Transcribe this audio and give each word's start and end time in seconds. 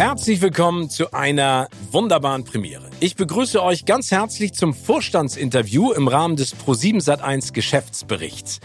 Herzlich 0.00 0.40
willkommen 0.40 0.88
zu 0.88 1.12
einer 1.12 1.68
wunderbaren 1.90 2.44
Premiere. 2.44 2.88
Ich 3.00 3.16
begrüße 3.16 3.62
euch 3.62 3.84
ganz 3.84 4.10
herzlich 4.10 4.54
zum 4.54 4.72
Vorstandsinterview 4.72 5.92
im 5.92 6.08
Rahmen 6.08 6.36
des 6.36 6.56
Pro7 6.56 7.04
Sat1 7.04 7.52
Geschäftsberichts. 7.52 8.60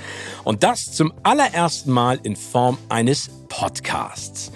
Und 0.45 0.63
das 0.63 0.93
zum 0.93 1.13
allerersten 1.23 1.91
Mal 1.91 2.21
in 2.23 2.37
Form 2.37 2.77
eines 2.87 3.29
Podcasts. 3.49 4.53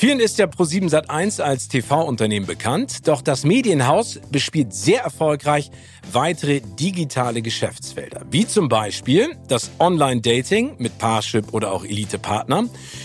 Vielen 0.00 0.18
ist 0.20 0.38
ja 0.38 0.46
Pro7 0.46 0.88
Sat1 0.88 1.42
als 1.42 1.68
TV-Unternehmen 1.68 2.46
bekannt, 2.46 3.06
doch 3.06 3.20
das 3.20 3.44
Medienhaus 3.44 4.18
bespielt 4.30 4.72
sehr 4.72 5.02
erfolgreich 5.02 5.70
weitere 6.10 6.62
digitale 6.62 7.42
Geschäftsfelder, 7.42 8.24
wie 8.30 8.46
zum 8.46 8.70
Beispiel 8.70 9.36
das 9.48 9.70
Online-Dating 9.78 10.76
mit 10.78 10.96
Parship 10.96 11.52
oder 11.52 11.70
auch 11.70 11.84
Elite-Partner, 11.84 12.64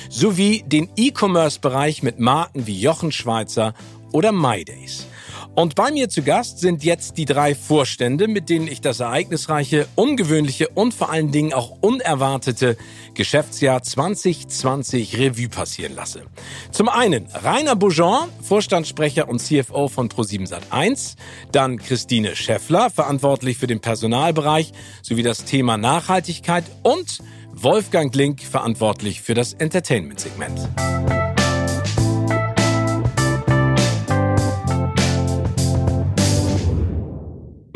sowie 0.09 0.63
den 0.65 0.87
E-Commerce-Bereich 0.95 2.01
mit 2.01 2.19
Marken 2.19 2.65
wie 2.65 2.79
Jochen 2.79 3.11
Schweizer 3.11 3.73
oder 4.13 4.31
MyDays. 4.31 5.05
Und 5.55 5.75
bei 5.75 5.89
mir 5.89 6.09
zu 6.09 6.21
Gast 6.21 6.59
sind 6.59 6.83
jetzt 6.83 7.17
die 7.17 7.23
drei 7.23 7.55
Vorstände, 7.55 8.27
mit 8.27 8.49
denen 8.49 8.67
ich 8.67 8.81
das 8.81 8.99
ereignisreiche, 8.99 9.87
ungewöhnliche 9.95 10.67
und 10.67 10.93
vor 10.93 11.09
allen 11.09 11.31
Dingen 11.31 11.53
auch 11.53 11.77
unerwartete 11.79 12.75
Geschäftsjahr 13.13 13.81
2020 13.81 15.17
Revue 15.17 15.47
passieren 15.47 15.95
lasse. 15.95 16.23
Zum 16.71 16.89
einen 16.89 17.27
Rainer 17.33 17.77
Bougeon, 17.77 18.27
Vorstandssprecher 18.41 19.29
und 19.29 19.39
CFO 19.39 19.87
von 19.87 20.09
Pro7 20.09 20.49
Sat1, 20.49 21.15
dann 21.53 21.77
Christine 21.77 22.35
Scheffler, 22.35 22.89
verantwortlich 22.89 23.57
für 23.57 23.67
den 23.67 23.79
Personalbereich 23.79 24.73
sowie 25.01 25.23
das 25.23 25.45
Thema 25.45 25.77
Nachhaltigkeit 25.77 26.65
und 26.83 27.19
Wolfgang 27.53 28.13
Link, 28.13 28.41
verantwortlich 28.41 29.21
für 29.21 29.33
das 29.33 29.53
Entertainment-Segment. 29.53 30.67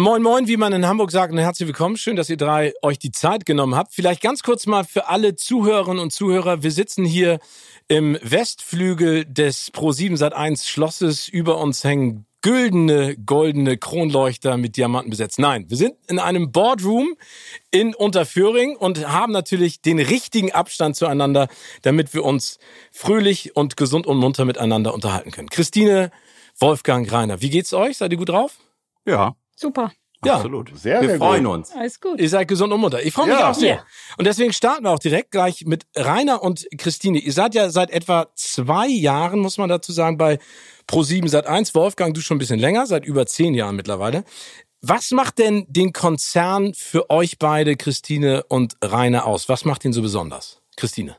Moin, 0.02 0.24
moin, 0.24 0.48
wie 0.48 0.56
man 0.56 0.72
in 0.72 0.88
Hamburg 0.88 1.12
sagt, 1.12 1.34
und 1.34 1.40
herzlich 1.40 1.68
willkommen. 1.68 1.98
Schön, 1.98 2.16
dass 2.16 2.30
ihr 2.30 2.38
drei 2.38 2.72
euch 2.82 3.00
die 3.00 3.12
Zeit 3.12 3.46
genommen 3.46 3.76
habt. 3.76 3.94
Vielleicht 3.94 4.22
ganz 4.22 4.44
kurz 4.44 4.66
mal 4.66 4.86
für 4.86 5.10
alle 5.10 5.36
Zuhörerinnen 5.36 6.00
und 6.00 6.12
Zuhörer. 6.12 6.64
Wir 6.64 6.72
sitzen 6.72 7.04
hier 7.04 7.40
im 7.90 8.18
Westflügel 8.22 9.26
des 9.26 9.74
Pro7 9.74 10.18
Sat1 10.18 10.66
Schlosses. 10.70 11.28
Über 11.28 11.58
uns 11.58 11.84
hängen 11.84 12.26
güldene, 12.42 13.18
goldene 13.18 13.78
Kronleuchter 13.78 14.56
mit 14.56 14.78
Diamanten 14.78 15.10
besetzt. 15.10 15.38
Nein, 15.38 15.70
wir 15.70 15.76
sind 15.76 15.96
in 16.08 16.18
einem 16.18 16.54
Boardroom 16.54 17.18
in 17.70 17.94
Unterföhring 17.94 18.78
und 18.78 19.06
haben 19.06 19.34
natürlich 19.34 19.82
den 19.82 20.00
richtigen 20.00 20.54
Abstand 20.54 20.96
zueinander, 20.96 21.50
damit 21.82 22.14
wir 22.14 22.24
uns 22.24 22.58
fröhlich 22.94 23.58
und 23.58 23.76
gesund 23.76 24.08
und 24.08 24.16
munter 24.16 24.46
miteinander 24.46 24.94
unterhalten 24.94 25.32
können. 25.32 25.50
Christine, 25.50 26.10
Wolfgang, 26.58 27.12
Rainer, 27.12 27.42
wie 27.42 27.50
geht's 27.50 27.74
euch? 27.74 27.98
Seid 27.98 28.14
ihr 28.14 28.18
gut 28.18 28.30
drauf? 28.30 28.60
Ja. 29.06 29.36
Super. 29.60 29.92
Ja, 30.24 30.36
Absolut. 30.36 30.72
Sehr, 30.78 31.02
wir 31.02 31.10
sehr 31.10 31.18
freuen 31.18 31.46
gut. 31.46 31.54
uns. 31.54 31.72
Alles 31.72 32.02
gut. 32.02 32.20
Ihr 32.20 32.30
seid 32.30 32.48
gesund 32.48 32.74
und 32.74 32.82
munter. 32.82 33.02
Ich 33.02 33.14
freue 33.14 33.28
mich 33.28 33.40
ja. 33.40 33.52
auch 33.52 33.56
sehr. 33.56 33.76
Yeah. 33.76 33.86
Und 34.18 34.28
deswegen 34.28 34.52
starten 34.52 34.84
wir 34.84 34.92
auch 34.92 35.00
direkt 35.00 35.32
gleich 35.32 35.66
mit 35.66 35.86
Rainer 35.96 36.44
und 36.44 36.68
Christine. 36.78 37.20
Ihr 37.20 37.32
seid 37.32 37.56
ja 37.56 37.70
seit 37.70 37.90
etwa 37.90 38.28
zwei 38.36 38.88
Jahren, 38.88 39.40
muss 39.40 39.58
man 39.58 39.70
dazu 39.70 39.94
sagen, 39.94 40.18
bei 40.18 40.40
Pro7 40.90 41.30
seit 41.30 41.48
1. 41.48 41.74
Wolfgang, 41.74 42.14
du 42.14 42.20
schon 42.20 42.36
ein 42.36 42.40
bisschen 42.40 42.60
länger, 42.60 42.86
seit 42.86 43.06
über 43.06 43.26
zehn 43.28 43.54
Jahren 43.54 43.78
mittlerweile. 43.78 44.26
Was 44.82 45.12
macht 45.12 45.40
denn 45.40 45.66
den 45.70 45.94
Konzern 45.94 46.74
für 46.74 47.10
euch 47.10 47.38
beide, 47.40 47.78
Christine 47.78 48.44
und 48.50 48.76
Rainer, 48.82 49.26
aus? 49.26 49.48
Was 49.48 49.64
macht 49.64 49.86
ihn 49.86 49.94
so 49.94 50.02
besonders? 50.02 50.62
Christine 50.76 51.16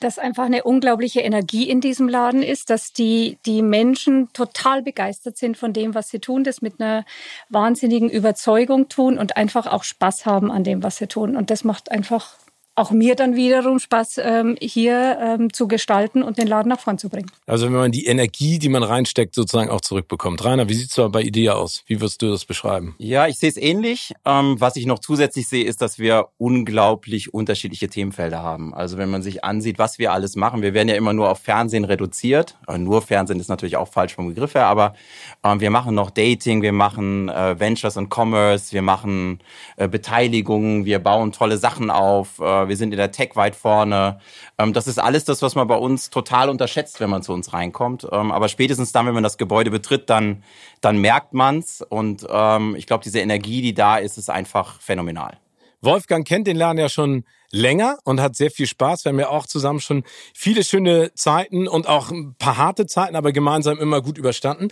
dass 0.00 0.18
einfach 0.18 0.44
eine 0.44 0.64
unglaubliche 0.64 1.20
Energie 1.20 1.68
in 1.68 1.80
diesem 1.80 2.08
Laden 2.08 2.42
ist, 2.42 2.70
dass 2.70 2.92
die, 2.92 3.38
die 3.46 3.62
Menschen 3.62 4.32
total 4.32 4.82
begeistert 4.82 5.36
sind 5.36 5.56
von 5.56 5.72
dem, 5.72 5.94
was 5.94 6.10
sie 6.10 6.18
tun, 6.18 6.44
das 6.44 6.62
mit 6.62 6.80
einer 6.80 7.04
wahnsinnigen 7.48 8.10
Überzeugung 8.10 8.88
tun 8.88 9.18
und 9.18 9.36
einfach 9.36 9.66
auch 9.66 9.84
Spaß 9.84 10.26
haben 10.26 10.50
an 10.50 10.64
dem, 10.64 10.82
was 10.82 10.96
sie 10.96 11.06
tun. 11.06 11.36
Und 11.36 11.50
das 11.50 11.64
macht 11.64 11.90
einfach 11.90 12.36
auch 12.76 12.90
mir 12.90 13.16
dann 13.16 13.34
wiederum 13.34 13.78
Spaß, 13.78 14.20
ähm, 14.22 14.56
hier 14.60 15.18
ähm, 15.20 15.52
zu 15.52 15.66
gestalten 15.66 16.22
und 16.22 16.38
den 16.38 16.46
Laden 16.46 16.68
nach 16.68 16.78
vorn 16.78 16.98
zu 16.98 17.08
bringen. 17.08 17.30
Also 17.46 17.66
wenn 17.66 17.72
man 17.72 17.90
die 17.90 18.04
Energie, 18.04 18.58
die 18.58 18.68
man 18.68 18.82
reinsteckt, 18.82 19.34
sozusagen 19.34 19.70
auch 19.70 19.80
zurückbekommt. 19.80 20.44
Rainer, 20.44 20.68
wie 20.68 20.74
sieht 20.74 20.96
es 20.96 21.10
bei 21.10 21.22
Idea 21.22 21.54
aus? 21.54 21.82
Wie 21.86 22.00
würdest 22.00 22.20
du 22.20 22.30
das 22.30 22.44
beschreiben? 22.44 22.94
Ja, 22.98 23.26
ich 23.26 23.38
sehe 23.38 23.48
es 23.48 23.56
ähnlich. 23.56 24.12
Ähm, 24.26 24.56
was 24.60 24.76
ich 24.76 24.84
noch 24.84 24.98
zusätzlich 24.98 25.48
sehe, 25.48 25.64
ist, 25.64 25.80
dass 25.80 25.98
wir 25.98 26.28
unglaublich 26.36 27.32
unterschiedliche 27.32 27.88
Themenfelder 27.88 28.42
haben. 28.42 28.74
Also 28.74 28.98
wenn 28.98 29.10
man 29.10 29.22
sich 29.22 29.42
ansieht, 29.42 29.78
was 29.78 29.98
wir 29.98 30.12
alles 30.12 30.36
machen, 30.36 30.60
wir 30.60 30.74
werden 30.74 30.88
ja 30.88 30.96
immer 30.96 31.14
nur 31.14 31.30
auf 31.30 31.38
Fernsehen 31.38 31.84
reduziert. 31.84 32.58
Äh, 32.68 32.76
nur 32.76 33.00
Fernsehen 33.00 33.40
ist 33.40 33.48
natürlich 33.48 33.78
auch 33.78 33.88
falsch 33.88 34.14
vom 34.14 34.28
Begriff 34.28 34.54
her, 34.54 34.66
aber 34.66 34.94
ähm, 35.42 35.60
wir 35.60 35.70
machen 35.70 35.94
noch 35.94 36.10
Dating, 36.10 36.60
wir 36.60 36.72
machen 36.72 37.30
äh, 37.30 37.58
Ventures 37.58 37.96
und 37.96 38.12
Commerce, 38.14 38.72
wir 38.72 38.82
machen 38.82 39.40
äh, 39.76 39.88
Beteiligungen, 39.88 40.84
wir 40.84 40.98
bauen 40.98 41.32
tolle 41.32 41.56
Sachen 41.56 41.90
auf 41.90 42.38
wir 42.68 42.76
sind 42.76 42.92
in 42.92 42.98
der 42.98 43.12
Tech 43.12 43.30
weit 43.34 43.56
vorne. 43.56 44.20
Ähm, 44.58 44.72
das 44.72 44.86
ist 44.86 44.98
alles 44.98 45.24
das, 45.24 45.42
was 45.42 45.54
man 45.54 45.66
bei 45.66 45.76
uns 45.76 46.10
total 46.10 46.48
unterschätzt, 46.48 47.00
wenn 47.00 47.10
man 47.10 47.22
zu 47.22 47.32
uns 47.32 47.52
reinkommt. 47.52 48.06
Ähm, 48.10 48.32
aber 48.32 48.48
spätestens 48.48 48.92
dann, 48.92 49.06
wenn 49.06 49.14
man 49.14 49.22
das 49.22 49.38
Gebäude 49.38 49.70
betritt, 49.70 50.10
dann, 50.10 50.42
dann 50.80 50.98
merkt 50.98 51.32
man's. 51.32 51.82
Und 51.82 52.26
ähm, 52.30 52.74
ich 52.76 52.86
glaube, 52.86 53.04
diese 53.04 53.20
Energie, 53.20 53.62
die 53.62 53.74
da 53.74 53.96
ist, 53.96 54.18
ist 54.18 54.30
einfach 54.30 54.80
phänomenal. 54.80 55.38
Wolfgang 55.80 56.26
kennt 56.26 56.46
den 56.46 56.56
Laden 56.56 56.78
ja 56.78 56.88
schon 56.88 57.24
länger 57.50 57.98
und 58.04 58.20
hat 58.20 58.36
sehr 58.36 58.50
viel 58.50 58.66
Spaß. 58.66 59.04
Wir 59.04 59.10
haben 59.10 59.18
ja 59.18 59.28
auch 59.28 59.46
zusammen 59.46 59.80
schon 59.80 60.04
viele 60.34 60.64
schöne 60.64 61.12
Zeiten 61.14 61.68
und 61.68 61.88
auch 61.88 62.10
ein 62.10 62.34
paar 62.36 62.56
harte 62.56 62.86
Zeiten, 62.86 63.16
aber 63.16 63.32
gemeinsam 63.32 63.78
immer 63.78 64.02
gut 64.02 64.18
überstanden. 64.18 64.68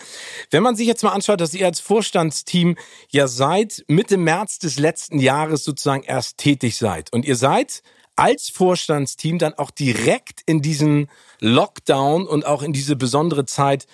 Wenn 0.51 0.63
man 0.63 0.77
sich 0.77 0.87
jetzt 0.87 1.03
mal 1.03 1.13
anschaut, 1.13 1.41
dass 1.41 1.55
ihr 1.55 1.67
als 1.67 1.81
Vorstandsteam 1.81 2.77
ja 3.11 3.29
seit 3.29 3.85
Mitte 3.89 4.17
März 4.17 4.59
des 4.59 4.79
letzten 4.79 5.19
Jahres 5.19 5.65
sozusagen 5.65 6.03
erst 6.03 6.39
tätig 6.39 6.77
seid 6.77 7.13
und 7.13 7.25
ihr 7.25 7.37
seid 7.37 7.83
als 8.17 8.49
Vorstandsteam 8.49 9.39
dann 9.39 9.55
auch 9.55 9.71
direkt 9.71 10.43
in 10.47 10.63
diesen 10.63 11.09
Lockdown 11.41 12.27
und 12.27 12.47
auch 12.47 12.63
in 12.63 12.73
diese 12.73 12.97
besondere 12.97 13.45
Zeit 13.45 13.87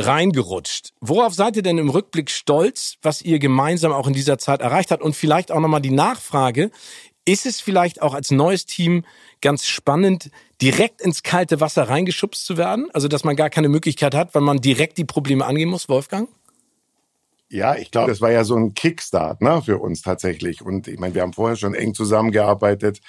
reingerutscht. 0.00 0.92
Worauf 1.00 1.34
seid 1.34 1.56
ihr 1.56 1.62
denn 1.62 1.78
im 1.78 1.90
Rückblick 1.90 2.30
stolz, 2.30 2.96
was 3.02 3.22
ihr 3.22 3.38
gemeinsam 3.38 3.92
auch 3.92 4.06
in 4.06 4.12
dieser 4.12 4.38
Zeit 4.38 4.60
erreicht 4.60 4.90
habt? 4.90 5.02
Und 5.02 5.14
vielleicht 5.14 5.52
auch 5.52 5.60
nochmal 5.60 5.82
die 5.82 5.90
Nachfrage, 5.90 6.70
ist 7.24 7.46
es 7.46 7.60
vielleicht 7.60 8.02
auch 8.02 8.14
als 8.14 8.30
neues 8.30 8.66
Team 8.66 9.04
ganz 9.40 9.66
spannend, 9.66 10.30
direkt 10.60 11.00
ins 11.00 11.22
kalte 11.22 11.60
Wasser 11.60 11.88
reingeschubst 11.88 12.44
zu 12.44 12.56
werden? 12.56 12.88
Also, 12.92 13.08
dass 13.08 13.24
man 13.24 13.36
gar 13.36 13.50
keine 13.50 13.68
Möglichkeit 13.68 14.14
hat, 14.14 14.34
weil 14.34 14.42
man 14.42 14.60
direkt 14.60 14.98
die 14.98 15.04
Probleme 15.04 15.44
angehen 15.46 15.68
muss, 15.68 15.88
Wolfgang? 15.88 16.28
Ja, 17.52 17.74
ich 17.74 17.90
glaube, 17.90 18.10
das 18.10 18.20
war 18.20 18.30
ja 18.30 18.44
so 18.44 18.54
ein 18.54 18.74
Kickstart 18.74 19.42
ne, 19.42 19.60
für 19.60 19.78
uns 19.78 20.02
tatsächlich. 20.02 20.62
Und 20.62 20.86
ich 20.86 21.00
meine, 21.00 21.16
wir 21.16 21.22
haben 21.22 21.32
vorher 21.32 21.56
schon 21.56 21.74
eng 21.74 21.94
zusammengearbeitet, 21.94 23.00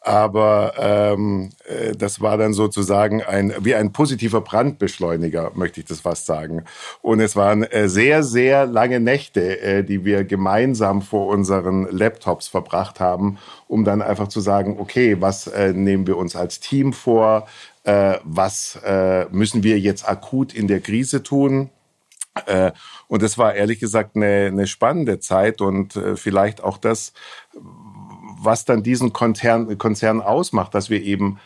aber 0.00 0.72
ähm, 0.78 1.50
äh, 1.68 1.92
das 1.92 2.22
war 2.22 2.38
dann 2.38 2.54
sozusagen 2.54 3.22
ein 3.22 3.52
wie 3.60 3.74
ein 3.74 3.92
positiver 3.92 4.40
Brandbeschleuniger, 4.40 5.52
möchte 5.56 5.80
ich 5.80 5.86
das 5.86 6.00
fast 6.00 6.24
sagen. 6.24 6.64
Und 7.02 7.20
es 7.20 7.36
waren 7.36 7.64
äh, 7.64 7.86
sehr, 7.86 8.22
sehr 8.22 8.64
lange 8.64 8.98
Nächte, 8.98 9.60
äh, 9.60 9.84
die 9.84 10.06
wir 10.06 10.24
gemeinsam 10.24 11.02
vor 11.02 11.26
unseren 11.26 11.86
Laptops 11.90 12.48
verbracht 12.48 12.98
haben, 12.98 13.36
um 13.68 13.84
dann 13.84 14.00
einfach 14.00 14.28
zu 14.28 14.40
sagen, 14.40 14.78
okay, 14.80 15.20
was 15.20 15.48
äh, 15.48 15.74
nehmen 15.74 16.06
wir 16.06 16.16
uns 16.16 16.34
als 16.34 16.60
Team 16.60 16.94
vor? 16.94 17.46
Äh, 17.84 18.14
was 18.24 18.76
äh, 18.86 19.26
müssen 19.30 19.62
wir 19.62 19.78
jetzt 19.78 20.08
akut 20.08 20.54
in 20.54 20.66
der 20.66 20.80
Krise 20.80 21.22
tun? 21.22 21.68
Äh, 22.46 22.72
und 23.08 23.22
es 23.22 23.36
war 23.36 23.54
ehrlich 23.54 23.78
gesagt 23.78 24.16
eine, 24.16 24.46
eine 24.46 24.66
spannende 24.66 25.20
Zeit 25.20 25.60
und 25.60 25.96
äh, 25.96 26.16
vielleicht 26.16 26.62
auch 26.62 26.78
das, 26.78 27.12
was 27.52 28.64
dann 28.64 28.82
diesen 28.82 29.12
Konzern, 29.12 29.76
Konzern 29.78 30.20
ausmacht, 30.20 30.74
dass 30.74 30.90
wir 30.90 31.02
eben 31.02 31.38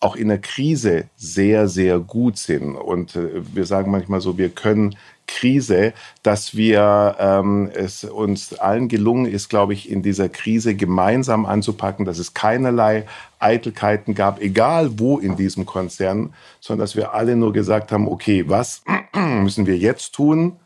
auch 0.00 0.16
in 0.16 0.28
der 0.28 0.40
Krise 0.40 1.08
sehr, 1.16 1.68
sehr 1.68 2.00
gut 2.00 2.36
sind. 2.36 2.74
Und 2.74 3.14
äh, 3.14 3.42
wir 3.54 3.66
sagen 3.66 3.90
manchmal 3.90 4.20
so, 4.20 4.36
wir 4.36 4.48
können 4.48 4.96
Krise, 5.26 5.92
dass 6.22 6.56
wir 6.56 7.16
ähm, 7.18 7.70
es 7.74 8.04
uns 8.04 8.54
allen 8.54 8.88
gelungen 8.88 9.26
ist, 9.26 9.48
glaube 9.48 9.72
ich, 9.72 9.90
in 9.90 10.02
dieser 10.02 10.28
Krise 10.28 10.74
gemeinsam 10.74 11.46
anzupacken, 11.46 12.04
dass 12.04 12.18
es 12.18 12.34
keinerlei 12.34 13.06
Eitelkeiten 13.38 14.14
gab, 14.14 14.40
egal 14.40 14.98
wo 14.98 15.18
in 15.18 15.36
diesem 15.36 15.66
Konzern, 15.66 16.34
sondern 16.60 16.84
dass 16.84 16.96
wir 16.96 17.14
alle 17.14 17.36
nur 17.36 17.52
gesagt 17.52 17.92
haben, 17.92 18.08
okay, 18.08 18.44
was 18.48 18.82
müssen 19.14 19.66
wir 19.66 19.76
jetzt 19.76 20.12
tun 20.14 20.58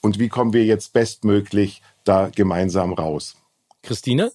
und 0.00 0.18
wie 0.18 0.28
kommen 0.28 0.52
wir 0.52 0.64
jetzt 0.64 0.92
bestmöglich 0.92 1.82
da 2.04 2.30
gemeinsam 2.34 2.92
raus? 2.92 3.36
Christine? 3.82 4.32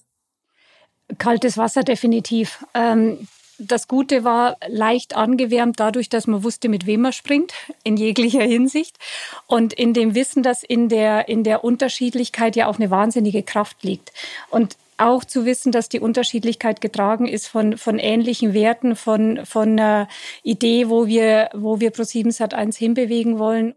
Kaltes 1.18 1.58
Wasser 1.58 1.82
definitiv. 1.82 2.64
Ähm, 2.74 3.28
das 3.58 3.88
Gute 3.88 4.24
war 4.24 4.56
leicht 4.68 5.16
angewärmt 5.16 5.80
dadurch, 5.80 6.08
dass 6.08 6.26
man 6.26 6.42
wusste, 6.44 6.68
mit 6.68 6.86
wem 6.86 7.02
man 7.02 7.12
springt, 7.12 7.52
in 7.82 7.96
jeglicher 7.96 8.42
Hinsicht. 8.42 8.98
Und 9.46 9.72
in 9.72 9.94
dem 9.94 10.14
Wissen, 10.14 10.42
dass 10.42 10.62
in 10.62 10.88
der, 10.88 11.28
in 11.28 11.44
der 11.44 11.64
Unterschiedlichkeit 11.64 12.56
ja 12.56 12.66
auch 12.66 12.76
eine 12.76 12.90
wahnsinnige 12.90 13.42
Kraft 13.42 13.82
liegt. 13.82 14.12
Und 14.50 14.76
auch 14.96 15.24
zu 15.24 15.44
wissen, 15.44 15.72
dass 15.72 15.88
die 15.88 16.00
Unterschiedlichkeit 16.00 16.80
getragen 16.80 17.26
ist 17.26 17.48
von, 17.48 17.76
von 17.76 17.98
ähnlichen 17.98 18.54
Werten, 18.54 18.96
von, 18.96 19.44
von 19.44 19.70
einer 19.72 20.08
Idee, 20.42 20.88
wo 20.88 21.06
wir, 21.06 21.50
wo 21.52 21.80
wir 21.80 21.92
Pro7 21.92 22.28
Sat1 22.28 22.76
hinbewegen 22.76 23.38
wollen. 23.38 23.74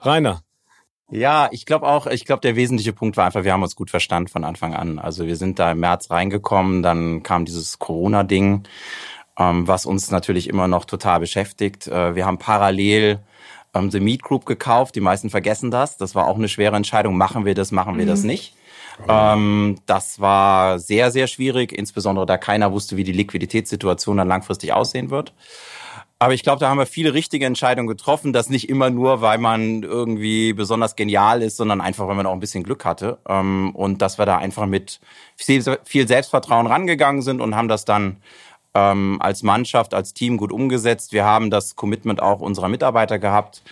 Rainer. 0.00 0.42
Ja, 1.10 1.50
ich 1.52 1.66
glaube 1.66 1.86
auch, 1.86 2.06
ich 2.06 2.24
glaube, 2.24 2.40
der 2.40 2.56
wesentliche 2.56 2.94
Punkt 2.94 3.18
war 3.18 3.26
einfach, 3.26 3.44
wir 3.44 3.52
haben 3.52 3.62
uns 3.62 3.76
gut 3.76 3.90
verstanden 3.90 4.28
von 4.30 4.44
Anfang 4.44 4.72
an. 4.74 4.98
Also 4.98 5.26
wir 5.26 5.36
sind 5.36 5.58
da 5.58 5.72
im 5.72 5.80
März 5.80 6.10
reingekommen, 6.10 6.82
dann 6.82 7.22
kam 7.22 7.44
dieses 7.44 7.78
Corona-Ding, 7.78 8.62
was 9.36 9.86
uns 9.86 10.10
natürlich 10.10 10.48
immer 10.48 10.68
noch 10.68 10.84
total 10.84 11.20
beschäftigt. 11.20 11.86
Äh, 11.86 12.14
wir 12.14 12.26
haben 12.26 12.38
parallel 12.38 13.20
ähm, 13.74 13.90
The 13.90 14.00
Meat 14.00 14.22
Group 14.22 14.46
gekauft. 14.46 14.94
Die 14.94 15.00
meisten 15.00 15.30
vergessen 15.30 15.70
das. 15.70 15.96
Das 15.96 16.14
war 16.14 16.26
auch 16.26 16.36
eine 16.36 16.48
schwere 16.48 16.76
Entscheidung. 16.76 17.16
Machen 17.16 17.44
wir 17.44 17.54
das, 17.54 17.72
machen 17.72 17.96
wir 17.96 18.04
mhm. 18.04 18.10
das 18.10 18.22
nicht? 18.24 18.54
Ähm, 19.08 19.78
das 19.86 20.20
war 20.20 20.78
sehr, 20.78 21.10
sehr 21.10 21.26
schwierig, 21.26 21.72
insbesondere 21.72 22.26
da 22.26 22.36
keiner 22.36 22.72
wusste, 22.72 22.96
wie 22.96 23.04
die 23.04 23.12
Liquiditätssituation 23.12 24.16
dann 24.16 24.28
langfristig 24.28 24.72
aussehen 24.72 25.10
wird. 25.10 25.32
Aber 26.18 26.34
ich 26.34 26.44
glaube, 26.44 26.60
da 26.60 26.68
haben 26.68 26.78
wir 26.78 26.86
viele 26.86 27.14
richtige 27.14 27.46
Entscheidungen 27.46 27.88
getroffen. 27.88 28.32
Das 28.32 28.48
nicht 28.48 28.68
immer 28.68 28.90
nur, 28.90 29.22
weil 29.22 29.38
man 29.38 29.82
irgendwie 29.82 30.52
besonders 30.52 30.94
genial 30.94 31.42
ist, 31.42 31.56
sondern 31.56 31.80
einfach, 31.80 32.06
weil 32.06 32.14
man 32.14 32.26
auch 32.26 32.32
ein 32.32 32.38
bisschen 32.38 32.62
Glück 32.62 32.84
hatte. 32.84 33.18
Ähm, 33.28 33.74
und 33.74 34.02
dass 34.02 34.18
wir 34.18 34.26
da 34.26 34.38
einfach 34.38 34.66
mit 34.66 35.00
viel 35.36 36.06
Selbstvertrauen 36.06 36.68
rangegangen 36.68 37.22
sind 37.22 37.40
und 37.40 37.56
haben 37.56 37.66
das 37.66 37.84
dann 37.84 38.18
ähm, 38.74 39.18
als 39.20 39.42
Mannschaft, 39.42 39.94
als 39.94 40.14
Team 40.14 40.36
gut 40.36 40.52
umgesetzt. 40.52 41.12
Wir 41.12 41.24
haben 41.24 41.50
das 41.50 41.76
Commitment 41.76 42.22
auch 42.22 42.40
unserer 42.40 42.68
Mitarbeiter 42.68 43.18
gehabt 43.18 43.62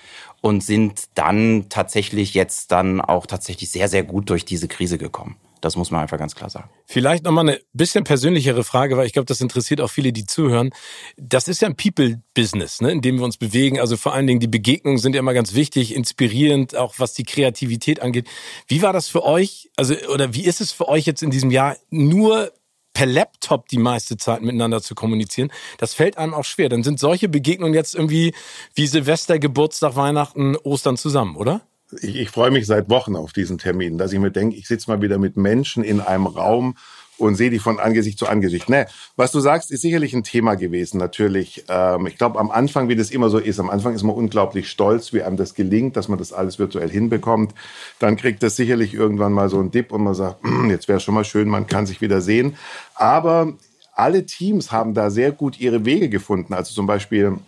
und 0.40 0.62
sind 0.62 1.04
dann 1.14 1.66
tatsächlich 1.68 2.34
jetzt 2.34 2.72
dann 2.72 3.00
auch 3.00 3.26
tatsächlich 3.26 3.70
sehr, 3.70 3.88
sehr 3.88 4.02
gut 4.02 4.30
durch 4.30 4.44
diese 4.44 4.68
Krise 4.68 4.98
gekommen. 4.98 5.36
Das 5.60 5.76
muss 5.76 5.90
man 5.90 6.00
einfach 6.00 6.18
ganz 6.18 6.34
klar 6.34 6.48
sagen. 6.48 6.70
Vielleicht 6.86 7.24
nochmal 7.24 7.46
eine 7.46 7.60
bisschen 7.72 8.04
persönlichere 8.04 8.64
Frage, 8.64 8.96
weil 8.96 9.06
ich 9.06 9.12
glaube, 9.12 9.26
das 9.26 9.40
interessiert 9.40 9.80
auch 9.80 9.90
viele, 9.90 10.12
die 10.12 10.24
zuhören. 10.24 10.70
Das 11.18 11.48
ist 11.48 11.60
ja 11.60 11.68
ein 11.68 11.76
People-Business, 11.76 12.80
ne, 12.80 12.90
in 12.90 13.02
dem 13.02 13.18
wir 13.18 13.24
uns 13.24 13.36
bewegen. 13.36 13.78
Also 13.78 13.96
vor 13.96 14.14
allen 14.14 14.26
Dingen 14.26 14.40
die 14.40 14.48
Begegnungen 14.48 14.98
sind 14.98 15.14
ja 15.14 15.20
immer 15.20 15.34
ganz 15.34 15.54
wichtig, 15.54 15.94
inspirierend, 15.94 16.76
auch 16.76 16.94
was 16.96 17.12
die 17.12 17.24
Kreativität 17.24 18.00
angeht. 18.00 18.26
Wie 18.68 18.80
war 18.80 18.92
das 18.92 19.08
für 19.08 19.22
euch? 19.22 19.70
Also, 19.76 19.94
oder 20.12 20.32
wie 20.32 20.44
ist 20.44 20.62
es 20.62 20.72
für 20.72 20.88
euch 20.88 21.04
jetzt 21.04 21.22
in 21.22 21.30
diesem 21.30 21.50
Jahr 21.50 21.76
nur 21.90 22.50
per 22.92 23.06
Laptop 23.06 23.68
die 23.68 23.78
meiste 23.78 24.16
Zeit 24.16 24.42
miteinander 24.42 24.82
zu 24.82 24.94
kommunizieren, 24.94 25.50
das 25.78 25.94
fällt 25.94 26.18
einem 26.18 26.34
auch 26.34 26.44
schwer. 26.44 26.68
Dann 26.68 26.82
sind 26.82 26.98
solche 26.98 27.28
Begegnungen 27.28 27.74
jetzt 27.74 27.94
irgendwie 27.94 28.34
wie 28.74 28.86
Silvester, 28.86 29.38
Geburtstag, 29.38 29.96
Weihnachten, 29.96 30.56
Ostern 30.56 30.96
zusammen, 30.96 31.36
oder? 31.36 31.62
Ich, 32.00 32.16
ich 32.16 32.30
freue 32.30 32.50
mich 32.50 32.66
seit 32.66 32.88
Wochen 32.88 33.16
auf 33.16 33.32
diesen 33.32 33.58
Termin, 33.58 33.98
dass 33.98 34.12
ich 34.12 34.18
mir 34.18 34.30
denke, 34.30 34.56
ich 34.56 34.66
sitze 34.66 34.90
mal 34.90 35.02
wieder 35.02 35.18
mit 35.18 35.36
Menschen 35.36 35.82
in 35.82 36.00
einem 36.00 36.26
Raum 36.26 36.76
und 37.20 37.34
sehe 37.34 37.50
die 37.50 37.58
von 37.58 37.78
Angesicht 37.78 38.18
zu 38.18 38.26
Angesicht. 38.26 38.68
Ne, 38.68 38.86
was 39.16 39.32
du 39.32 39.40
sagst, 39.40 39.70
ist 39.70 39.82
sicherlich 39.82 40.14
ein 40.14 40.24
Thema 40.24 40.54
gewesen, 40.54 40.98
natürlich. 40.98 41.64
Ähm, 41.68 42.06
ich 42.06 42.16
glaube, 42.16 42.38
am 42.38 42.50
Anfang, 42.50 42.88
wie 42.88 42.96
das 42.96 43.10
immer 43.10 43.28
so 43.28 43.38
ist, 43.38 43.60
am 43.60 43.70
Anfang 43.70 43.94
ist 43.94 44.02
man 44.02 44.14
unglaublich 44.14 44.70
stolz, 44.70 45.12
wie 45.12 45.22
einem 45.22 45.36
das 45.36 45.54
gelingt, 45.54 45.96
dass 45.96 46.08
man 46.08 46.18
das 46.18 46.32
alles 46.32 46.58
virtuell 46.58 46.90
hinbekommt. 46.90 47.54
Dann 47.98 48.16
kriegt 48.16 48.42
das 48.42 48.56
sicherlich 48.56 48.94
irgendwann 48.94 49.32
mal 49.32 49.48
so 49.48 49.58
einen 49.58 49.70
Dip 49.70 49.92
und 49.92 50.02
man 50.02 50.14
sagt, 50.14 50.40
jetzt 50.68 50.88
wäre 50.88 51.00
schon 51.00 51.14
mal 51.14 51.24
schön, 51.24 51.48
man 51.48 51.66
kann 51.66 51.86
sich 51.86 52.00
wieder 52.00 52.20
sehen. 52.20 52.56
Aber 52.94 53.52
alle 53.94 54.24
Teams 54.26 54.72
haben 54.72 54.94
da 54.94 55.10
sehr 55.10 55.32
gut 55.32 55.60
ihre 55.60 55.84
Wege 55.84 56.08
gefunden. 56.08 56.54
Also 56.54 56.72
zum 56.74 56.86
Beispiel 56.86 57.38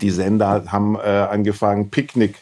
die 0.00 0.10
Sender 0.10 0.64
haben 0.68 0.96
äh, 0.96 1.00
angefangen, 1.00 1.90
Picknick 1.90 2.36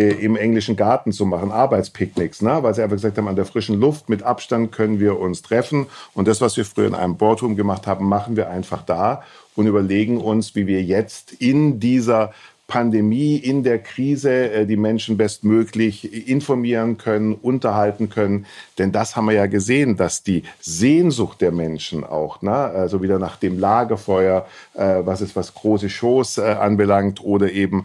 im 0.00 0.36
englischen 0.36 0.76
Garten 0.76 1.12
zu 1.12 1.24
machen, 1.24 1.52
Arbeitspicknicks, 1.52 2.42
ne? 2.42 2.62
weil 2.62 2.74
sie 2.74 2.82
einfach 2.82 2.96
gesagt 2.96 3.16
haben, 3.16 3.28
an 3.28 3.36
der 3.36 3.44
frischen 3.44 3.78
Luft 3.78 4.08
mit 4.08 4.22
Abstand 4.22 4.72
können 4.72 4.98
wir 4.98 5.18
uns 5.20 5.42
treffen. 5.42 5.86
Und 6.14 6.26
das, 6.26 6.40
was 6.40 6.56
wir 6.56 6.64
früher 6.64 6.88
in 6.88 6.94
einem 6.94 7.16
Boardroom 7.16 7.54
gemacht 7.54 7.86
haben, 7.86 8.08
machen 8.08 8.36
wir 8.36 8.50
einfach 8.50 8.82
da 8.82 9.22
und 9.54 9.66
überlegen 9.66 10.18
uns, 10.18 10.54
wie 10.54 10.66
wir 10.66 10.82
jetzt 10.82 11.32
in 11.32 11.78
dieser 11.78 12.32
Pandemie, 12.66 13.36
in 13.36 13.62
der 13.62 13.78
Krise 13.78 14.50
äh, 14.50 14.66
die 14.66 14.76
Menschen 14.76 15.16
bestmöglich 15.18 16.28
informieren 16.28 16.96
können, 16.96 17.34
unterhalten 17.34 18.08
können. 18.08 18.46
Denn 18.78 18.90
das 18.90 19.16
haben 19.16 19.26
wir 19.26 19.34
ja 19.34 19.46
gesehen, 19.46 19.96
dass 19.96 20.22
die 20.22 20.44
Sehnsucht 20.60 21.42
der 21.42 21.52
Menschen 21.52 22.04
auch, 22.04 22.40
ne, 22.40 22.52
also 22.52 23.02
wieder 23.02 23.18
nach 23.18 23.36
dem 23.36 23.58
Lagerfeuer, 23.58 24.46
äh, 24.72 25.02
was 25.04 25.20
es 25.20 25.36
was 25.36 25.52
große 25.52 25.90
Shows 25.90 26.38
äh, 26.38 26.42
anbelangt 26.42 27.22
oder 27.22 27.50
eben 27.52 27.84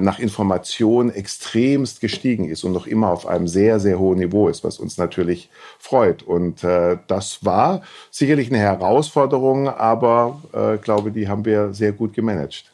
nach 0.00 0.18
Information 0.18 1.10
extremst 1.10 2.00
gestiegen 2.00 2.48
ist 2.48 2.64
und 2.64 2.72
noch 2.72 2.86
immer 2.86 3.10
auf 3.10 3.26
einem 3.26 3.48
sehr, 3.48 3.80
sehr 3.80 3.98
hohen 3.98 4.18
Niveau 4.18 4.48
ist, 4.48 4.64
was 4.64 4.78
uns 4.78 4.98
natürlich 4.98 5.48
freut. 5.78 6.22
Und 6.22 6.62
das 6.62 7.44
war 7.44 7.82
sicherlich 8.10 8.48
eine 8.48 8.58
Herausforderung, 8.58 9.68
aber 9.68 10.42
äh, 10.52 10.76
glaube, 10.78 11.10
die 11.10 11.28
haben 11.28 11.44
wir 11.44 11.72
sehr 11.72 11.92
gut 11.92 12.14
gemanagt. 12.14 12.64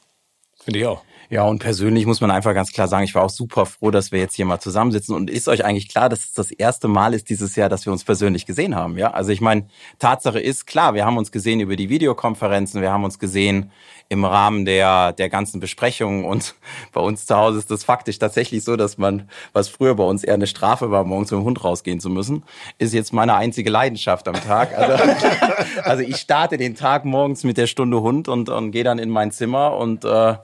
Finde 0.62 0.80
ich 0.80 0.86
auch. 0.86 1.02
Ja, 1.34 1.42
und 1.42 1.58
persönlich 1.58 2.06
muss 2.06 2.20
man 2.20 2.30
einfach 2.30 2.54
ganz 2.54 2.70
klar 2.70 2.86
sagen, 2.86 3.02
ich 3.02 3.16
war 3.16 3.24
auch 3.24 3.28
super 3.28 3.66
froh, 3.66 3.90
dass 3.90 4.12
wir 4.12 4.20
jetzt 4.20 4.36
hier 4.36 4.44
mal 4.44 4.60
zusammensitzen. 4.60 5.16
Und 5.16 5.28
ist 5.28 5.48
euch 5.48 5.64
eigentlich 5.64 5.88
klar, 5.88 6.08
dass 6.08 6.20
es 6.20 6.32
das 6.32 6.52
erste 6.52 6.86
Mal 6.86 7.12
ist 7.12 7.28
dieses 7.28 7.56
Jahr, 7.56 7.68
dass 7.68 7.86
wir 7.86 7.92
uns 7.92 8.04
persönlich 8.04 8.46
gesehen 8.46 8.76
haben? 8.76 8.96
Ja, 8.98 9.10
also 9.10 9.32
ich 9.32 9.40
meine, 9.40 9.66
Tatsache 9.98 10.38
ist 10.38 10.64
klar, 10.68 10.94
wir 10.94 11.04
haben 11.04 11.16
uns 11.16 11.32
gesehen 11.32 11.58
über 11.58 11.74
die 11.74 11.88
Videokonferenzen, 11.88 12.82
wir 12.82 12.92
haben 12.92 13.02
uns 13.02 13.18
gesehen 13.18 13.72
im 14.08 14.24
Rahmen 14.24 14.64
der, 14.64 15.12
der 15.12 15.28
ganzen 15.28 15.58
Besprechungen. 15.58 16.24
Und 16.24 16.54
bei 16.92 17.00
uns 17.00 17.26
zu 17.26 17.34
Hause 17.34 17.58
ist 17.58 17.68
das 17.68 17.82
faktisch 17.82 18.20
tatsächlich 18.20 18.62
so, 18.62 18.76
dass 18.76 18.96
man, 18.96 19.28
was 19.52 19.66
früher 19.66 19.96
bei 19.96 20.04
uns 20.04 20.22
eher 20.22 20.34
eine 20.34 20.46
Strafe 20.46 20.92
war, 20.92 21.02
morgens 21.02 21.32
mit 21.32 21.40
dem 21.40 21.44
Hund 21.44 21.64
rausgehen 21.64 21.98
zu 21.98 22.10
müssen, 22.10 22.44
ist 22.78 22.94
jetzt 22.94 23.12
meine 23.12 23.34
einzige 23.34 23.70
Leidenschaft 23.70 24.28
am 24.28 24.36
Tag. 24.36 24.78
Also, 24.78 25.02
also 25.82 26.02
ich 26.04 26.18
starte 26.18 26.58
den 26.58 26.76
Tag 26.76 27.04
morgens 27.04 27.42
mit 27.42 27.56
der 27.56 27.66
Stunde 27.66 28.02
Hund 28.02 28.28
und, 28.28 28.50
und 28.50 28.70
gehe 28.70 28.84
dann 28.84 29.00
in 29.00 29.10
mein 29.10 29.32
Zimmer 29.32 29.76
und 29.76 30.04
äh, 30.04 30.36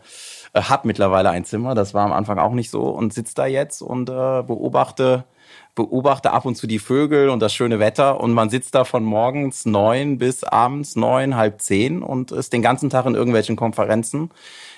äh, 0.53 0.63
hat 0.63 0.85
mittlerweile 0.85 1.31
ein 1.31 1.45
Zimmer, 1.45 1.75
das 1.75 1.95
war 1.95 2.05
am 2.05 2.13
Anfang 2.13 2.39
auch 2.39 2.53
nicht 2.53 2.71
so 2.71 2.83
und 2.83 3.13
sitze 3.13 3.35
da 3.35 3.47
jetzt 3.47 3.83
und 3.83 4.09
äh, 4.11 4.43
beobachte 4.43 5.25
beobachte 5.75 6.33
ab 6.33 6.45
und 6.45 6.57
zu 6.57 6.67
die 6.67 6.79
Vögel 6.79 7.29
und 7.29 7.41
das 7.41 7.55
schöne 7.55 7.79
Wetter 7.79 8.21
und 8.21 8.33
man 8.33 8.51
sitzt 8.51 8.75
da 8.75 8.85
von 8.85 9.05
morgens 9.05 9.67
neun 9.67 10.19
bis 10.19 10.45
abends 10.45 10.97
neun, 10.97 11.37
halb 11.37 11.63
zehn 11.63 12.03
und 12.03 12.33
ist 12.33 12.53
den 12.53 12.63
ganzen 12.63 12.91
Tag 12.91 13.07
in 13.07 13.15
irgendwelchen 13.15 13.57
Konferenzen. 13.57 14.31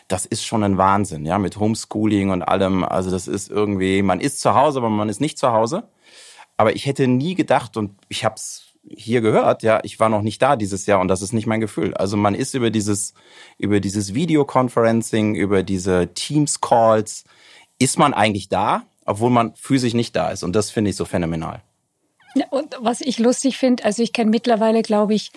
Das 0.09 0.27
ist 0.27 0.45
schon 0.45 0.63
ein 0.63 0.79
Wahnsinn, 0.79 1.25
ja, 1.25 1.39
mit 1.39 1.59
Homeschooling 1.59 2.31
und 2.31 2.43
allem. 2.43 2.85
Also 2.85 3.11
das 3.11 3.29
ist 3.29 3.51
irgendwie, 3.51 4.03
man 4.03 4.21
ist 4.21 4.41
zu 4.41 4.55
Hause, 4.55 4.81
aber 4.81 4.91
man 4.91 5.09
ist 5.09 5.21
nicht 5.21 5.39
zu 5.39 5.53
Hause. 5.53 5.85
Aber 6.57 6.75
ich 6.77 6.87
hätte 6.87 7.09
nie 7.09 7.35
gedacht 7.35 7.77
und 7.77 7.93
ich 8.09 8.25
habe 8.25 8.35
es 8.37 8.72
hier 8.89 9.21
gehört, 9.21 9.63
ja, 9.63 9.81
ich 9.83 10.01
war 10.01 10.09
noch 10.09 10.23
nicht 10.23 10.43
da 10.43 10.57
dieses 10.57 10.87
Jahr 10.87 11.01
und 11.01 11.09
das 11.09 11.23
ist 11.23 11.33
nicht 11.33 11.47
mein 11.47 11.61
Gefühl. 11.61 11.95
Also 11.95 12.17
man 12.17 12.35
ist 12.35 12.55
über 12.55 12.71
dieses, 12.71 13.15
über 13.59 13.81
dieses 13.81 14.15
Videoconferencing, 14.15 15.35
über 15.35 15.63
diese 15.63 16.13
Teams-Calls, 16.15 17.25
ist 17.79 17.99
man 17.99 18.15
eigentlich 18.15 18.49
da, 18.49 18.83
obwohl 19.05 19.31
man 19.31 19.55
physisch 19.55 19.95
nicht 19.95 20.15
da 20.17 20.31
ist. 20.31 20.43
Und 20.43 20.55
das 20.55 20.71
finde 20.71 20.91
ich 20.91 20.97
so 20.97 21.05
phänomenal. 21.05 21.63
Und 22.51 22.77
was 22.81 23.01
ich 23.01 23.19
lustig 23.19 23.59
finde, 23.59 23.85
also 23.85 24.03
ich 24.03 24.13
kenne 24.13 24.31
mittlerweile, 24.31 24.83
glaube 24.83 25.15
ich, 25.15 25.33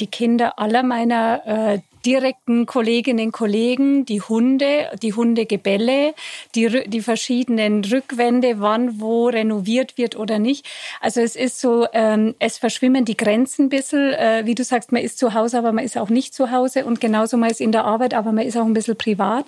die 0.00 0.06
Kinder 0.06 0.58
aller 0.58 0.82
meiner 0.82 1.46
äh, 1.46 1.80
direkten 2.04 2.66
Kolleginnen 2.66 3.26
und 3.26 3.32
Kollegen, 3.32 4.04
die 4.04 4.20
Hunde, 4.20 4.90
die 5.02 5.12
Hundegebälle, 5.12 6.14
die, 6.54 6.88
die 6.88 7.00
verschiedenen 7.00 7.84
Rückwände, 7.84 8.60
wann 8.60 9.00
wo 9.00 9.28
renoviert 9.28 9.98
wird 9.98 10.16
oder 10.16 10.38
nicht. 10.38 10.66
Also 11.00 11.20
es 11.20 11.36
ist 11.36 11.60
so, 11.60 11.86
ähm, 11.92 12.34
es 12.38 12.58
verschwimmen 12.58 13.04
die 13.04 13.16
Grenzen 13.16 13.66
ein 13.66 13.68
bisschen. 13.68 14.12
Äh, 14.12 14.42
wie 14.44 14.54
du 14.54 14.64
sagst, 14.64 14.92
man 14.92 15.02
ist 15.02 15.18
zu 15.18 15.34
Hause, 15.34 15.58
aber 15.58 15.72
man 15.72 15.84
ist 15.84 15.96
auch 15.96 16.10
nicht 16.10 16.34
zu 16.34 16.50
Hause 16.50 16.84
und 16.84 17.00
genauso 17.00 17.36
man 17.36 17.50
ist 17.50 17.60
in 17.60 17.72
der 17.72 17.84
Arbeit, 17.84 18.14
aber 18.14 18.32
man 18.32 18.46
ist 18.46 18.56
auch 18.56 18.64
ein 18.64 18.74
bisschen 18.74 18.96
privat. 18.96 19.44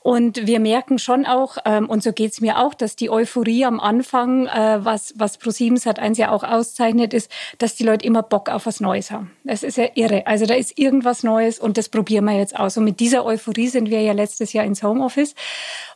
Und 0.00 0.46
wir 0.46 0.60
merken 0.60 0.98
schon 0.98 1.24
auch, 1.24 1.56
ähm, 1.64 1.88
und 1.88 2.02
so 2.02 2.12
geht's 2.12 2.42
mir 2.42 2.58
auch, 2.58 2.74
dass 2.74 2.94
die 2.94 3.08
Euphorie 3.08 3.64
am 3.64 3.80
Anfang, 3.80 4.46
äh, 4.46 4.84
was, 4.84 5.14
was 5.16 5.40
Pro7 5.40 5.82
Sat1 5.82 6.18
ja 6.18 6.30
auch 6.30 6.44
auszeichnet, 6.44 7.14
ist, 7.14 7.30
dass 7.56 7.74
die 7.74 7.84
Leute 7.84 8.04
immer 8.04 8.22
Bock 8.22 8.50
auf 8.50 8.66
was 8.66 8.80
Neues 8.80 9.10
haben. 9.10 9.30
Das 9.44 9.62
ist 9.62 9.78
ja 9.78 9.88
irre. 9.94 10.26
Also 10.26 10.44
da 10.44 10.52
ist 10.52 10.78
irgendwas 10.78 11.22
Neues 11.22 11.58
und 11.58 11.78
das 11.78 11.83
probieren 11.88 12.24
wir 12.24 12.36
jetzt 12.36 12.58
aus. 12.58 12.76
Und 12.76 12.84
mit 12.84 13.00
dieser 13.00 13.24
Euphorie 13.24 13.68
sind 13.68 13.90
wir 13.90 14.00
ja 14.00 14.12
letztes 14.12 14.52
Jahr 14.52 14.64
ins 14.64 14.82
Homeoffice 14.82 15.34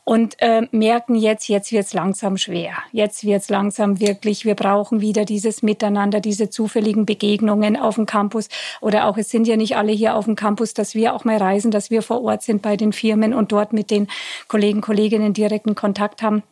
und 0.05 0.37
äh, 0.39 0.63
merken 0.71 1.15
jetzt, 1.15 1.49
jetzt 1.49 1.71
wird's 1.71 1.93
langsam 1.93 2.39
schwer. 2.39 2.73
Jetzt 2.93 3.25
wird's 3.25 3.51
langsam 3.51 4.01
wirklich, 4.01 4.47
wir 4.47 4.55
brauchen 4.55 5.01
wieder 5.03 5.27
dieses 5.27 5.63
Miteinander, 5.63 6.21
diese 6.21 6.49
zufälligen 6.49 7.05
Begegnungen 7.05 7.77
auf 7.77 7.97
dem 7.97 8.07
Campus. 8.07 8.49
Oder 8.81 9.07
auch, 9.07 9.19
es 9.19 9.31
sind 9.31 9.47
ja 9.47 9.57
nicht 9.57 9.77
alle 9.77 9.93
hier 9.93 10.15
auf 10.15 10.25
dem 10.25 10.35
Campus, 10.35 10.73
dass 10.73 10.95
wir 10.95 11.15
auch 11.15 11.25
mal 11.25 11.37
reisen, 11.37 11.71
dass 11.71 11.91
wir 11.91 12.03
vor 12.03 12.23
Ort 12.23 12.43
sind 12.43 12.63
bei 12.63 12.77
den 12.77 12.93
Firmen 12.95 13.35
und 13.35 13.53
dort 13.53 13.73
mit 13.73 13.91
den 13.91 14.09
Kollegen, 14.49 14.81
Kolleginnen 14.81 15.35
direkten 15.35 15.75
Kontakt 15.75 16.23
haben. 16.23 16.43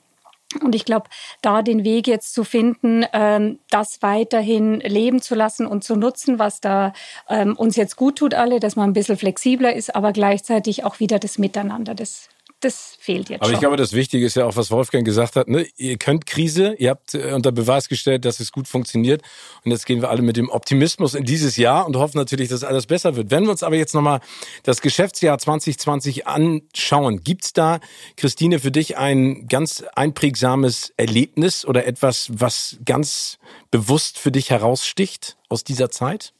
Und 0.62 0.74
ich 0.74 0.84
glaube, 0.84 1.08
da 1.42 1.62
den 1.62 1.84
Weg 1.84 2.06
jetzt 2.06 2.34
zu 2.34 2.44
finden, 2.44 3.04
ähm, 3.12 3.58
das 3.70 3.98
weiterhin 4.02 4.80
leben 4.80 5.20
zu 5.20 5.34
lassen 5.34 5.66
und 5.66 5.84
zu 5.84 5.96
nutzen, 5.96 6.38
was 6.38 6.60
da 6.60 6.92
ähm, 7.28 7.56
uns 7.56 7.76
jetzt 7.76 7.96
gut 7.96 8.16
tut 8.16 8.34
alle, 8.34 8.60
dass 8.60 8.76
man 8.76 8.90
ein 8.90 8.94
bisschen 8.94 9.16
flexibler 9.16 9.74
ist, 9.74 9.94
aber 9.94 10.12
gleichzeitig 10.12 10.84
auch 10.84 11.00
wieder 11.00 11.18
das 11.18 11.38
Miteinander. 11.38 11.94
Das 11.94 12.28
das 12.60 12.96
fehlt 12.98 13.28
jetzt 13.28 13.40
Aber 13.40 13.46
schon. 13.46 13.54
ich 13.54 13.60
glaube, 13.60 13.76
das 13.76 13.92
Wichtige 13.92 14.24
ist 14.24 14.34
ja 14.34 14.46
auch, 14.46 14.56
was 14.56 14.70
Wolfgang 14.70 15.04
gesagt 15.04 15.36
hat. 15.36 15.46
Ne? 15.46 15.66
Ihr 15.76 15.98
könnt 15.98 16.24
Krise, 16.24 16.74
ihr 16.78 16.90
habt 16.90 17.14
äh, 17.14 17.32
unter 17.32 17.52
Beweis 17.52 17.88
gestellt, 17.88 18.24
dass 18.24 18.40
es 18.40 18.50
gut 18.50 18.66
funktioniert. 18.66 19.22
Und 19.64 19.72
jetzt 19.72 19.84
gehen 19.84 20.00
wir 20.00 20.08
alle 20.08 20.22
mit 20.22 20.38
dem 20.38 20.48
Optimismus 20.48 21.14
in 21.14 21.24
dieses 21.24 21.58
Jahr 21.58 21.86
und 21.86 21.96
hoffen 21.96 22.16
natürlich, 22.16 22.48
dass 22.48 22.64
alles 22.64 22.86
besser 22.86 23.14
wird. 23.14 23.30
Wenn 23.30 23.44
wir 23.44 23.50
uns 23.50 23.62
aber 23.62 23.76
jetzt 23.76 23.94
nochmal 23.94 24.20
das 24.62 24.80
Geschäftsjahr 24.80 25.38
2020 25.38 26.26
anschauen, 26.26 27.22
gibt's 27.22 27.52
da, 27.52 27.78
Christine, 28.16 28.58
für 28.58 28.70
dich 28.70 28.96
ein 28.96 29.48
ganz 29.48 29.84
einprägsames 29.94 30.94
Erlebnis 30.96 31.66
oder 31.66 31.86
etwas, 31.86 32.30
was 32.32 32.78
ganz 32.86 33.38
bewusst 33.70 34.18
für 34.18 34.32
dich 34.32 34.48
heraussticht 34.48 35.36
aus 35.50 35.62
dieser 35.62 35.90
Zeit? 35.90 36.32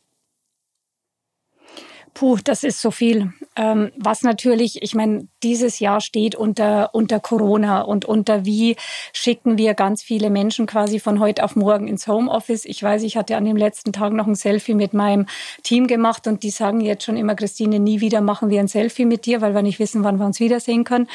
Puh, 2.17 2.39
das 2.43 2.65
ist 2.65 2.81
so 2.81 2.91
viel. 2.91 3.35
Ähm, 3.57 3.93
was 3.95 4.23
natürlich, 4.23 4.81
ich 4.81 4.95
meine, 4.95 5.29
dieses 5.43 5.81
Jahr 5.81 6.01
steht 6.01 6.35
unter, 6.35 6.95
unter 6.95 7.21
Corona 7.21 7.83
und 7.83 8.07
unter 8.07 8.47
wie 8.47 8.77
schicken 9.13 9.59
wir 9.59 9.75
ganz 9.75 10.03
viele 10.03 10.31
Menschen 10.31 10.65
quasi 10.65 10.99
von 10.99 11.21
heute 11.21 11.45
auf 11.45 11.57
morgen 11.57 11.89
ins 11.89 12.07
Homeoffice. 12.07 12.65
Ich 12.65 12.83
weiß, 12.83 13.03
ich 13.03 13.19
hatte 13.19 13.37
an 13.37 13.45
dem 13.45 13.59
letzten 13.59 13.93
Tag 13.93 14.15
noch 14.15 14.27
ein 14.27 14.35
Selfie 14.35 14.73
mit 14.73 14.95
meinem 14.95 15.27
Team 15.63 15.89
gemacht 15.89 16.27
und 16.27 16.43
die 16.43 16.49
sagen 16.49 16.81
jetzt 16.81 17.05
schon 17.05 17.19
immer, 17.19 17.35
Christine, 17.35 17.81
nie 17.81 18.01
wieder 18.01 18.23
machen 18.23 18.49
wir 18.49 18.61
ein 18.61 18.69
Selfie 18.69 19.05
mit 19.05 19.27
dir, 19.27 19.43
weil 19.43 19.55
wir 19.55 19.61
nicht 19.61 19.79
wissen, 19.79 20.03
wann 20.03 20.19
wir 20.19 20.25
uns 20.25 20.41
wiedersehen 20.41 20.85
können. 20.85 21.09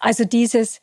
Also 0.00 0.24
dieses, 0.24 0.80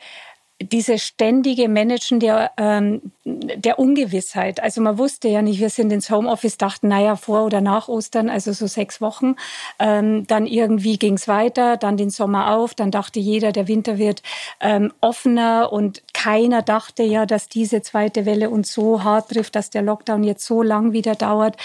diese 0.62 0.98
ständige 1.00 1.68
Managen 1.68 2.22
der, 2.22 2.52
ähm, 2.58 3.02
der 3.26 3.78
Ungewissheit. 3.78 4.64
Also 4.64 4.80
man 4.80 4.98
wusste 4.98 5.28
ja 5.28 5.42
nicht, 5.42 5.60
wir 5.60 5.70
sind 5.70 5.92
ins 5.92 6.10
Homeoffice, 6.10 6.58
dachten, 6.58 6.88
naja, 6.88 7.18
vor 7.18 7.46
oder 7.46 7.60
nach 7.60 7.90
Ostern, 7.90 8.30
also 8.30 8.54
so 8.54 8.66
sechs 8.66 9.02
Wochen. 9.02 9.36
Ähm, 9.80 10.26
dann 10.28 10.48
irgendwie 10.48 10.98
ging's 10.98 11.28
weiter, 11.28 11.76
dann 11.76 11.98
den 11.98 12.10
Sommer 12.10 12.56
auf, 12.56 12.74
dann 12.74 12.90
dachte 12.90 13.20
jeder, 13.20 13.52
der 13.52 13.68
Winter 13.68 13.98
wird 13.98 14.24
ähm, 14.62 14.94
offener 15.02 15.74
und 15.74 16.02
keiner 16.14 16.62
dachte 16.62 17.04
ja, 17.04 17.26
dass 17.26 17.50
diese 17.50 17.82
zweite 17.82 18.26
Welle 18.26 18.50
uns 18.50 18.72
so 18.72 19.04
hart 19.04 19.30
trifft, 19.30 19.56
dass 19.56 19.70
der 19.70 19.82
Lockdown 19.82 20.24
jetzt 20.24 20.46
so 20.46 20.64
lang 20.64 20.94
wieder 20.94 21.16
dauert. 21.16 21.58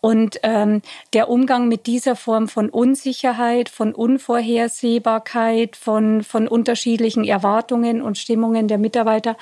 Und 0.00 0.40
ähm, 0.42 0.82
der 1.12 1.30
Umgang 1.30 1.68
mit 1.68 1.86
dieser 1.86 2.16
Form 2.16 2.48
von 2.48 2.68
Unsicherheit, 2.68 3.68
von 3.68 3.94
Unvorhersehbarkeit, 3.94 5.76
von, 5.76 6.24
von 6.24 6.48
unterschiedlichen 6.48 7.24
Erwartungen 7.24 8.02
und 8.02 8.18
Stimmungen 8.32 8.66
der 8.66 8.78
Mitarbeiter, 8.78 9.36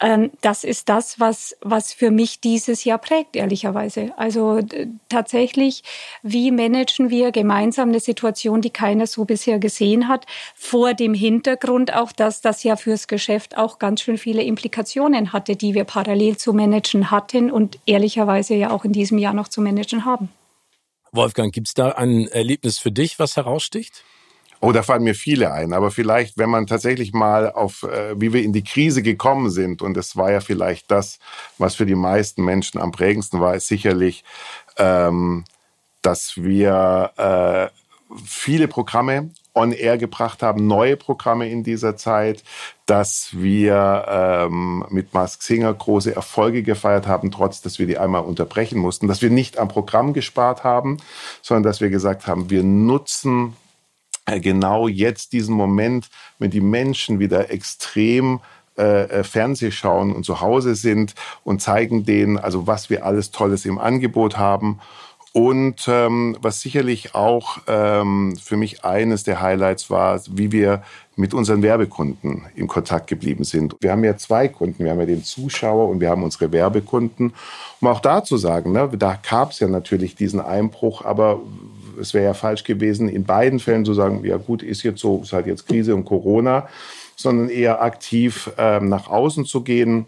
ähm, 0.00 0.30
das 0.42 0.64
ist 0.64 0.90
das, 0.90 1.18
was, 1.18 1.56
was 1.62 1.94
für 1.94 2.10
mich 2.10 2.40
dieses 2.40 2.84
Jahr 2.84 2.98
prägt, 2.98 3.36
ehrlicherweise. 3.36 4.12
Also 4.18 4.60
tatsächlich, 5.08 5.82
wie 6.22 6.50
managen 6.50 7.08
wir 7.08 7.32
gemeinsam 7.32 7.88
eine 7.88 8.00
Situation, 8.00 8.60
die 8.60 8.68
keiner 8.68 9.06
so 9.06 9.24
bisher 9.24 9.58
gesehen 9.58 10.08
hat, 10.08 10.26
vor 10.54 10.92
dem 10.92 11.14
Hintergrund 11.14 11.94
auch, 11.94 12.12
dass 12.12 12.42
das 12.42 12.62
ja 12.64 12.76
fürs 12.76 13.08
Geschäft 13.08 13.56
auch 13.56 13.78
ganz 13.78 14.02
schön 14.02 14.18
viele 14.18 14.42
Implikationen 14.42 15.32
hatte, 15.32 15.56
die 15.56 15.72
wir 15.72 15.84
parallel 15.84 16.36
zu 16.36 16.52
managen 16.52 17.10
hatten 17.10 17.50
und 17.50 17.78
ehrlicherweise 17.86 18.54
ja 18.54 18.70
auch 18.70 18.84
in 18.84 18.92
diesem 18.92 19.16
Jahr 19.16 19.32
noch 19.32 19.48
zu 19.48 19.62
managen 19.62 20.04
haben. 20.04 20.28
Wolfgang, 21.12 21.50
gibt 21.54 21.68
es 21.68 21.74
da 21.74 21.92
ein 21.92 22.28
Erlebnis 22.28 22.78
für 22.78 22.92
dich, 22.92 23.18
was 23.18 23.36
heraussticht? 23.36 24.04
Oh, 24.60 24.72
da 24.72 24.82
fallen 24.82 25.04
mir 25.04 25.14
viele 25.14 25.52
ein. 25.52 25.72
Aber 25.72 25.90
vielleicht, 25.90 26.38
wenn 26.38 26.50
man 26.50 26.66
tatsächlich 26.66 27.12
mal 27.12 27.50
auf, 27.52 27.82
äh, 27.82 28.18
wie 28.20 28.32
wir 28.32 28.42
in 28.42 28.52
die 28.52 28.64
Krise 28.64 29.02
gekommen 29.02 29.50
sind, 29.50 29.82
und 29.82 29.96
es 29.96 30.16
war 30.16 30.32
ja 30.32 30.40
vielleicht 30.40 30.90
das, 30.90 31.18
was 31.58 31.74
für 31.74 31.86
die 31.86 31.94
meisten 31.94 32.44
Menschen 32.44 32.80
am 32.80 32.92
prägendsten 32.92 33.40
war, 33.40 33.54
ist 33.54 33.68
sicherlich, 33.68 34.24
ähm, 34.78 35.44
dass 36.02 36.36
wir 36.36 37.10
äh, 37.16 37.84
viele 38.24 38.68
Programme 38.68 39.30
on 39.54 39.72
air 39.72 39.98
gebracht 39.98 40.42
haben, 40.42 40.66
neue 40.66 40.96
Programme 40.96 41.48
in 41.48 41.62
dieser 41.62 41.96
Zeit, 41.96 42.42
dass 42.86 43.30
wir 43.32 44.04
ähm, 44.08 44.84
mit 44.90 45.14
Mask 45.14 45.42
Singer 45.42 45.72
große 45.72 46.14
Erfolge 46.14 46.62
gefeiert 46.62 47.06
haben, 47.06 47.30
trotz 47.30 47.62
dass 47.62 47.78
wir 47.78 47.86
die 47.86 47.98
einmal 47.98 48.22
unterbrechen 48.22 48.78
mussten, 48.78 49.06
dass 49.06 49.22
wir 49.22 49.30
nicht 49.30 49.58
am 49.58 49.68
Programm 49.68 50.12
gespart 50.12 50.64
haben, 50.64 50.98
sondern 51.40 51.62
dass 51.62 51.80
wir 51.80 51.90
gesagt 51.90 52.26
haben, 52.26 52.50
wir 52.50 52.64
nutzen 52.64 53.56
genau 54.26 54.88
jetzt 54.88 55.32
diesen 55.32 55.54
Moment, 55.54 56.08
wenn 56.38 56.50
die 56.50 56.60
Menschen 56.60 57.18
wieder 57.18 57.50
extrem 57.50 58.40
äh, 58.76 59.22
Fernseh 59.22 59.70
schauen 59.70 60.12
und 60.12 60.24
zu 60.24 60.40
Hause 60.40 60.74
sind 60.74 61.14
und 61.44 61.62
zeigen 61.62 62.04
denen, 62.04 62.38
also 62.38 62.66
was 62.66 62.90
wir 62.90 63.06
alles 63.06 63.30
Tolles 63.30 63.64
im 63.64 63.78
Angebot 63.78 64.36
haben 64.36 64.80
und 65.32 65.86
ähm, 65.88 66.36
was 66.40 66.60
sicherlich 66.60 67.14
auch 67.14 67.58
ähm, 67.66 68.36
für 68.40 68.56
mich 68.56 68.84
eines 68.84 69.24
der 69.24 69.40
Highlights 69.40 69.90
war, 69.90 70.20
wie 70.30 70.52
wir 70.52 70.82
mit 71.16 71.34
unseren 71.34 71.62
Werbekunden 71.62 72.46
in 72.54 72.68
Kontakt 72.68 73.08
geblieben 73.08 73.44
sind. 73.44 73.76
Wir 73.80 73.92
haben 73.92 74.04
ja 74.04 74.16
zwei 74.16 74.48
Kunden, 74.48 74.84
wir 74.84 74.92
haben 74.92 75.00
ja 75.00 75.06
den 75.06 75.24
Zuschauer 75.24 75.88
und 75.88 76.00
wir 76.00 76.10
haben 76.10 76.22
unsere 76.22 76.52
Werbekunden. 76.52 77.32
Um 77.80 77.88
auch 77.88 78.00
da 78.00 78.22
zu 78.22 78.36
sagen, 78.36 78.72
ne, 78.72 78.88
da 78.96 79.18
gab 79.28 79.50
es 79.50 79.60
ja 79.60 79.66
natürlich 79.66 80.14
diesen 80.14 80.40
Einbruch, 80.40 81.04
aber 81.04 81.40
es 82.00 82.14
wäre 82.14 82.24
ja 82.24 82.34
falsch 82.34 82.64
gewesen, 82.64 83.08
in 83.08 83.24
beiden 83.24 83.58
Fällen 83.58 83.84
zu 83.84 83.94
sagen, 83.94 84.24
ja 84.24 84.36
gut, 84.36 84.62
ist 84.62 84.82
jetzt 84.82 85.00
so, 85.00 85.20
ist 85.22 85.32
halt 85.32 85.46
jetzt 85.46 85.66
Krise 85.66 85.94
und 85.94 86.04
Corona, 86.04 86.68
sondern 87.16 87.48
eher 87.48 87.82
aktiv 87.82 88.50
ähm, 88.58 88.88
nach 88.88 89.08
außen 89.08 89.44
zu 89.44 89.62
gehen, 89.62 90.06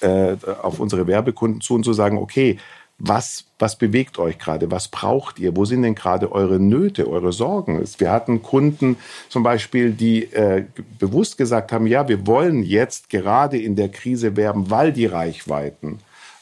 äh, 0.00 0.36
auf 0.62 0.80
unsere 0.80 1.06
Werbekunden 1.06 1.60
zu 1.60 1.74
und 1.74 1.84
zu 1.84 1.92
sagen, 1.92 2.18
okay, 2.18 2.58
was, 3.04 3.44
was 3.58 3.76
bewegt 3.76 4.18
euch 4.18 4.38
gerade? 4.38 4.70
Was 4.70 4.86
braucht 4.86 5.40
ihr? 5.40 5.56
Wo 5.56 5.64
sind 5.64 5.82
denn 5.82 5.96
gerade 5.96 6.30
eure 6.30 6.60
Nöte, 6.60 7.08
eure 7.08 7.32
Sorgen? 7.32 7.82
Wir 7.98 8.12
hatten 8.12 8.42
Kunden 8.42 8.96
zum 9.28 9.42
Beispiel, 9.42 9.90
die 9.90 10.32
äh, 10.32 10.66
bewusst 11.00 11.36
gesagt 11.36 11.72
haben, 11.72 11.86
ja, 11.86 12.06
wir 12.06 12.26
wollen 12.26 12.62
jetzt 12.62 13.10
gerade 13.10 13.58
in 13.58 13.74
der 13.74 13.88
Krise 13.88 14.36
werben, 14.36 14.70
weil 14.70 14.92
die 14.92 15.06
Reichweiten 15.06 15.98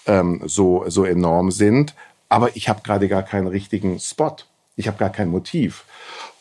ähm, 0.06 0.42
so, 0.44 0.84
so 0.88 1.04
enorm 1.04 1.50
sind. 1.50 1.94
Aber 2.30 2.56
ich 2.56 2.70
habe 2.70 2.80
gerade 2.82 3.08
gar 3.08 3.22
keinen 3.22 3.48
richtigen 3.48 3.98
Spot. 3.98 4.36
Ich 4.76 4.86
habe 4.86 4.96
gar 4.96 5.10
kein 5.10 5.28
Motiv. 5.28 5.84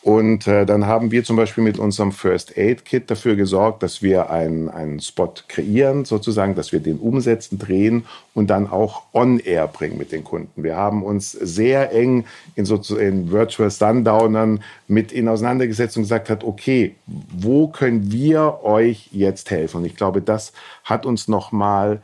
Und 0.02 0.46
äh, 0.46 0.64
dann 0.64 0.86
haben 0.86 1.10
wir 1.10 1.24
zum 1.24 1.36
Beispiel 1.36 1.62
mit 1.62 1.78
unserem 1.78 2.10
First 2.10 2.56
Aid 2.56 2.86
Kit 2.86 3.10
dafür 3.10 3.36
gesorgt, 3.36 3.82
dass 3.82 4.00
wir 4.00 4.30
einen, 4.30 5.00
Spot 5.00 5.34
kreieren, 5.46 6.06
sozusagen, 6.06 6.54
dass 6.54 6.72
wir 6.72 6.80
den 6.80 6.98
umsetzen, 6.98 7.58
drehen 7.58 8.06
und 8.32 8.46
dann 8.48 8.70
auch 8.70 9.02
on 9.12 9.40
air 9.40 9.66
bringen 9.66 9.98
mit 9.98 10.10
den 10.10 10.24
Kunden. 10.24 10.62
Wir 10.62 10.76
haben 10.76 11.02
uns 11.02 11.32
sehr 11.32 11.92
eng 11.92 12.24
in, 12.54 12.64
sozusagen 12.64 13.06
in 13.06 13.30
Virtual 13.30 13.70
Sundownern 13.70 14.62
mit 14.88 15.12
ihnen 15.12 15.28
auseinandergesetzt 15.28 15.98
und 15.98 16.04
gesagt 16.04 16.30
hat, 16.30 16.44
okay, 16.44 16.94
wo 17.06 17.68
können 17.68 18.10
wir 18.10 18.60
euch 18.62 19.10
jetzt 19.12 19.50
helfen? 19.50 19.78
Und 19.78 19.84
ich 19.84 19.96
glaube, 19.96 20.22
das 20.22 20.54
hat 20.82 21.04
uns 21.04 21.28
nochmal 21.28 22.00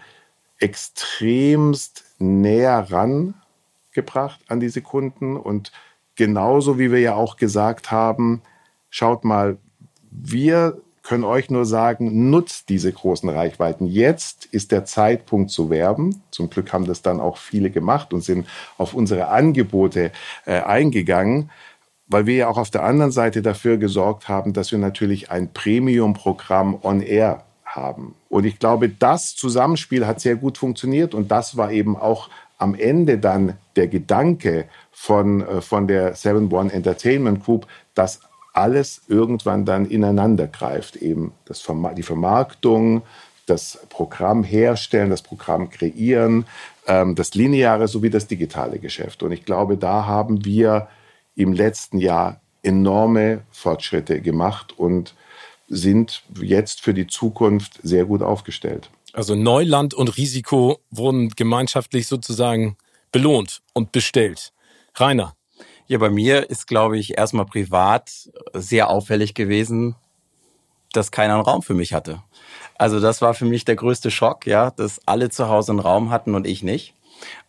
extremst 0.59 2.05
näher 2.19 2.87
rangebracht 3.97 4.41
an 4.49 4.61
diese 4.61 4.83
Kunden 4.83 5.37
und 5.37 5.73
Genauso 6.17 6.79
wie 6.79 6.91
wir 6.91 7.01
ja 7.01 7.15
auch 7.15 7.37
gesagt 7.37 7.91
haben, 7.91 8.41
schaut 8.89 9.25
mal, 9.25 9.59
wir 10.11 10.81
können 11.03 11.25
euch 11.25 11.51
nur 11.51 11.67
sagen, 11.67 12.31
nutzt 12.31 12.71
diese 12.71 12.91
großen 12.91 13.29
Reichweiten. 13.29 13.87
Jetzt 13.87 14.47
ist 14.47 14.73
der 14.73 14.87
Zeitpunkt 14.87 15.51
zu 15.51 15.71
werben. 15.71 16.23
Zum 16.31 16.51
Glück 16.51 16.73
haben 16.73 16.87
das 16.87 17.03
dann 17.03 17.21
auch 17.21 17.37
viele 17.37 17.71
gemacht 17.71 18.13
und 18.13 18.23
sind 18.23 18.49
auf 18.79 18.95
unsere 18.95 19.29
Angebote 19.29 20.11
äh, 20.47 20.61
eingegangen, 20.63 21.51
weil 22.07 22.27
wir 22.27 22.35
ja 22.35 22.49
auch 22.49 22.59
auf 22.59 22.71
der 22.71 22.83
anderen 22.83 23.13
Seite 23.13 23.43
dafür 23.43 23.77
gesorgt 23.77 24.27
haben, 24.29 24.53
dass 24.55 24.73
wir 24.73 24.79
natürlich 24.79 25.31
ein 25.31 25.53
Premium-Programm 25.53 26.79
on 26.83 27.03
Air 27.03 27.45
haben. 27.65 28.15
Und 28.31 28.47
ich 28.47 28.59
glaube, 28.59 28.89
das 28.89 29.37
Zusammenspiel 29.37 30.07
hat 30.07 30.21
sehr 30.21 30.37
gut 30.37 30.57
funktioniert 30.57 31.15
und 31.15 31.31
das 31.31 31.59
war 31.59 31.71
eben 31.71 31.95
auch 31.95 32.31
am 32.59 32.75
Ende 32.75 33.19
dann 33.19 33.55
der 33.77 33.89
Gedanke 33.89 34.67
von, 34.93 35.43
äh, 35.43 35.61
von 35.61 35.87
der 35.87 36.15
7-One 36.15 36.73
Entertainment 36.73 37.45
Group, 37.45 37.67
dass 37.95 38.21
alles 38.53 39.03
irgendwann 39.09 39.65
dann 39.65 39.87
ineinander 39.87 40.47
greift. 40.47 40.97
Eben 40.97 41.33
das, 41.45 41.63
die 41.97 42.03
Vermarktung, 42.03 43.03
das 43.45 43.79
Programm 43.91 44.43
herstellen, 44.43 45.11
das 45.11 45.23
Programm 45.23 45.71
kreieren, 45.71 46.47
ähm, 46.87 47.15
das 47.15 47.35
lineare 47.35 47.89
sowie 47.89 48.11
das 48.11 48.27
digitale 48.27 48.79
Geschäft. 48.79 49.23
Und 49.23 49.33
ich 49.33 49.45
glaube, 49.45 49.77
da 49.77 50.07
haben 50.07 50.45
wir 50.45 50.89
im 51.35 51.53
letzten 51.53 51.99
Jahr 51.99 52.41
enorme 52.63 53.43
Fortschritte 53.53 54.21
gemacht 54.21 54.79
und 54.79 55.15
sind 55.69 56.23
jetzt 56.41 56.81
für 56.81 56.95
die 56.95 57.07
Zukunft 57.07 57.79
sehr 57.83 58.05
gut 58.05 58.23
aufgestellt. 58.23 58.91
Also 59.17 59.35
Neuland 59.35 59.95
und 59.95 60.19
Risiko 60.19 60.79
wurden 60.91 61.31
gemeinschaftlich 61.31 62.07
sozusagen 62.07 62.77
belohnt 63.13 63.63
und 63.73 63.91
bestellt. 63.91 64.53
Rainer. 64.95 65.35
Ja, 65.87 65.97
bei 65.97 66.11
mir 66.11 66.51
ist, 66.51 66.67
glaube 66.67 66.99
ich, 66.99 67.17
erstmal 67.17 67.47
privat 67.47 68.11
sehr 68.53 68.91
auffällig 68.91 69.33
gewesen, 69.33 69.97
dass 70.93 71.11
keiner 71.13 71.37
einen 71.37 71.45
Raum 71.45 71.63
für 71.63 71.73
mich 71.73 71.95
hatte. 71.95 72.23
Also 72.75 73.01
das 73.01 73.23
war 73.23 73.33
für 73.33 73.47
mich 73.47 73.65
der 73.65 73.77
größte 73.77 74.11
Schock, 74.11 74.47
ja, 74.47 74.71
dass 74.71 75.01
alle 75.07 75.31
zu 75.31 75.49
Hause 75.49 75.73
einen 75.73 75.81
Raum 75.81 76.11
hatten 76.11 76.35
und 76.35 76.47
ich 76.47 76.63
nicht. 76.63 76.93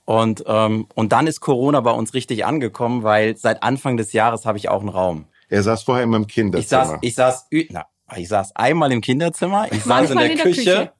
Und, 0.05 0.45
ähm, 0.47 0.87
und 0.95 1.11
dann 1.11 1.27
ist 1.27 1.41
Corona 1.41 1.81
bei 1.81 1.91
uns 1.91 2.13
richtig 2.13 2.45
angekommen, 2.45 3.03
weil 3.03 3.35
seit 3.35 3.61
Anfang 3.61 3.97
des 3.97 4.13
Jahres 4.13 4.45
habe 4.45 4.57
ich 4.57 4.69
auch 4.69 4.79
einen 4.79 4.87
Raum. 4.87 5.25
Er 5.49 5.63
saß 5.63 5.83
vorher 5.83 6.05
immer 6.05 6.15
im 6.15 6.27
Kinderzimmer. 6.27 6.99
Ich 7.01 7.15
saß, 7.15 7.47
ich 7.49 7.51
saß, 7.51 7.67
na, 7.71 7.87
Ich 8.15 8.29
saß 8.29 8.55
einmal 8.55 8.91
im 8.91 9.01
Kinderzimmer, 9.01 9.67
ich 9.71 9.83
saß 9.83 10.11
in 10.11 10.17
der, 10.17 10.31
in 10.31 10.37
der 10.37 10.45
Küche, 10.45 10.61
Küche, 10.61 10.91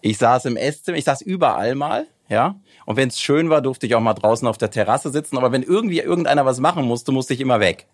ich 0.00 0.18
saß 0.18 0.44
im 0.44 0.56
Esszimmer, 0.56 0.96
ich 0.96 1.04
saß 1.04 1.22
überall 1.22 1.74
mal, 1.74 2.06
ja. 2.28 2.54
Und 2.86 2.96
wenn 2.96 3.08
es 3.08 3.20
schön 3.20 3.50
war, 3.50 3.62
durfte 3.62 3.86
ich 3.86 3.94
auch 3.94 4.00
mal 4.00 4.14
draußen 4.14 4.46
auf 4.46 4.58
der 4.58 4.70
Terrasse 4.70 5.10
sitzen. 5.10 5.36
Aber 5.36 5.52
wenn 5.52 5.62
irgendwie 5.62 6.00
irgendeiner 6.00 6.46
was 6.46 6.60
machen 6.60 6.84
musste, 6.84 7.12
musste 7.12 7.34
ich 7.34 7.40
immer 7.40 7.60
weg. 7.60 7.86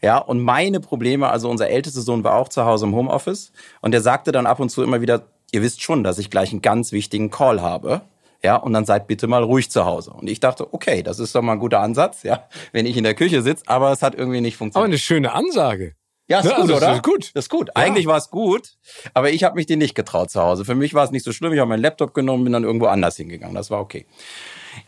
Ja, 0.00 0.18
und 0.18 0.40
meine 0.40 0.80
Probleme, 0.80 1.28
also 1.28 1.48
unser 1.50 1.68
ältester 1.68 2.00
Sohn 2.00 2.24
war 2.24 2.36
auch 2.36 2.48
zu 2.48 2.64
Hause 2.64 2.86
im 2.86 2.94
Homeoffice 2.94 3.52
und 3.80 3.92
der 3.92 4.00
sagte 4.00 4.32
dann 4.32 4.46
ab 4.46 4.60
und 4.60 4.70
zu 4.70 4.82
immer 4.82 5.00
wieder, 5.00 5.26
ihr 5.52 5.62
wisst 5.62 5.82
schon, 5.82 6.02
dass 6.02 6.18
ich 6.18 6.30
gleich 6.30 6.50
einen 6.50 6.62
ganz 6.62 6.92
wichtigen 6.92 7.30
Call 7.30 7.62
habe. 7.62 8.02
Ja, 8.42 8.56
und 8.56 8.74
dann 8.74 8.84
seid 8.84 9.06
bitte 9.06 9.26
mal 9.26 9.42
ruhig 9.42 9.70
zu 9.70 9.86
Hause. 9.86 10.10
Und 10.10 10.28
ich 10.28 10.40
dachte, 10.40 10.74
okay, 10.74 11.02
das 11.02 11.18
ist 11.18 11.34
doch 11.34 11.40
mal 11.40 11.52
ein 11.52 11.58
guter 11.58 11.80
Ansatz, 11.80 12.22
ja, 12.24 12.46
wenn 12.72 12.84
ich 12.84 12.96
in 12.96 13.04
der 13.04 13.14
Küche 13.14 13.40
sitze, 13.40 13.64
aber 13.66 13.92
es 13.92 14.02
hat 14.02 14.14
irgendwie 14.14 14.42
nicht 14.42 14.56
funktioniert. 14.56 14.84
Aber 14.84 14.90
eine 14.90 14.98
schöne 14.98 15.32
Ansage. 15.32 15.94
Ja, 16.26 16.38
ist 16.40 16.46
ja, 16.46 16.52
gut, 16.52 16.62
also 16.62 16.76
oder? 16.76 16.86
Das 16.86 16.96
ist 16.96 17.02
gut. 17.02 17.30
Das 17.34 17.44
ist 17.44 17.50
gut. 17.50 17.68
Ja. 17.68 17.82
Eigentlich 17.82 18.06
war 18.06 18.16
es 18.16 18.30
gut, 18.30 18.76
aber 19.12 19.30
ich 19.30 19.44
habe 19.44 19.56
mich 19.56 19.66
den 19.66 19.78
nicht 19.78 19.94
getraut 19.94 20.30
zu 20.30 20.40
Hause. 20.40 20.64
Für 20.64 20.74
mich 20.74 20.94
war 20.94 21.04
es 21.04 21.10
nicht 21.10 21.24
so 21.24 21.32
schlimm. 21.32 21.52
Ich 21.52 21.58
habe 21.58 21.68
meinen 21.68 21.82
Laptop 21.82 22.14
genommen, 22.14 22.44
bin 22.44 22.52
dann 22.52 22.64
irgendwo 22.64 22.86
anders 22.86 23.16
hingegangen. 23.16 23.54
Das 23.54 23.70
war 23.70 23.80
okay. 23.80 24.06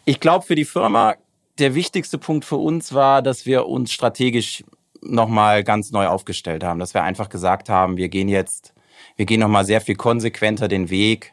Ich 0.05 0.21
glaube, 0.21 0.47
für 0.47 0.55
die 0.55 0.65
Firma 0.65 1.17
der 1.59 1.75
wichtigste 1.75 2.19
Punkt 2.19 2.45
für 2.45 2.57
uns 2.57 2.93
war, 2.95 3.23
dass 3.23 3.47
wir 3.47 3.67
uns 3.67 3.93
strategisch 3.93 4.65
nochmal 5.03 5.63
ganz 5.63 5.91
neu 5.91 6.07
aufgestellt 6.07 6.65
haben, 6.65 6.81
dass 6.81 6.95
wir 6.95 7.03
einfach 7.03 7.29
gesagt 7.29 7.69
haben, 7.69 7.97
wir 7.97 8.09
gehen 8.09 8.29
jetzt, 8.29 8.75
wir 9.17 9.27
gehen 9.27 9.41
nochmal 9.41 9.65
sehr 9.65 9.81
viel 9.81 9.95
konsequenter 9.95 10.69
den 10.69 10.91
Weg, 10.91 11.33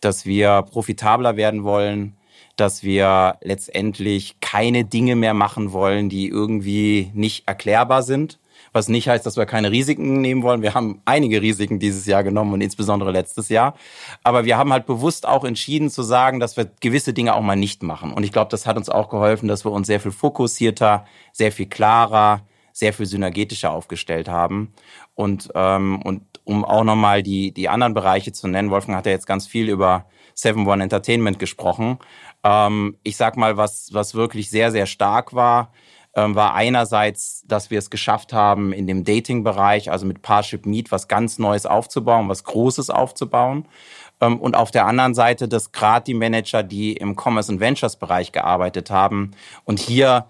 dass 0.00 0.24
wir 0.24 0.62
profitabler 0.62 1.36
werden 1.36 1.64
wollen, 1.64 2.16
dass 2.56 2.82
wir 2.82 3.36
letztendlich 3.42 4.40
keine 4.40 4.84
Dinge 4.84 5.16
mehr 5.16 5.34
machen 5.34 5.72
wollen, 5.72 6.08
die 6.08 6.28
irgendwie 6.28 7.10
nicht 7.14 7.46
erklärbar 7.46 8.02
sind. 8.02 8.38
Was 8.78 8.88
nicht 8.88 9.08
heißt, 9.08 9.26
dass 9.26 9.36
wir 9.36 9.44
keine 9.44 9.72
Risiken 9.72 10.20
nehmen 10.20 10.44
wollen. 10.44 10.62
Wir 10.62 10.72
haben 10.72 11.02
einige 11.04 11.42
Risiken 11.42 11.80
dieses 11.80 12.06
Jahr 12.06 12.22
genommen 12.22 12.52
und 12.52 12.60
insbesondere 12.60 13.10
letztes 13.10 13.48
Jahr. 13.48 13.74
Aber 14.22 14.44
wir 14.44 14.56
haben 14.56 14.72
halt 14.72 14.86
bewusst 14.86 15.26
auch 15.26 15.42
entschieden 15.42 15.90
zu 15.90 16.04
sagen, 16.04 16.38
dass 16.38 16.56
wir 16.56 16.70
gewisse 16.78 17.12
Dinge 17.12 17.34
auch 17.34 17.40
mal 17.42 17.56
nicht 17.56 17.82
machen. 17.82 18.12
Und 18.12 18.22
ich 18.22 18.30
glaube, 18.30 18.52
das 18.52 18.66
hat 18.66 18.76
uns 18.76 18.88
auch 18.88 19.08
geholfen, 19.08 19.48
dass 19.48 19.64
wir 19.64 19.72
uns 19.72 19.88
sehr 19.88 19.98
viel 19.98 20.12
fokussierter, 20.12 21.06
sehr 21.32 21.50
viel 21.50 21.66
klarer, 21.66 22.42
sehr 22.72 22.92
viel 22.92 23.06
synergetischer 23.06 23.72
aufgestellt 23.72 24.28
haben. 24.28 24.72
Und, 25.16 25.48
ähm, 25.56 26.00
und 26.02 26.22
um 26.44 26.64
auch 26.64 26.84
nochmal 26.84 27.24
die, 27.24 27.50
die 27.50 27.68
anderen 27.68 27.94
Bereiche 27.94 28.30
zu 28.30 28.46
nennen, 28.46 28.70
Wolfgang 28.70 28.96
hat 28.96 29.06
ja 29.06 29.12
jetzt 29.12 29.26
ganz 29.26 29.48
viel 29.48 29.68
über 29.68 30.06
Seven 30.34 30.68
One 30.68 30.84
Entertainment 30.84 31.40
gesprochen. 31.40 31.98
Ähm, 32.44 32.96
ich 33.02 33.16
sag 33.16 33.36
mal, 33.36 33.56
was, 33.56 33.92
was 33.92 34.14
wirklich 34.14 34.50
sehr, 34.50 34.70
sehr 34.70 34.86
stark 34.86 35.34
war, 35.34 35.72
war 36.14 36.54
einerseits, 36.54 37.44
dass 37.46 37.70
wir 37.70 37.78
es 37.78 37.90
geschafft 37.90 38.32
haben, 38.32 38.72
in 38.72 38.86
dem 38.86 39.04
Dating-Bereich, 39.04 39.90
also 39.90 40.04
mit 40.04 40.22
Parship 40.22 40.66
Meet, 40.66 40.90
was 40.90 41.06
ganz 41.06 41.38
Neues 41.38 41.64
aufzubauen, 41.64 42.28
was 42.28 42.44
Großes 42.44 42.90
aufzubauen. 42.90 43.68
Ähm, 44.20 44.38
und 44.38 44.56
auf 44.56 44.70
der 44.70 44.86
anderen 44.86 45.14
Seite, 45.14 45.48
dass 45.48 45.72
gerade 45.72 46.04
die 46.04 46.14
Manager, 46.14 46.62
die 46.62 46.92
im 46.94 47.16
Commerce 47.16 47.52
and 47.52 47.60
Ventures 47.60 47.96
Bereich 47.96 48.32
gearbeitet 48.32 48.90
haben 48.90 49.32
und 49.64 49.78
hier 49.78 50.26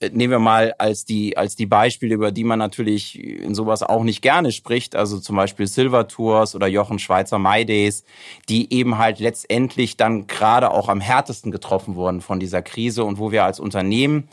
äh, 0.00 0.10
nehmen 0.12 0.32
wir 0.32 0.38
mal 0.38 0.74
als 0.78 1.04
die, 1.04 1.36
als 1.36 1.56
die 1.56 1.66
Beispiele, 1.66 2.14
über 2.14 2.32
die 2.32 2.44
man 2.44 2.58
natürlich 2.58 3.18
in 3.18 3.54
sowas 3.54 3.82
auch 3.82 4.02
nicht 4.02 4.22
gerne 4.22 4.52
spricht, 4.52 4.96
also 4.96 5.18
zum 5.18 5.36
Beispiel 5.36 5.66
Silver 5.66 6.08
Tours 6.08 6.54
oder 6.54 6.66
Jochen 6.66 6.98
Schweizer 6.98 7.38
My 7.38 7.64
Days, 7.64 8.04
die 8.48 8.72
eben 8.72 8.98
halt 8.98 9.20
letztendlich 9.20 9.96
dann 9.96 10.26
gerade 10.26 10.70
auch 10.70 10.88
am 10.88 11.00
härtesten 11.00 11.52
getroffen 11.52 11.94
wurden 11.94 12.20
von 12.20 12.40
dieser 12.40 12.62
Krise 12.62 13.04
und 13.04 13.18
wo 13.18 13.30
wir 13.30 13.44
als 13.44 13.60
Unternehmen 13.60 14.28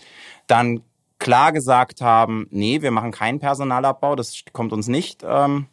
dann 0.47 0.81
klar 1.19 1.51
gesagt 1.51 2.01
haben, 2.01 2.47
nee, 2.51 2.81
wir 2.81 2.91
machen 2.91 3.11
keinen 3.11 3.39
Personalabbau, 3.39 4.15
das 4.15 4.43
kommt 4.53 4.71
uns 4.73 4.87
nicht 4.87 5.23
ähm, 5.27 5.67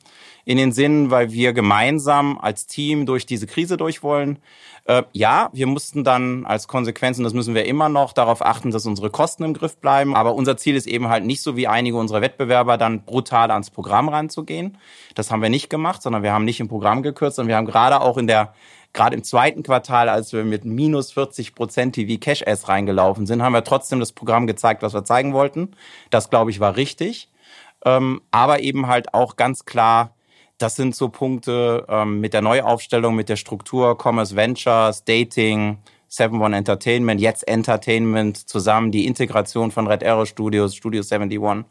in 0.44 0.56
den 0.56 0.72
Sinn, 0.72 1.10
weil 1.10 1.32
wir 1.32 1.52
gemeinsam 1.52 2.38
als 2.38 2.66
Team 2.66 3.06
durch 3.06 3.26
diese 3.26 3.46
Krise 3.46 3.76
durch 3.76 4.02
wollen. 4.02 4.38
Äh, 4.86 5.02
ja, 5.12 5.48
wir 5.52 5.66
mussten 5.66 6.04
dann 6.04 6.44
als 6.44 6.68
Konsequenz, 6.68 7.18
und 7.18 7.24
das 7.24 7.32
müssen 7.32 7.54
wir 7.54 7.64
immer 7.64 7.88
noch, 7.88 8.12
darauf 8.12 8.44
achten, 8.44 8.70
dass 8.70 8.84
unsere 8.84 9.10
Kosten 9.10 9.44
im 9.44 9.54
Griff 9.54 9.78
bleiben. 9.78 10.14
Aber 10.14 10.34
unser 10.34 10.56
Ziel 10.56 10.76
ist 10.76 10.86
eben 10.86 11.08
halt 11.08 11.24
nicht 11.24 11.42
so 11.42 11.56
wie 11.56 11.66
einige 11.66 11.96
unserer 11.96 12.20
Wettbewerber 12.20 12.76
dann 12.76 13.04
brutal 13.04 13.50
ans 13.50 13.70
Programm 13.70 14.08
ranzugehen. 14.08 14.76
Das 15.14 15.30
haben 15.30 15.42
wir 15.42 15.48
nicht 15.48 15.70
gemacht, 15.70 16.02
sondern 16.02 16.22
wir 16.22 16.32
haben 16.32 16.44
nicht 16.44 16.60
im 16.60 16.68
Programm 16.68 17.02
gekürzt, 17.02 17.36
sondern 17.36 17.48
wir 17.48 17.56
haben 17.56 17.66
gerade 17.66 18.00
auch 18.00 18.18
in 18.18 18.26
der 18.26 18.54
gerade 18.94 19.16
im 19.16 19.22
zweiten 19.22 19.62
Quartal, 19.62 20.08
als 20.08 20.32
wir 20.32 20.44
mit 20.44 20.64
minus 20.64 21.12
40 21.12 21.54
Prozent 21.54 21.94
TV 21.94 22.18
Cash 22.18 22.42
S 22.42 22.68
reingelaufen 22.68 23.26
sind, 23.26 23.42
haben 23.42 23.52
wir 23.52 23.64
trotzdem 23.64 24.00
das 24.00 24.12
Programm 24.12 24.46
gezeigt, 24.46 24.82
was 24.82 24.94
wir 24.94 25.04
zeigen 25.04 25.34
wollten. 25.34 25.72
Das, 26.10 26.30
glaube 26.30 26.50
ich, 26.50 26.60
war 26.60 26.76
richtig. 26.76 27.28
Ähm, 27.84 28.22
aber 28.30 28.60
eben 28.60 28.86
halt 28.86 29.12
auch 29.12 29.36
ganz 29.36 29.66
klar 29.66 30.14
das 30.58 30.76
sind 30.76 30.94
so 30.94 31.08
Punkte 31.08 31.84
ähm, 31.88 32.20
mit 32.20 32.32
der 32.32 32.42
Neuaufstellung, 32.42 33.14
mit 33.14 33.28
der 33.28 33.36
Struktur, 33.36 33.98
Commerce 34.00 34.36
Ventures, 34.36 35.04
Dating, 35.04 35.78
Seven 36.16 36.40
One 36.40 36.56
Entertainment, 36.56 37.20
jetzt 37.20 37.48
Entertainment 37.48 38.48
zusammen, 38.48 38.92
die 38.92 39.04
Integration 39.04 39.72
von 39.72 39.88
Red 39.88 40.04
Arrow 40.04 40.28
Studios, 40.28 40.76
Studio 40.76 41.02
71, 41.02 41.64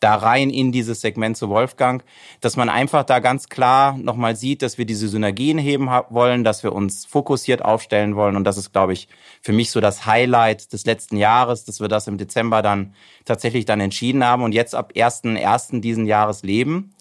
da 0.00 0.14
rein 0.14 0.48
in 0.48 0.72
dieses 0.72 1.02
Segment 1.02 1.36
zu 1.36 1.50
Wolfgang, 1.50 2.02
dass 2.40 2.56
man 2.56 2.70
einfach 2.70 3.04
da 3.04 3.18
ganz 3.18 3.50
klar 3.50 3.98
nochmal 3.98 4.36
sieht, 4.36 4.62
dass 4.62 4.78
wir 4.78 4.86
diese 4.86 5.06
Synergien 5.06 5.58
heben 5.58 5.90
wollen, 6.08 6.44
dass 6.44 6.62
wir 6.62 6.72
uns 6.72 7.04
fokussiert 7.04 7.62
aufstellen 7.62 8.16
wollen 8.16 8.36
und 8.36 8.44
das 8.44 8.56
ist, 8.56 8.72
glaube 8.72 8.94
ich, 8.94 9.06
für 9.42 9.52
mich 9.52 9.70
so 9.70 9.80
das 9.80 10.06
Highlight 10.06 10.72
des 10.72 10.86
letzten 10.86 11.18
Jahres, 11.18 11.66
dass 11.66 11.80
wir 11.82 11.88
das 11.88 12.06
im 12.06 12.16
Dezember 12.16 12.62
dann 12.62 12.94
tatsächlich 13.26 13.66
dann 13.66 13.80
entschieden 13.80 14.24
haben 14.24 14.42
und 14.44 14.52
jetzt 14.52 14.74
ab 14.74 14.92
1.1. 14.96 15.82
diesen 15.82 16.06
Jahres 16.06 16.42
leben 16.42 16.94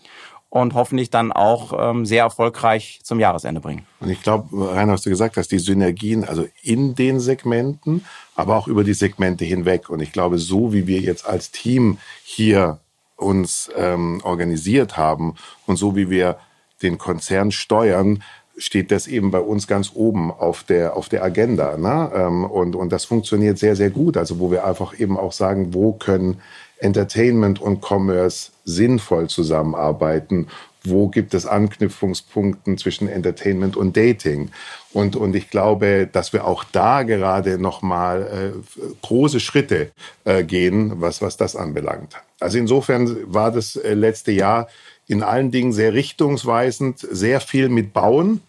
und 0.49 0.73
hoffentlich 0.73 1.09
dann 1.09 1.31
auch 1.31 1.73
ähm, 1.77 2.05
sehr 2.05 2.23
erfolgreich 2.23 2.99
zum 3.03 3.19
Jahresende 3.19 3.61
bringen. 3.61 3.85
Und 3.99 4.09
ich 4.09 4.21
glaube, 4.23 4.73
Rainer, 4.73 4.93
was 4.93 5.03
du 5.03 5.09
gesagt 5.09 5.37
hast, 5.37 5.51
die 5.51 5.59
Synergien, 5.59 6.23
also 6.23 6.47
in 6.63 6.95
den 6.95 7.19
Segmenten, 7.19 8.05
aber 8.35 8.57
auch 8.57 8.67
über 8.67 8.83
die 8.83 8.93
Segmente 8.93 9.45
hinweg. 9.45 9.89
Und 9.89 9.99
ich 9.99 10.11
glaube, 10.11 10.39
so 10.39 10.73
wie 10.73 10.87
wir 10.87 10.99
jetzt 10.99 11.27
als 11.27 11.51
Team 11.51 11.99
hier 12.23 12.79
uns 13.15 13.69
ähm, 13.75 14.21
organisiert 14.23 14.97
haben 14.97 15.35
und 15.67 15.75
so 15.75 15.95
wie 15.95 16.09
wir 16.09 16.39
den 16.81 16.97
Konzern 16.97 17.51
steuern, 17.51 18.23
steht 18.59 18.91
das 18.91 19.07
eben 19.07 19.31
bei 19.31 19.39
uns 19.39 19.67
ganz 19.67 19.91
oben 19.95 20.31
auf 20.31 20.63
der, 20.63 20.95
auf 20.95 21.09
der 21.09 21.23
Agenda. 21.23 21.77
Ne? 21.77 22.11
Ähm, 22.13 22.45
und, 22.45 22.75
und 22.75 22.91
das 22.91 23.05
funktioniert 23.05 23.57
sehr, 23.57 23.75
sehr 23.75 23.89
gut. 23.89 24.17
Also 24.17 24.39
wo 24.39 24.51
wir 24.51 24.65
einfach 24.65 24.99
eben 24.99 25.17
auch 25.17 25.31
sagen, 25.31 25.73
wo 25.73 25.93
können 25.93 26.41
Entertainment 26.77 27.61
und 27.61 27.83
Commerce 27.83 28.51
sinnvoll 28.65 29.27
zusammenarbeiten? 29.27 30.47
Wo 30.83 31.09
gibt 31.09 31.33
es 31.33 31.45
Anknüpfungspunkte 31.45 32.75
zwischen 32.77 33.09
Entertainment 33.09 33.75
und 33.75 33.97
Dating? 33.97 34.51
Und, 34.93 35.15
und 35.15 35.35
ich 35.35 35.49
glaube, 35.49 36.07
dass 36.11 36.31
wir 36.31 36.45
auch 36.45 36.63
da 36.63 37.03
gerade 37.03 37.57
nochmal 37.59 38.53
äh, 38.53 38.79
große 39.01 39.39
Schritte 39.39 39.91
äh, 40.23 40.43
gehen, 40.43 40.93
was, 41.01 41.21
was 41.21 41.35
das 41.35 41.55
anbelangt. 41.55 42.15
Also 42.39 42.57
insofern 42.57 43.17
war 43.25 43.51
das 43.51 43.75
äh, 43.75 43.93
letzte 43.93 44.31
Jahr 44.31 44.67
in 45.05 45.21
allen 45.21 45.51
Dingen 45.51 45.73
sehr 45.73 45.93
richtungsweisend, 45.93 46.99
sehr 46.99 47.41
viel 47.41 47.67
mit 47.67 47.93
Bauen, 47.93 48.41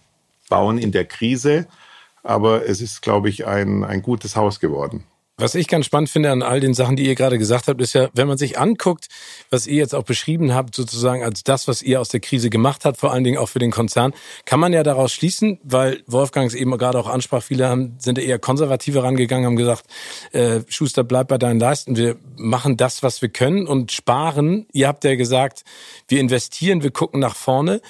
Bauen 0.50 0.76
in 0.76 0.92
der 0.92 1.06
Krise. 1.06 1.66
Aber 2.22 2.68
es 2.68 2.82
ist, 2.82 3.00
glaube 3.00 3.30
ich, 3.30 3.46
ein, 3.46 3.82
ein 3.82 4.02
gutes 4.02 4.36
Haus 4.36 4.60
geworden. 4.60 5.06
Was 5.40 5.54
ich 5.54 5.68
ganz 5.68 5.86
spannend 5.86 6.10
finde 6.10 6.30
an 6.30 6.42
all 6.42 6.60
den 6.60 6.74
Sachen, 6.74 6.96
die 6.96 7.06
ihr 7.06 7.14
gerade 7.14 7.38
gesagt 7.38 7.66
habt, 7.66 7.80
ist 7.80 7.94
ja, 7.94 8.10
wenn 8.12 8.28
man 8.28 8.36
sich 8.36 8.58
anguckt, 8.58 9.08
was 9.48 9.66
ihr 9.66 9.76
jetzt 9.76 9.94
auch 9.94 10.02
beschrieben 10.02 10.52
habt, 10.52 10.74
sozusagen 10.74 11.24
als 11.24 11.42
das, 11.44 11.66
was 11.66 11.80
ihr 11.80 11.98
aus 11.98 12.10
der 12.10 12.20
Krise 12.20 12.50
gemacht 12.50 12.84
habt, 12.84 12.98
vor 12.98 13.10
allen 13.10 13.24
Dingen 13.24 13.38
auch 13.38 13.48
für 13.48 13.58
den 13.58 13.70
Konzern, 13.70 14.12
kann 14.44 14.60
man 14.60 14.74
ja 14.74 14.82
daraus 14.82 15.12
schließen, 15.12 15.58
weil 15.62 16.02
Wolfgang 16.06 16.46
es 16.46 16.54
eben 16.54 16.76
gerade 16.76 16.98
auch 16.98 17.08
ansprach, 17.08 17.42
viele 17.42 17.70
haben, 17.70 17.96
sind 17.98 18.18
eher 18.18 18.38
konservativer 18.38 19.02
rangegangen, 19.02 19.46
haben 19.46 19.56
gesagt, 19.56 19.84
äh, 20.32 20.60
Schuster, 20.68 21.04
bleib 21.04 21.28
bei 21.28 21.38
deinen 21.38 21.58
Leisten, 21.58 21.96
wir 21.96 22.16
machen 22.36 22.76
das, 22.76 23.02
was 23.02 23.22
wir 23.22 23.30
können 23.30 23.66
und 23.66 23.92
sparen. 23.92 24.66
Ihr 24.72 24.88
habt 24.88 25.04
ja 25.04 25.14
gesagt, 25.14 25.64
wir 26.06 26.20
investieren, 26.20 26.82
wir 26.82 26.90
gucken 26.90 27.18
nach 27.18 27.34
vorne. 27.34 27.80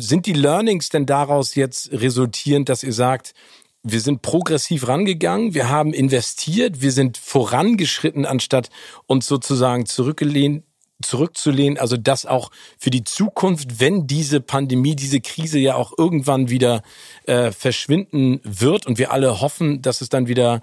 Sind 0.00 0.26
die 0.26 0.32
Learnings 0.32 0.90
denn 0.90 1.06
daraus 1.06 1.54
jetzt 1.54 1.90
resultierend, 1.92 2.68
dass 2.68 2.82
ihr 2.82 2.92
sagt, 2.92 3.34
wir 3.82 4.00
sind 4.00 4.22
progressiv 4.22 4.86
rangegangen, 4.86 5.54
wir 5.54 5.68
haben 5.68 5.92
investiert, 5.92 6.80
wir 6.80 6.92
sind 6.92 7.16
vorangeschritten, 7.16 8.26
anstatt 8.26 8.70
uns 9.06 9.26
sozusagen 9.26 9.86
zurückgelehnt, 9.86 10.64
zurückzulehnen. 11.02 11.78
Also 11.78 11.96
das 11.96 12.26
auch 12.26 12.50
für 12.78 12.90
die 12.90 13.04
Zukunft, 13.04 13.80
wenn 13.80 14.06
diese 14.06 14.40
Pandemie, 14.40 14.94
diese 14.94 15.20
Krise 15.20 15.58
ja 15.58 15.74
auch 15.74 15.92
irgendwann 15.96 16.48
wieder 16.48 16.82
äh, 17.24 17.50
verschwinden 17.50 18.40
wird 18.44 18.86
und 18.86 18.98
wir 18.98 19.12
alle 19.12 19.40
hoffen, 19.40 19.82
dass 19.82 20.00
es 20.00 20.08
dann 20.08 20.28
wieder 20.28 20.60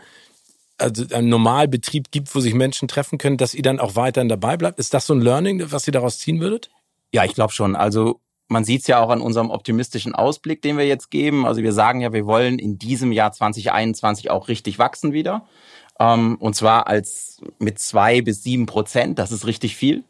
also 0.78 1.06
einen 1.14 1.30
Normalbetrieb 1.30 2.12
gibt, 2.12 2.36
wo 2.36 2.42
sich 2.42 2.54
Menschen 2.54 2.88
treffen 2.88 3.18
können, 3.18 3.38
dass 3.38 3.54
ihr 3.54 3.64
dann 3.64 3.80
auch 3.80 3.96
weiterhin 3.96 4.30
dabei 4.30 4.58
bleibt. 4.58 4.80
Ist 4.80 4.94
das 4.94 5.08
so 5.08 5.14
ein 5.14 5.22
Learning, 5.22 5.72
was 5.72 5.88
ihr 5.88 5.94
daraus 5.94 6.20
ziehen 6.20 6.42
würdet? 6.42 6.70
Ja, 7.14 7.24
ich 7.24 7.34
glaube 7.34 7.54
schon. 7.54 7.78
Also 7.78 8.20
man 8.48 8.64
sieht 8.64 8.82
es 8.82 8.88
ja 8.88 9.00
auch 9.02 9.10
an 9.10 9.22
unserem 9.22 9.50
optimistischen 9.50 10.14
Ausblick, 10.14 10.62
den 10.62 10.78
wir 10.78 10.86
jetzt 10.86 11.10
geben. 11.10 11.46
Also 11.46 11.64
wir 11.64 11.74
sagen 11.74 12.02
ja, 12.02 12.14
wir 12.14 12.26
wollen 12.26 12.60
in 12.60 12.78
diesem 12.78 13.12
Jahr 13.12 13.32
2021 13.32 14.30
auch 14.30 14.48
richtig 14.48 14.78
wachsen 14.78 15.14
wieder. 15.14 15.48
Ähm, 16.00 16.38
und 16.40 16.56
zwar 16.56 16.88
als 16.88 17.42
mit 17.60 17.80
zwei 17.80 18.22
bis 18.22 18.44
sieben 18.44 18.66
Prozent. 18.66 19.18
Das 19.20 19.32
ist 19.32 19.48
richtig 19.48 19.76
viel 19.76 20.04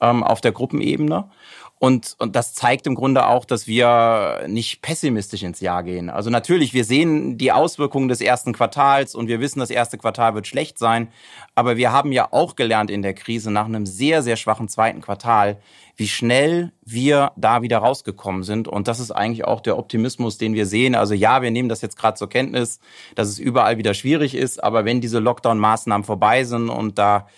ähm, 0.00 0.22
auf 0.22 0.40
der 0.40 0.52
Gruppenebene. 0.52 1.30
Und, 1.80 2.16
und 2.18 2.34
das 2.34 2.54
zeigt 2.54 2.88
im 2.88 2.96
Grunde 2.96 3.26
auch, 3.26 3.44
dass 3.44 3.68
wir 3.68 4.44
nicht 4.48 4.82
pessimistisch 4.82 5.44
ins 5.44 5.60
Jahr 5.60 5.84
gehen. 5.84 6.10
Also 6.10 6.28
natürlich, 6.28 6.74
wir 6.74 6.84
sehen 6.84 7.38
die 7.38 7.52
Auswirkungen 7.52 8.08
des 8.08 8.20
ersten 8.20 8.52
Quartals 8.52 9.14
und 9.14 9.28
wir 9.28 9.38
wissen, 9.38 9.60
das 9.60 9.70
erste 9.70 9.96
Quartal 9.96 10.34
wird 10.34 10.48
schlecht 10.48 10.78
sein. 10.78 11.08
Aber 11.54 11.76
wir 11.76 11.92
haben 11.92 12.10
ja 12.10 12.32
auch 12.32 12.56
gelernt 12.56 12.90
in 12.90 13.02
der 13.02 13.14
Krise 13.14 13.52
nach 13.52 13.66
einem 13.66 13.86
sehr, 13.86 14.22
sehr 14.22 14.36
schwachen 14.36 14.68
zweiten 14.68 15.00
Quartal, 15.00 15.60
wie 15.94 16.08
schnell 16.08 16.72
wir 16.84 17.30
da 17.36 17.62
wieder 17.62 17.78
rausgekommen 17.78 18.42
sind. 18.42 18.66
Und 18.66 18.88
das 18.88 18.98
ist 18.98 19.12
eigentlich 19.12 19.44
auch 19.44 19.60
der 19.60 19.78
Optimismus, 19.78 20.36
den 20.36 20.54
wir 20.54 20.66
sehen. 20.66 20.96
Also 20.96 21.14
ja, 21.14 21.42
wir 21.42 21.52
nehmen 21.52 21.68
das 21.68 21.80
jetzt 21.80 21.96
gerade 21.96 22.16
zur 22.16 22.28
Kenntnis, 22.28 22.80
dass 23.14 23.28
es 23.28 23.38
überall 23.38 23.78
wieder 23.78 23.94
schwierig 23.94 24.34
ist. 24.34 24.62
Aber 24.62 24.84
wenn 24.84 25.00
diese 25.00 25.20
Lockdown-Maßnahmen 25.20 26.04
vorbei 26.04 26.42
sind 26.42 26.70
und 26.70 26.98
da 26.98 27.28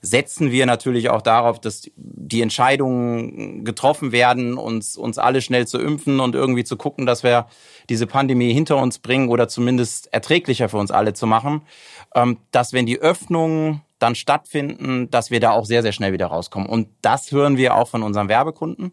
setzen 0.00 0.50
wir 0.50 0.66
natürlich 0.66 1.10
auch 1.10 1.22
darauf, 1.22 1.60
dass 1.60 1.90
die 1.96 2.42
Entscheidungen 2.42 3.64
getroffen 3.64 4.12
werden, 4.12 4.56
uns, 4.58 4.96
uns 4.96 5.18
alle 5.18 5.42
schnell 5.42 5.66
zu 5.66 5.78
impfen 5.78 6.20
und 6.20 6.34
irgendwie 6.34 6.64
zu 6.64 6.76
gucken, 6.76 7.06
dass 7.06 7.22
wir 7.22 7.46
diese 7.88 8.06
Pandemie 8.06 8.52
hinter 8.52 8.76
uns 8.76 8.98
bringen 8.98 9.28
oder 9.28 9.48
zumindest 9.48 10.12
erträglicher 10.12 10.68
für 10.68 10.78
uns 10.78 10.90
alle 10.90 11.14
zu 11.14 11.26
machen. 11.26 11.62
Ähm, 12.14 12.38
dass 12.50 12.72
wenn 12.72 12.86
die 12.86 12.98
Öffnungen 12.98 13.82
dann 13.98 14.14
stattfinden, 14.14 15.10
dass 15.10 15.30
wir 15.30 15.40
da 15.40 15.50
auch 15.50 15.64
sehr, 15.64 15.82
sehr 15.82 15.92
schnell 15.92 16.12
wieder 16.12 16.26
rauskommen. 16.26 16.68
Und 16.68 16.88
das 17.02 17.32
hören 17.32 17.56
wir 17.56 17.74
auch 17.74 17.88
von 17.88 18.02
unseren 18.02 18.28
Werbekunden, 18.28 18.92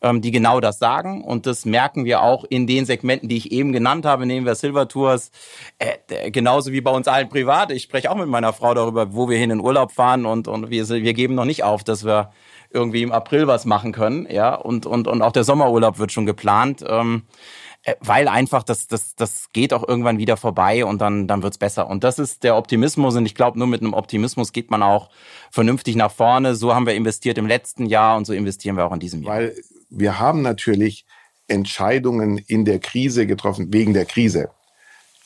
ähm, 0.00 0.20
die 0.20 0.30
genau 0.30 0.60
das 0.60 0.78
sagen. 0.78 1.24
Und 1.24 1.46
das 1.46 1.64
merken 1.64 2.04
wir 2.04 2.22
auch 2.22 2.44
in 2.44 2.66
den 2.66 2.86
Segmenten, 2.86 3.28
die 3.28 3.36
ich 3.36 3.52
eben 3.52 3.72
genannt 3.72 4.06
habe. 4.06 4.26
Nehmen 4.26 4.46
wir 4.46 4.54
Silver 4.54 4.88
Tours, 4.88 5.30
äh, 5.78 6.30
genauso 6.30 6.72
wie 6.72 6.80
bei 6.80 6.90
uns 6.90 7.08
allen 7.08 7.28
privat. 7.28 7.72
Ich 7.72 7.82
spreche 7.82 8.10
auch 8.10 8.16
mit 8.16 8.28
meiner 8.28 8.52
Frau 8.52 8.74
darüber, 8.74 9.12
wo 9.14 9.28
wir 9.28 9.38
hin 9.38 9.50
in 9.50 9.60
Urlaub 9.60 9.92
fahren 9.92 10.26
und, 10.26 10.48
und 10.48 10.70
wir, 10.70 10.88
wir 10.88 11.14
geben 11.14 11.34
noch 11.34 11.44
nicht 11.44 11.64
auf, 11.64 11.84
dass 11.84 12.04
wir 12.04 12.30
irgendwie 12.70 13.02
im 13.02 13.12
April 13.12 13.46
was 13.46 13.64
machen 13.64 13.92
können. 13.92 14.26
Ja, 14.30 14.54
und, 14.54 14.86
und, 14.86 15.08
und 15.08 15.22
auch 15.22 15.32
der 15.32 15.44
Sommerurlaub 15.44 15.98
wird 15.98 16.12
schon 16.12 16.26
geplant. 16.26 16.84
Ähm, 16.86 17.22
äh, 17.24 17.63
weil 18.00 18.28
einfach 18.28 18.62
das, 18.62 18.86
das, 18.86 19.14
das 19.14 19.52
geht 19.52 19.72
auch 19.74 19.86
irgendwann 19.86 20.18
wieder 20.18 20.36
vorbei 20.36 20.84
und 20.84 21.00
dann, 21.00 21.28
dann 21.28 21.42
wird's 21.42 21.58
besser. 21.58 21.88
Und 21.88 22.02
das 22.02 22.18
ist 22.18 22.42
der 22.42 22.56
Optimismus 22.56 23.14
und 23.16 23.26
ich 23.26 23.34
glaube, 23.34 23.58
nur 23.58 23.68
mit 23.68 23.82
einem 23.82 23.92
Optimismus 23.92 24.52
geht 24.52 24.70
man 24.70 24.82
auch 24.82 25.10
vernünftig 25.50 25.94
nach 25.96 26.10
vorne. 26.10 26.54
So 26.54 26.74
haben 26.74 26.86
wir 26.86 26.94
investiert 26.94 27.36
im 27.36 27.46
letzten 27.46 27.86
Jahr 27.86 28.16
und 28.16 28.26
so 28.26 28.32
investieren 28.32 28.76
wir 28.76 28.86
auch 28.86 28.92
in 28.92 29.00
diesem 29.00 29.22
Jahr. 29.22 29.36
Weil 29.36 29.54
wir 29.90 30.18
haben 30.18 30.42
natürlich 30.42 31.04
Entscheidungen 31.46 32.38
in 32.38 32.64
der 32.64 32.78
Krise 32.78 33.26
getroffen, 33.26 33.72
wegen 33.72 33.92
der 33.92 34.06
Krise. 34.06 34.50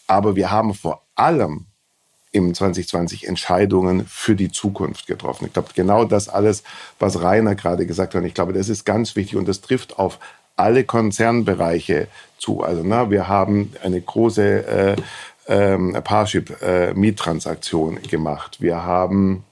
Aber 0.08 0.34
wir 0.34 0.50
haben 0.50 0.74
vor 0.74 1.06
allem 1.14 1.66
im 2.32 2.54
2020 2.54 3.26
Entscheidungen 3.26 4.04
für 4.06 4.34
die 4.34 4.50
Zukunft 4.50 5.06
getroffen. 5.06 5.46
Ich 5.46 5.52
glaube, 5.52 5.70
genau 5.74 6.04
das 6.04 6.28
alles, 6.28 6.62
was 6.98 7.22
Rainer 7.22 7.54
gerade 7.54 7.86
gesagt 7.86 8.14
hat, 8.14 8.24
ich 8.24 8.34
glaube, 8.34 8.52
das 8.52 8.68
ist 8.68 8.84
ganz 8.84 9.16
wichtig 9.16 9.36
und 9.36 9.48
das 9.48 9.60
trifft 9.60 9.98
auf 9.98 10.18
alle 10.56 10.84
Konzernbereiche 10.84 12.08
zu. 12.38 12.62
Also 12.62 12.82
na, 12.84 13.10
wir 13.10 13.28
haben 13.28 13.72
eine 13.82 14.00
große 14.00 14.66
äh, 14.66 14.96
ähm, 15.48 15.96
Parship-Miettransaktion 16.02 17.96
äh, 17.98 18.06
gemacht. 18.06 18.60
Wir 18.60 18.84
haben 18.84 19.44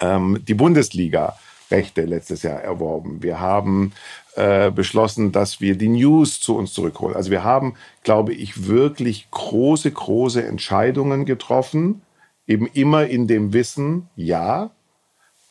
ähm, 0.00 0.38
die 0.46 0.54
Bundesliga-Rechte 0.54 2.02
letztes 2.02 2.42
Jahr 2.42 2.60
erworben. 2.60 3.22
Wir 3.22 3.40
haben 3.40 3.92
äh, 4.36 4.70
beschlossen, 4.70 5.32
dass 5.32 5.60
wir 5.60 5.76
die 5.76 5.88
News 5.88 6.40
zu 6.40 6.56
uns 6.56 6.72
zurückholen. 6.72 7.16
Also 7.16 7.30
wir 7.30 7.42
haben, 7.42 7.74
glaube 8.04 8.32
ich, 8.34 8.68
wirklich 8.68 9.30
große, 9.30 9.90
große 9.90 10.46
Entscheidungen 10.46 11.24
getroffen, 11.24 12.02
eben 12.46 12.66
immer 12.66 13.06
in 13.06 13.26
dem 13.26 13.52
Wissen, 13.52 14.08
ja, 14.14 14.70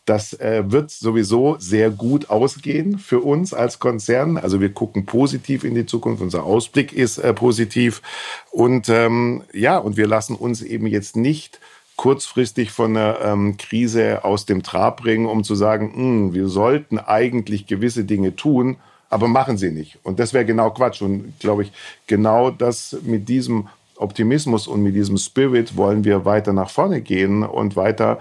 das 0.08 0.32
äh, 0.39 0.63
wird 0.72 0.89
sowieso 0.89 1.58
sehr 1.60 1.91
gut 1.91 2.30
ausgehen 2.30 2.98
für 2.98 3.20
uns 3.20 3.54
als 3.54 3.78
Konzern. 3.78 4.38
Also 4.38 4.62
wir 4.62 4.72
gucken 4.72 5.06
positiv 5.06 5.65
in 5.65 5.76
die 5.76 5.86
Zukunft. 5.86 6.22
Unser 6.22 6.46
Ausblick 6.46 6.93
ist 6.93 7.17
äh, 7.17 7.34
positiv. 7.34 8.02
Und 8.50 8.88
ähm, 8.88 9.43
ja, 9.52 9.78
und 9.78 9.98
wir 9.98 10.08
lassen 10.08 10.38
uns 10.38 10.62
eben 10.62 10.88
jetzt 10.88 11.17
nicht 11.17 11.60
kurzfristig 11.98 12.72
von 12.72 12.96
einer 12.96 13.20
ähm, 13.22 13.58
Krise 13.58 14.24
aus 14.24 14.46
dem 14.46 14.63
Trab 14.63 15.02
bringen, 15.02 15.26
um 15.26 15.43
zu 15.43 15.56
sagen, 15.56 15.91
mh, 15.93 15.98
hm, 15.98 16.34
wir 16.34 16.48
sollten 16.48 17.00
eigentlich 17.00 17.67
gewisse 17.67 18.06
Dinge 18.06 18.34
tun, 18.38 18.78
aber 19.10 19.28
machen 19.28 19.58
sie 19.58 19.72
nicht. 19.72 20.00
Und 20.04 20.20
das 20.20 20.34
wäre 20.34 20.46
genau 20.46 20.70
Quatsch. 20.70 21.02
Und 21.02 21.38
glaube 21.41 21.63
ich, 21.63 21.74
genau 22.08 22.50
das 22.50 22.96
mit 23.04 23.28
diesem 23.28 23.67
Optimismus 23.98 24.68
und 24.68 24.82
mit 24.82 24.96
diesem 24.96 25.18
Spirit 25.18 25.76
wollen 25.76 26.04
wir 26.04 26.26
weiter 26.26 26.54
nach 26.54 26.70
vorne 26.70 27.02
gehen 27.02 27.44
und 27.44 27.76
weiter 27.76 28.20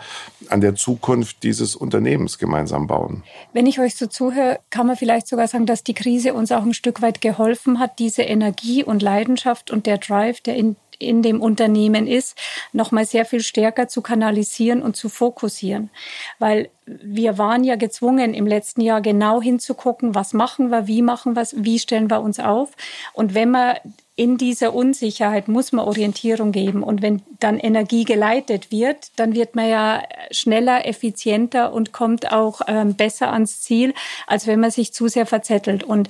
an 0.49 0.61
der 0.61 0.75
Zukunft 0.75 1.43
dieses 1.43 1.77
Unternehmens 1.77 2.39
gemeinsam 2.39 2.87
bauen. 2.87 3.23
Wenn 3.53 3.67
ich 3.67 3.81
euch 3.81 3.97
so 3.97 4.07
zuhöre, 4.07 4.59
kann 4.71 4.87
man 4.87 4.97
vielleicht 4.97 5.27
sogar 5.29 5.49
sagen, 5.49 5.67
dass 5.67 5.85
die 5.85 5.95
Krise 5.95 6.35
uns 6.35 6.53
auch 6.53 6.62
ein 6.62 6.75
Stück 6.75 7.03
weit 7.03 7.21
geholfen 7.21 7.79
hat, 7.79 7.99
diese 7.99 8.23
Energie 8.23 8.85
und 8.85 9.03
Leidenschaft 9.03 9.71
und 9.71 9.87
der 9.87 9.99
Drive, 9.99 10.41
der 10.41 10.57
in 10.57 10.77
in 10.98 11.22
dem 11.22 11.40
Unternehmen 11.40 12.06
ist, 12.06 12.38
noch 12.72 12.92
mal 12.92 13.04
sehr 13.04 13.24
viel 13.24 13.40
stärker 13.40 13.88
zu 13.88 14.02
kanalisieren 14.02 14.82
und 14.82 14.96
zu 14.96 15.09
fokussieren. 15.09 15.90
Weil 16.38 16.70
wir 16.87 17.38
waren 17.38 17.64
ja 17.64 17.76
gezwungen, 17.76 18.35
im 18.35 18.46
letzten 18.46 18.80
Jahr 18.80 19.00
genau 19.00 19.42
hinzugucken, 19.42 20.14
was 20.14 20.32
machen 20.32 20.70
wir, 20.70 20.87
wie 20.87 21.02
machen 21.02 21.35
wir 21.35 21.42
es, 21.42 21.54
wie 21.56 21.78
stellen 21.78 22.11
wir 22.11 22.20
uns 22.20 22.38
auf. 22.38 22.72
Und 23.12 23.35
wenn 23.35 23.50
man 23.50 23.76
in 24.18 24.38
dieser 24.38 24.74
Unsicherheit 24.74 25.46
muss 25.46 25.72
man 25.72 25.85
Orientierung 25.85 26.50
geben. 26.50 26.82
Und 26.82 27.02
wenn 27.02 27.20
dann 27.38 27.59
Energie 27.59 28.04
geleitet 28.04 28.72
wird, 28.72 29.11
dann 29.16 29.35
wird 29.35 29.54
man 29.54 29.68
ja 29.68 30.02
schneller, 30.30 30.87
effizienter 30.87 31.72
und 31.72 31.92
kommt 31.92 32.32
auch 32.32 32.62
ähm, 32.66 32.94
besser 32.94 33.30
ans 33.30 33.61
Ziel, 33.61 33.92
als 34.26 34.46
wenn 34.46 34.59
man 34.59 34.70
sich 34.70 34.94
zu 34.94 35.09
sehr 35.09 35.26
verzettelt. 35.26 35.85
Und 35.85 36.09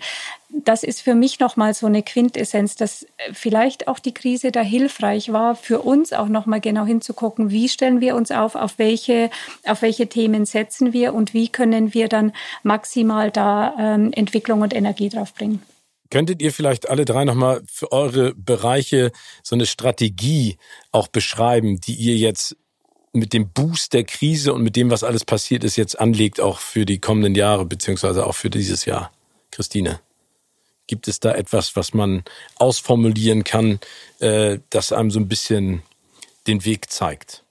das 0.49 0.83
ist 0.83 1.01
für 1.01 1.15
mich 1.15 1.41
nochmal 1.41 1.75
so 1.75 1.87
eine 1.87 2.03
Quintessenz, 2.03 2.77
dass 2.77 3.07
vielleicht 3.33 3.89
auch 3.89 3.99
die 3.99 4.15
Krise 4.15 4.53
da 4.53 4.61
hilfreich 4.61 5.33
war, 5.33 5.57
für 5.57 5.81
uns 5.81 6.13
auch 6.13 6.29
nochmal 6.29 6.61
genau 6.61 6.85
hinzugucken, 6.85 7.51
wie 7.51 7.69
stellen 7.69 8.01
wir 8.01 8.15
uns 8.15 8.31
auf, 8.31 8.55
auf 8.55 8.79
welche, 8.79 9.31
auf 9.65 9.83
welche 9.83 10.09
Themen 10.09 10.47
setzen 10.47 10.93
wir 10.93 11.15
und 11.15 11.35
wie 11.35 11.49
können 11.49 11.95
wir 11.95 12.09
dann 12.09 12.33
maximal 12.63 13.31
da 13.31 13.75
ähm, 13.79 14.13
Entwicklung 14.13 14.63
und 14.63 14.75
Energie 14.75 15.09
drauf 15.09 15.35
bringen. 15.35 15.63
Könntet 16.11 16.41
ihr 16.41 16.53
vielleicht 16.53 16.89
alle 16.89 17.05
drei 17.05 17.25
nochmal 17.25 17.63
für 17.67 17.91
eure 17.91 18.33
Bereiche 18.35 19.11
so 19.43 19.57
eine 19.57 19.67
Strategie 19.67 20.57
auch 20.93 21.09
beschreiben, 21.09 21.81
die 21.81 21.95
ihr 21.95 22.17
jetzt 22.17 22.57
mit 23.13 23.33
dem 23.33 23.51
Boost 23.51 23.93
der 23.93 24.05
Krise 24.05 24.53
und 24.53 24.63
mit 24.63 24.77
dem, 24.77 24.91
was 24.91 25.03
alles 25.03 25.25
passiert 25.25 25.65
ist, 25.65 25.77
jetzt 25.77 25.99
anlegt, 25.99 26.41
auch 26.41 26.59
für 26.61 26.85
die 26.85 27.01
kommenden 27.01 27.35
Jahre, 27.35 27.65
beziehungsweise 27.65 28.27
auch 28.27 28.35
für 28.35 28.51
dieses 28.51 28.85
Jahr? 28.85 29.11
Christine, 29.51 30.01
gibt 30.87 31.09
es 31.09 31.20
da 31.20 31.33
etwas, 31.33 31.77
was 31.77 31.94
man 31.94 32.25
ausformulieren 32.57 33.44
kann, 33.44 33.81
äh, 34.20 34.59
das 34.70 34.92
einem 34.92 35.11
so 35.11 35.20
ein 35.20 35.29
bisschen 35.29 35.83
den 36.46 36.64
Weg 36.64 36.90
zeigt? 36.90 37.42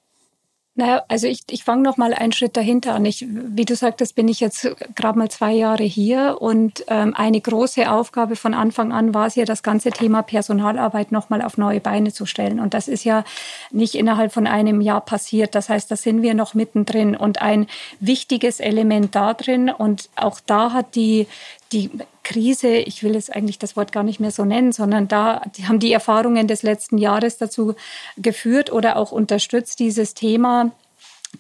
Naja, 0.78 1.04
also 1.08 1.28
ich, 1.28 1.40
ich 1.50 1.64
fange 1.64 1.84
noch 1.84 1.96
mal 1.96 2.14
einen 2.14 2.34
Schritt 2.34 2.58
dahinter 2.58 2.96
an. 2.96 3.06
Ich, 3.06 3.26
wie 3.30 3.64
du 3.64 3.78
sagtest, 3.78 4.14
bin 4.14 4.28
ich 4.28 4.42
jetzt 4.42 4.76
gerade 4.94 5.18
mal 5.18 5.32
zwei 5.32 5.54
Jahre 5.54 5.84
hier 5.84 6.42
und 6.42 6.84
ähm, 6.90 7.14
eine 7.16 7.40
große 7.40 7.90
Aufgabe 7.90 8.36
von 8.36 8.54
Anfang 8.54 8.92
an 8.92 9.14
war 9.14 9.28
es 9.28 9.36
ja, 9.36 9.46
das 9.46 9.64
ganze 9.64 9.92
Thema 9.92 10.22
Personalarbeit 10.22 11.14
noch 11.14 11.30
mal 11.30 11.42
auf 11.42 11.58
neue 11.58 11.80
Beine 11.80 12.12
zu 12.12 12.26
stellen. 12.26 12.60
Und 12.60 12.74
das 12.74 12.90
ist 12.90 13.06
ja 13.06 13.24
nicht 13.72 13.96
innerhalb 13.96 14.34
von 14.34 14.48
einem 14.48 14.82
Jahr 14.82 15.00
passiert. 15.00 15.56
Das 15.56 15.70
heißt, 15.70 15.90
da 15.90 15.96
sind 15.96 16.22
wir 16.22 16.34
noch 16.34 16.56
mittendrin. 16.56 17.16
Und 17.16 17.42
ein 17.42 17.68
wichtiges 18.02 18.60
Element 18.60 19.16
da 19.16 19.34
drin 19.34 19.70
und 19.70 20.10
auch 20.18 20.42
da 20.46 20.74
hat 20.74 20.96
die 20.96 21.28
die 21.72 21.90
Krise, 22.24 22.78
ich 22.78 23.04
will 23.04 23.16
es 23.16 23.30
eigentlich 23.30 23.60
das 23.60 23.76
Wort 23.76 23.92
gar 23.92 24.04
nicht 24.04 24.20
mehr 24.20 24.32
so 24.32 24.46
nennen, 24.46 24.72
sondern 24.72 25.08
da 25.08 25.42
haben 25.68 25.80
die 25.80 25.92
Erfahrungen 25.92 26.48
des 26.48 26.64
letzten 26.64 26.98
Jahres 26.98 27.38
dazu 27.38 27.76
geführt 28.18 28.72
oder 28.72 28.98
auch 28.98 29.12
unterstützt, 29.12 29.80
dieses 29.80 30.14
Thema 30.14 30.72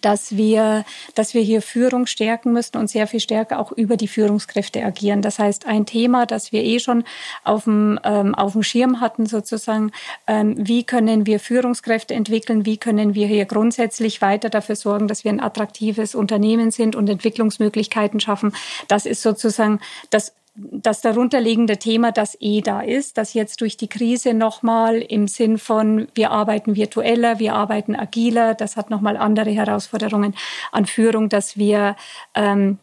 dass 0.01 0.35
wir, 0.37 0.85
dass 1.13 1.33
wir 1.33 1.41
hier 1.41 1.61
Führung 1.61 2.05
stärken 2.05 2.53
müssen 2.53 2.77
und 2.77 2.89
sehr 2.89 3.07
viel 3.07 3.19
stärker 3.19 3.59
auch 3.59 3.71
über 3.71 3.97
die 3.97 4.07
Führungskräfte 4.07 4.83
agieren. 4.83 5.21
Das 5.21 5.39
heißt, 5.39 5.65
ein 5.65 5.85
Thema, 5.85 6.25
das 6.25 6.51
wir 6.51 6.63
eh 6.63 6.79
schon 6.79 7.03
auf 7.43 7.65
dem, 7.65 7.99
ähm, 8.03 8.35
auf 8.35 8.53
dem 8.53 8.63
Schirm 8.63 9.01
hatten, 9.01 9.25
sozusagen, 9.25 9.91
ähm, 10.27 10.55
wie 10.57 10.83
können 10.83 11.25
wir 11.25 11.39
Führungskräfte 11.39 12.13
entwickeln, 12.13 12.65
wie 12.65 12.77
können 12.77 13.15
wir 13.15 13.27
hier 13.27 13.45
grundsätzlich 13.45 14.21
weiter 14.21 14.49
dafür 14.49 14.75
sorgen, 14.75 15.07
dass 15.07 15.23
wir 15.23 15.31
ein 15.31 15.39
attraktives 15.39 16.15
Unternehmen 16.15 16.71
sind 16.71 16.95
und 16.95 17.09
Entwicklungsmöglichkeiten 17.09 18.19
schaffen. 18.19 18.53
Das 18.87 19.05
ist 19.05 19.21
sozusagen 19.21 19.79
das 20.09 20.33
das 20.55 21.01
darunterliegende 21.01 21.77
Thema, 21.77 22.11
das 22.11 22.37
eh 22.39 22.61
da 22.61 22.81
ist, 22.81 23.17
das 23.17 23.33
jetzt 23.33 23.59
durch 23.61 23.75
die 23.75 23.89
Krise 23.89 24.33
nochmal 24.33 24.97
im 25.01 25.27
Sinn 25.27 25.57
von, 25.57 26.07
wir 26.15 26.31
arbeiten 26.31 26.75
virtueller, 26.75 27.39
wir 27.39 27.55
arbeiten 27.55 27.95
agiler, 27.95 28.53
das 28.53 28.77
hat 28.77 28.89
nochmal 28.89 29.17
andere 29.17 29.51
Herausforderungen 29.51 30.33
an 30.71 30.85
Führung, 30.85 31.27
dass 31.27 31.57
wir 31.57 31.97
ähm, 32.35 32.79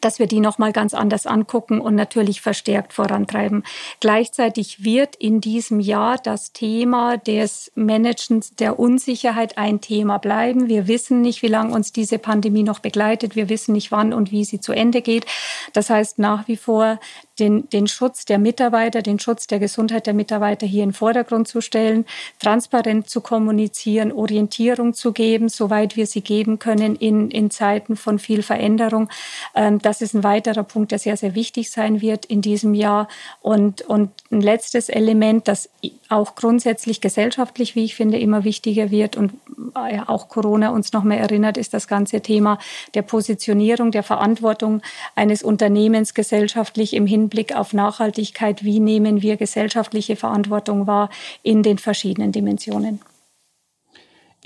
dass 0.00 0.18
wir 0.18 0.26
die 0.26 0.40
nochmal 0.40 0.72
ganz 0.72 0.94
anders 0.94 1.26
angucken 1.26 1.80
und 1.80 1.94
natürlich 1.94 2.40
verstärkt 2.40 2.92
vorantreiben. 2.92 3.64
Gleichzeitig 4.00 4.84
wird 4.84 5.16
in 5.16 5.40
diesem 5.40 5.80
Jahr 5.80 6.18
das 6.18 6.52
Thema 6.52 7.16
des 7.16 7.72
Managens 7.74 8.54
der 8.54 8.78
Unsicherheit 8.78 9.56
ein 9.56 9.80
Thema 9.80 10.18
bleiben. 10.18 10.68
Wir 10.68 10.88
wissen 10.88 11.20
nicht, 11.20 11.42
wie 11.42 11.48
lange 11.48 11.74
uns 11.74 11.92
diese 11.92 12.18
Pandemie 12.18 12.62
noch 12.62 12.80
begleitet. 12.80 13.36
Wir 13.36 13.48
wissen 13.48 13.72
nicht, 13.72 13.92
wann 13.92 14.12
und 14.12 14.32
wie 14.32 14.44
sie 14.44 14.60
zu 14.60 14.72
Ende 14.72 15.00
geht. 15.00 15.26
Das 15.72 15.90
heißt, 15.90 16.18
nach 16.18 16.48
wie 16.48 16.56
vor 16.56 16.98
den, 17.38 17.68
den 17.70 17.88
Schutz 17.88 18.24
der 18.24 18.38
Mitarbeiter, 18.38 19.02
den 19.02 19.18
Schutz 19.18 19.46
der 19.46 19.58
Gesundheit 19.58 20.06
der 20.06 20.14
Mitarbeiter 20.14 20.66
hier 20.66 20.84
in 20.84 20.90
den 20.90 20.94
Vordergrund 20.94 21.48
zu 21.48 21.60
stellen, 21.60 22.04
transparent 22.38 23.08
zu 23.08 23.20
kommunizieren, 23.20 24.12
Orientierung 24.12 24.94
zu 24.94 25.12
geben, 25.12 25.48
soweit 25.48 25.96
wir 25.96 26.06
sie 26.06 26.20
geben 26.20 26.58
können 26.58 26.94
in, 26.96 27.30
in 27.30 27.50
Zeiten 27.50 27.96
von 27.96 28.18
viel 28.18 28.42
Veränderung. 28.42 29.08
Ähm, 29.54 29.80
das 29.84 30.00
ist 30.00 30.14
ein 30.14 30.24
weiterer 30.24 30.62
Punkt, 30.62 30.92
der 30.92 30.98
sehr, 30.98 31.16
sehr 31.16 31.34
wichtig 31.34 31.70
sein 31.70 32.00
wird 32.00 32.24
in 32.24 32.40
diesem 32.40 32.74
Jahr. 32.74 33.08
Und, 33.42 33.82
und 33.82 34.10
ein 34.30 34.40
letztes 34.40 34.88
Element, 34.88 35.46
das 35.48 35.68
auch 36.08 36.34
grundsätzlich 36.34 37.00
gesellschaftlich, 37.00 37.74
wie 37.74 37.84
ich 37.84 37.94
finde, 37.94 38.18
immer 38.18 38.44
wichtiger 38.44 38.90
wird 38.90 39.16
und 39.16 39.32
äh, 39.74 40.00
auch 40.06 40.28
Corona 40.28 40.70
uns 40.70 40.92
noch 40.92 41.04
mehr 41.04 41.20
erinnert, 41.20 41.56
ist 41.56 41.74
das 41.74 41.86
ganze 41.86 42.20
Thema 42.20 42.58
der 42.94 43.02
Positionierung, 43.02 43.90
der 43.90 44.02
Verantwortung 44.02 44.80
eines 45.14 45.42
Unternehmens 45.42 46.14
gesellschaftlich 46.14 46.94
im 46.94 47.06
Hinblick 47.06 47.54
auf 47.54 47.72
Nachhaltigkeit. 47.72 48.64
Wie 48.64 48.80
nehmen 48.80 49.22
wir 49.22 49.36
gesellschaftliche 49.36 50.16
Verantwortung 50.16 50.86
wahr 50.86 51.10
in 51.42 51.62
den 51.62 51.78
verschiedenen 51.78 52.32
Dimensionen? 52.32 53.00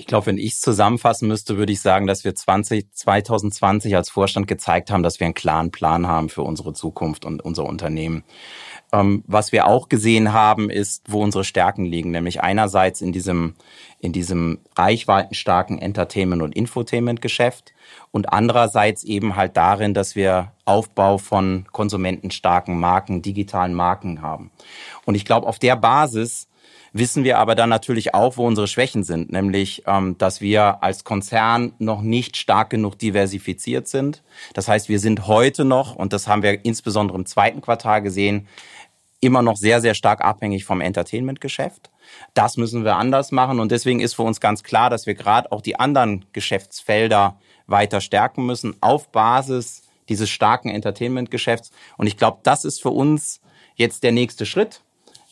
Ich 0.01 0.07
glaube, 0.07 0.27
wenn 0.27 0.37
ich 0.37 0.53
es 0.53 0.61
zusammenfassen 0.61 1.27
müsste, 1.27 1.57
würde 1.57 1.73
ich 1.73 1.81
sagen, 1.81 2.07
dass 2.07 2.23
wir 2.23 2.33
20, 2.33 2.93
2020 2.93 3.97
als 3.97 4.09
Vorstand 4.09 4.47
gezeigt 4.47 4.91
haben, 4.91 5.03
dass 5.03 5.19
wir 5.19 5.25
einen 5.25 5.33
klaren 5.33 5.71
Plan 5.71 6.07
haben 6.07 6.29
für 6.29 6.41
unsere 6.41 6.71
Zukunft 6.71 7.25
und 7.25 7.43
unser 7.43 7.65
Unternehmen. 7.65 8.23
Ähm, 8.93 9.25
was 9.27 9.51
wir 9.51 9.67
auch 9.67 9.89
gesehen 9.89 10.31
haben, 10.31 10.69
ist, 10.69 11.03
wo 11.09 11.21
unsere 11.21 11.43
Stärken 11.43 11.83
liegen, 11.83 12.11
nämlich 12.11 12.39
einerseits 12.39 13.01
in 13.01 13.11
diesem, 13.11 13.55
in 13.99 14.13
diesem 14.13 14.59
reichweitenstarken 14.77 15.79
Entertainment- 15.79 16.43
und 16.43 16.55
Infotainment-Geschäft 16.55 17.73
und 18.11 18.31
andererseits 18.31 19.03
eben 19.03 19.35
halt 19.35 19.57
darin, 19.57 19.93
dass 19.93 20.15
wir 20.15 20.53
Aufbau 20.63 21.17
von 21.17 21.67
konsumentenstarken 21.73 22.79
Marken, 22.79 23.21
digitalen 23.21 23.73
Marken 23.73 24.21
haben. 24.21 24.49
Und 25.03 25.15
ich 25.15 25.25
glaube, 25.25 25.45
auf 25.45 25.59
der 25.59 25.75
Basis 25.75 26.47
wissen 26.93 27.23
wir 27.23 27.37
aber 27.37 27.55
dann 27.55 27.69
natürlich 27.69 28.13
auch, 28.13 28.37
wo 28.37 28.45
unsere 28.45 28.67
Schwächen 28.67 29.03
sind, 29.03 29.31
nämlich, 29.31 29.83
ähm, 29.85 30.17
dass 30.17 30.41
wir 30.41 30.83
als 30.83 31.03
Konzern 31.03 31.73
noch 31.79 32.01
nicht 32.01 32.37
stark 32.37 32.69
genug 32.69 32.97
diversifiziert 32.97 33.87
sind. 33.87 34.23
Das 34.53 34.67
heißt, 34.67 34.89
wir 34.89 34.99
sind 34.99 35.27
heute 35.27 35.65
noch, 35.65 35.95
und 35.95 36.13
das 36.13 36.27
haben 36.27 36.43
wir 36.43 36.65
insbesondere 36.65 37.17
im 37.17 37.25
zweiten 37.25 37.61
Quartal 37.61 38.01
gesehen, 38.01 38.47
immer 39.21 39.41
noch 39.41 39.57
sehr, 39.57 39.81
sehr 39.81 39.95
stark 39.95 40.21
abhängig 40.21 40.65
vom 40.65 40.81
Entertainment-Geschäft. 40.81 41.89
Das 42.33 42.57
müssen 42.57 42.83
wir 42.85 42.95
anders 42.95 43.31
machen 43.31 43.59
und 43.59 43.71
deswegen 43.71 43.99
ist 43.99 44.13
für 44.15 44.23
uns 44.23 44.39
ganz 44.39 44.63
klar, 44.63 44.89
dass 44.89 45.05
wir 45.05 45.13
gerade 45.13 45.51
auch 45.51 45.61
die 45.61 45.79
anderen 45.79 46.25
Geschäftsfelder 46.33 47.37
weiter 47.67 48.01
stärken 48.01 48.45
müssen 48.45 48.75
auf 48.81 49.11
Basis 49.11 49.83
dieses 50.07 50.29
starken 50.29 50.69
Entertainment-Geschäfts. 50.69 51.71
Und 51.97 52.07
ich 52.07 52.17
glaube, 52.17 52.39
das 52.43 52.65
ist 52.65 52.81
für 52.81 52.89
uns 52.89 53.41
jetzt 53.75 54.03
der 54.03 54.11
nächste 54.11 54.45
Schritt 54.45 54.81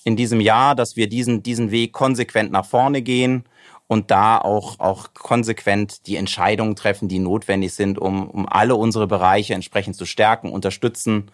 in 0.08 0.16
diesem 0.16 0.40
Jahr, 0.40 0.74
dass 0.74 0.96
wir 0.96 1.10
diesen, 1.10 1.44
diesen 1.44 1.70
Weg 1.70 1.92
konsequent 1.92 2.50
nach 2.50 2.66
vorne 2.66 3.02
gehen 3.02 3.44
und 3.88 4.10
da 4.10 4.38
auch, 4.38 4.80
auch 4.80 5.14
konsequent 5.14 6.08
die 6.08 6.16
Entscheidungen 6.16 6.78
treffen, 6.78 7.10
die 7.10 7.20
notwendig 7.20 7.74
sind, 7.74 8.00
um, 8.00 8.30
um 8.30 8.48
alle 8.48 8.78
unsere 8.78 9.06
Bereiche 9.06 9.54
entsprechend 9.54 9.98
zu 9.98 10.06
stärken, 10.06 10.50
unterstützen 10.50 11.30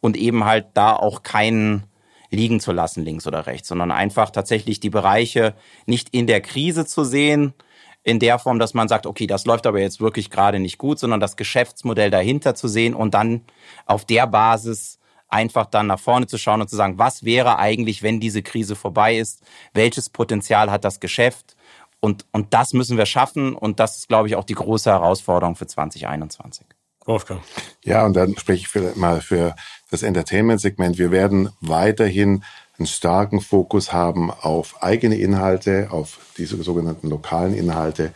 und 0.00 0.16
eben 0.16 0.44
halt 0.44 0.66
da 0.74 0.96
auch 0.96 1.22
keinen 1.22 1.84
liegen 2.28 2.58
zu 2.58 2.72
lassen, 2.72 3.04
links 3.04 3.28
oder 3.28 3.46
rechts, 3.46 3.68
sondern 3.68 3.92
einfach 3.92 4.30
tatsächlich 4.30 4.80
die 4.80 4.90
Bereiche 4.90 5.54
nicht 5.86 6.08
in 6.08 6.26
der 6.26 6.40
Krise 6.40 6.84
zu 6.84 7.04
sehen, 7.04 7.54
in 8.02 8.18
der 8.18 8.40
Form, 8.40 8.58
dass 8.58 8.74
man 8.74 8.88
sagt, 8.88 9.06
okay, 9.06 9.28
das 9.28 9.46
läuft 9.46 9.68
aber 9.68 9.78
jetzt 9.78 10.00
wirklich 10.00 10.30
gerade 10.30 10.58
nicht 10.58 10.78
gut, 10.78 10.98
sondern 10.98 11.20
das 11.20 11.36
Geschäftsmodell 11.36 12.10
dahinter 12.10 12.56
zu 12.56 12.66
sehen 12.66 12.92
und 12.92 13.14
dann 13.14 13.42
auf 13.86 14.04
der 14.04 14.26
Basis 14.26 14.98
einfach 15.28 15.66
dann 15.66 15.88
nach 15.88 16.00
vorne 16.00 16.26
zu 16.26 16.38
schauen 16.38 16.60
und 16.60 16.68
zu 16.68 16.76
sagen, 16.76 16.98
was 16.98 17.24
wäre 17.24 17.58
eigentlich, 17.58 18.02
wenn 18.02 18.20
diese 18.20 18.42
Krise 18.42 18.76
vorbei 18.76 19.16
ist? 19.16 19.42
Welches 19.74 20.08
Potenzial 20.10 20.70
hat 20.70 20.84
das 20.84 21.00
Geschäft? 21.00 21.56
Und, 22.00 22.26
und 22.32 22.52
das 22.54 22.72
müssen 22.72 22.98
wir 22.98 23.06
schaffen 23.06 23.54
und 23.54 23.80
das 23.80 23.96
ist, 23.96 24.08
glaube 24.08 24.28
ich, 24.28 24.36
auch 24.36 24.44
die 24.44 24.54
große 24.54 24.90
Herausforderung 24.90 25.56
für 25.56 25.66
2021. 25.66 26.66
Wolfgang. 27.06 27.40
Ja, 27.84 28.04
und 28.04 28.14
dann 28.14 28.36
spreche 28.36 28.60
ich 28.62 28.68
für, 28.68 28.92
mal 28.96 29.20
für 29.20 29.54
das 29.90 30.02
Entertainment-Segment. 30.02 30.98
Wir 30.98 31.10
werden 31.10 31.50
weiterhin 31.60 32.44
einen 32.78 32.86
starken 32.86 33.40
Fokus 33.40 33.92
haben 33.92 34.30
auf 34.30 34.82
eigene 34.82 35.16
Inhalte, 35.16 35.88
auf 35.90 36.18
diese 36.36 36.62
sogenannten 36.62 37.08
lokalen 37.08 37.54
Inhalte. 37.54 38.12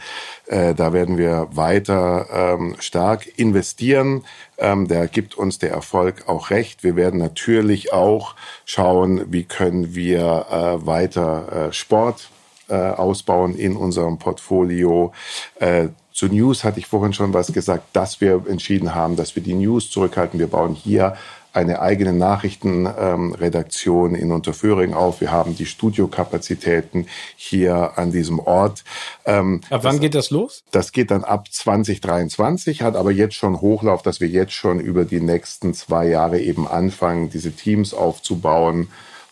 Äh, 0.47 0.75
da 0.75 0.93
werden 0.93 1.17
wir 1.17 1.49
weiter 1.53 2.27
ähm, 2.33 2.77
stark 2.79 3.39
investieren. 3.39 4.25
Ähm, 4.59 4.89
da 4.89 5.07
gibt 5.07 5.37
uns 5.37 5.59
der 5.59 5.71
Erfolg 5.71 6.29
auch 6.29 6.51
recht. 6.51 6.85
Wir 6.85 6.97
werden 6.97 7.19
natürlich 7.19 7.93
auch 7.93 8.35
schauen, 8.65 9.33
wie 9.33 9.45
können 9.45 9.95
wir 9.95 10.47
äh, 10.51 10.87
weiter 10.87 11.69
äh, 11.69 11.73
Sport 11.73 12.29
äh, 12.69 12.75
ausbauen 12.75 13.57
in 13.57 13.77
unserem 13.77 14.19
Portfolio. 14.19 15.13
Äh, 15.59 15.89
zu 16.13 16.27
News 16.27 16.65
hatte 16.65 16.81
ich 16.81 16.87
vorhin 16.87 17.13
schon 17.13 17.33
was 17.33 17.53
gesagt, 17.53 17.85
dass 17.95 18.21
wir 18.21 18.45
entschieden 18.47 18.95
haben, 18.95 19.17
dass 19.17 19.35
wir 19.37 19.43
die 19.43 19.55
News 19.55 19.91
zurückhalten. 19.91 20.39
Wir 20.39 20.49
bauen 20.49 20.75
hier 20.75 21.17
eine 21.53 21.81
eigene 21.81 22.13
Nachrichtenredaktion 22.13 24.15
ähm, 24.15 24.21
in 24.21 24.31
Unterföhring 24.33 24.95
auf. 24.95 25.21
Wir 25.21 25.33
haben 25.33 25.57
die 25.57 25.67
Studiokapazitäten 25.67 27.09
hier 27.37 27.93
an 27.97 28.13
diesem 28.13 28.39
Ort. 28.39 28.85
Ähm, 29.25 29.61
ab 29.71 29.83
wann 29.85 29.97
das, 29.97 30.01
geht 30.01 30.15
das 30.15 30.31
los? 30.31 30.63
Das 30.71 30.93
geht 30.93 31.11
dann 31.11 31.25
ab 31.25 31.49
2023, 31.51 32.83
hat 32.83 32.95
aber 32.97 33.11
jetzt 33.11 33.35
schon 33.35 33.61
Hochlauf, 33.61 34.03
dass 34.03 34.21
wir 34.21 34.29
jetzt 34.29 34.53
schon 34.53 34.81
über 34.81 35.05
die 35.05 35.21
nächsten 35.21 35.75
zwei 35.75 36.07
Jahre 36.07 36.41
eben 36.41 36.69
anfangen, 36.69 37.31
diese 37.31 37.53
Teams 37.53 37.95
aufzubauen 37.95 38.89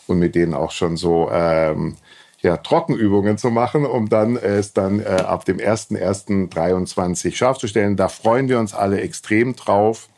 und 0.07 0.18
mit 0.18 0.35
denen 0.35 0.54
auch 0.54 0.72
schon 0.72 0.96
so 0.96 1.31
ähm, 1.33 1.96
ja, 2.40 2.57
Trockenübungen 2.57 3.38
zu 3.38 3.50
machen, 3.50 3.85
um 3.85 4.09
dann 4.09 4.37
es 4.37 4.72
dann 4.72 5.00
äh, 5.00 5.04
ab 5.04 5.44
dem 5.44 5.59
1.1.23 5.59 7.35
scharf 7.35 7.59
zu 7.59 7.66
stellen. 7.66 7.96
Da 7.96 8.09
freuen 8.09 8.48
wir 8.48 8.59
uns 8.59 8.74
alle 8.74 9.00
extrem 9.00 9.57
drauf. 9.57 10.09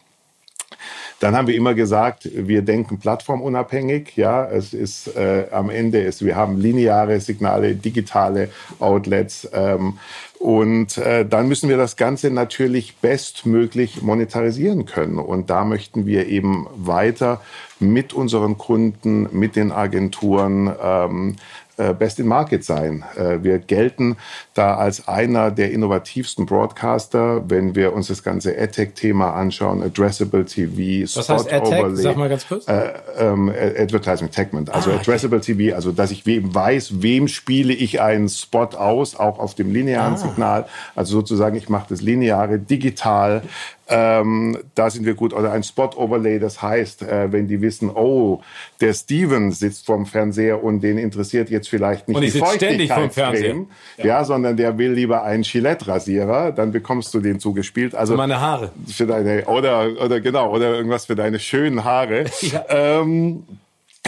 Dann 1.21 1.37
haben 1.37 1.49
wir 1.49 1.55
immer 1.55 1.75
gesagt, 1.75 2.29
wir 2.33 2.63
denken 2.63 2.99
plattformunabhängig. 2.99 4.17
Ja, 4.17 4.47
es 4.47 4.73
ist 4.73 5.15
äh, 5.17 5.47
am 5.53 5.69
Ende 5.69 6.01
ist, 6.01 6.25
wir 6.25 6.35
haben 6.35 6.59
lineare 6.59 7.21
Signale, 7.21 7.75
digitale 7.75 8.49
Outlets. 8.79 9.49
Ähm, 9.53 9.99
und 10.39 10.97
äh, 10.97 11.27
dann 11.27 11.49
müssen 11.49 11.69
wir 11.69 11.77
das 11.77 11.97
Ganze 11.97 12.31
natürlich 12.31 12.97
bestmöglich 12.97 14.01
monetarisieren 14.01 14.87
können. 14.87 15.19
Und 15.19 15.51
da 15.51 15.67
möchten 15.67 16.07
wir 16.07 16.27
eben 16.27 16.67
weiter 16.75 17.43
mit 17.79 18.15
unseren 18.15 18.57
Kunden, 18.57 19.29
mit 19.39 19.57
den 19.57 19.73
Agenturen 19.73 20.73
ähm, 20.83 21.37
äh, 21.37 21.60
best 21.95 22.19
in 22.19 22.27
Market 22.27 22.65
sein. 22.65 23.05
Äh, 23.17 23.43
wir 23.43 23.59
gelten 23.59 24.17
da 24.55 24.77
als 24.77 25.09
einer 25.09 25.51
der 25.51 25.71
innovativsten 25.73 26.47
Broadcaster, 26.47 27.49
wenn 27.49 27.75
wir 27.75 27.93
uns 27.93 28.09
das 28.09 28.23
ganze 28.23 28.57
AdTech-Thema 28.57 29.35
anschauen, 29.35 29.83
Addressable 29.83 30.45
TV, 30.45 31.07
Spot 31.07 31.21
Was 31.21 31.29
heißt 31.29 31.53
AdTech? 31.53 31.79
Overlay, 31.81 32.03
Sag 32.03 32.17
mal 32.17 32.29
ganz 32.29 32.47
kurz. 32.47 32.69
Äh, 32.69 32.93
ähm, 33.19 33.49
Advertising 33.51 34.31
Segment, 34.31 34.71
also 34.71 34.91
ah, 34.91 34.97
Addressable 34.97 35.39
okay. 35.39 35.55
TV, 35.55 35.75
also 35.75 35.93
dass 35.93 36.11
ich 36.11 36.27
wem 36.27 36.55
weiß, 36.55 37.03
wem 37.03 37.29
spiele 37.29 37.73
ich 37.73 38.01
einen 38.01 38.29
Spot 38.29 38.69
aus, 38.77 39.19
auch 39.19 39.39
auf 39.39 39.55
dem 39.55 39.73
linearen 39.73 40.15
ah. 40.15 40.17
Signal. 40.17 40.67
Also 40.95 41.13
sozusagen, 41.13 41.57
ich 41.57 41.69
mache 41.69 41.87
das 41.89 42.01
lineare 42.01 42.59
digital 42.59 43.43
ähm, 43.91 44.57
da 44.75 44.89
sind 44.89 45.05
wir 45.05 45.15
gut. 45.15 45.35
Oder 45.35 45.53
ein 45.53 45.63
Spot-Overlay, 45.63 46.39
das 46.39 46.63
heißt, 46.63 47.03
äh, 47.03 47.33
wenn 47.33 47.49
die 47.49 47.61
wissen, 47.61 47.91
oh, 47.91 48.41
der 48.81 48.95
Steven 48.95 49.51
sitzt 49.51 49.87
vorm 49.87 50.07
Fernseher 50.07 50.63
und 50.63 50.81
den 50.81 50.97
interessiert 50.97 51.51
jetzt 51.51 51.69
vielleicht 51.69 52.09
nicht 52.09 52.17
und 52.17 52.23
die 52.23 52.31
Feuchtigkeitscreme, 52.31 53.67
ja. 53.99 54.05
ja, 54.05 54.25
sondern 54.25 54.57
der 54.57 54.79
will 54.79 54.93
lieber 54.93 55.25
einen 55.25 55.43
Gillette-Rasierer, 55.43 56.53
dann 56.53 56.71
bekommst 56.71 57.13
du 57.15 57.21
den 57.21 57.41
zugespielt. 57.41 57.95
Also 57.95 58.15
für 58.15 58.19
meine 58.19 58.41
Haare. 58.41 58.71
Für 58.87 59.07
deine, 59.07 59.45
oder, 59.47 59.89
oder 60.03 60.21
genau, 60.21 60.55
oder 60.55 60.75
irgendwas 60.75 61.07
für 61.07 61.17
deine 61.17 61.41
schönen 61.41 61.85
Haare. 61.85 62.25
ja. 62.41 62.65
ähm, 62.69 63.43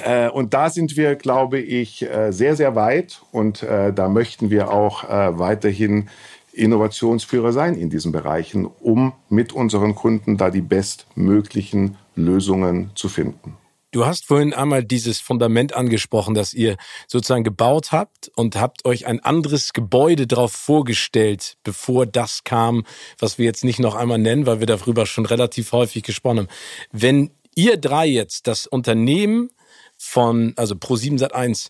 äh, 0.05 0.29
und 0.29 0.55
da 0.55 0.71
sind 0.71 0.97
wir, 0.97 1.17
glaube 1.17 1.59
ich, 1.59 2.03
äh, 2.03 2.33
sehr, 2.33 2.57
sehr 2.57 2.75
weit 2.75 3.21
und 3.31 3.63
äh, 3.63 3.93
da 3.93 4.09
möchten 4.09 4.51
wir 4.51 4.71
auch 4.71 5.05
äh, 5.05 5.39
weiterhin 5.39 6.09
Innovationsführer 6.53 7.53
sein 7.53 7.75
in 7.75 7.91
diesen 7.91 8.13
Bereichen, 8.13 8.67
um 8.67 9.13
mit 9.29 9.53
unseren 9.53 9.95
Kunden 9.95 10.37
da 10.37 10.51
die 10.51 10.61
bestmöglichen 10.61 11.97
Lösungen 12.15 12.91
zu 12.95 13.09
finden. 13.09 13.57
Du 13.93 14.07
hast 14.07 14.25
vorhin 14.25 14.55
einmal 14.55 14.83
dieses 14.83 15.21
Fundament 15.21 15.75
angesprochen, 15.75 16.33
das 16.33 16.55
ihr 16.55 16.79
sozusagen 17.07 17.45
gebaut 17.45 17.93
habt 17.93 18.31
und 18.37 18.57
habt 18.57 18.87
euch 18.87 19.07
ein 19.07 19.21
anderes 19.21 19.75
Gebäude 19.75 20.27
darauf 20.27 20.53
vorgestellt, 20.53 21.59
bevor 21.63 22.07
das 22.07 22.43
kam, 22.43 22.85
was 23.19 23.37
wir 23.37 23.45
jetzt 23.45 23.65
nicht 23.65 23.81
noch 23.81 23.95
einmal 23.95 24.17
nennen, 24.17 24.47
weil 24.47 24.61
wir 24.61 24.67
darüber 24.67 25.05
schon 25.05 25.27
relativ 25.27 25.73
häufig 25.73 26.05
gesprochen 26.05 26.39
haben. 26.39 26.49
Wenn 26.91 27.33
ihr 27.55 27.77
drei 27.77 28.07
jetzt 28.07 28.47
das 28.47 28.67
Unternehmen 28.67 29.51
von, 29.99 30.55
also 30.57 30.75
Pro7 30.75 31.19
Sat1, 31.19 31.69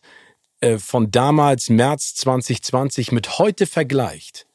äh, 0.60 0.78
von 0.78 1.10
damals 1.10 1.70
März 1.70 2.14
2020 2.14 3.10
mit 3.10 3.40
heute 3.40 3.66
vergleicht, 3.66 4.46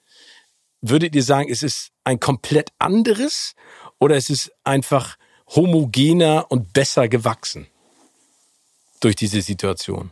würdet 0.81 1.15
ihr 1.15 1.23
sagen, 1.23 1.49
es 1.49 1.63
ist 1.63 1.91
ein 2.03 2.19
komplett 2.19 2.71
anderes 2.79 3.55
oder 3.99 4.15
es 4.15 4.29
ist 4.29 4.51
einfach 4.63 5.17
homogener 5.55 6.45
und 6.49 6.73
besser 6.73 7.07
gewachsen 7.07 7.67
durch 8.99 9.15
diese 9.15 9.41
Situation? 9.41 10.11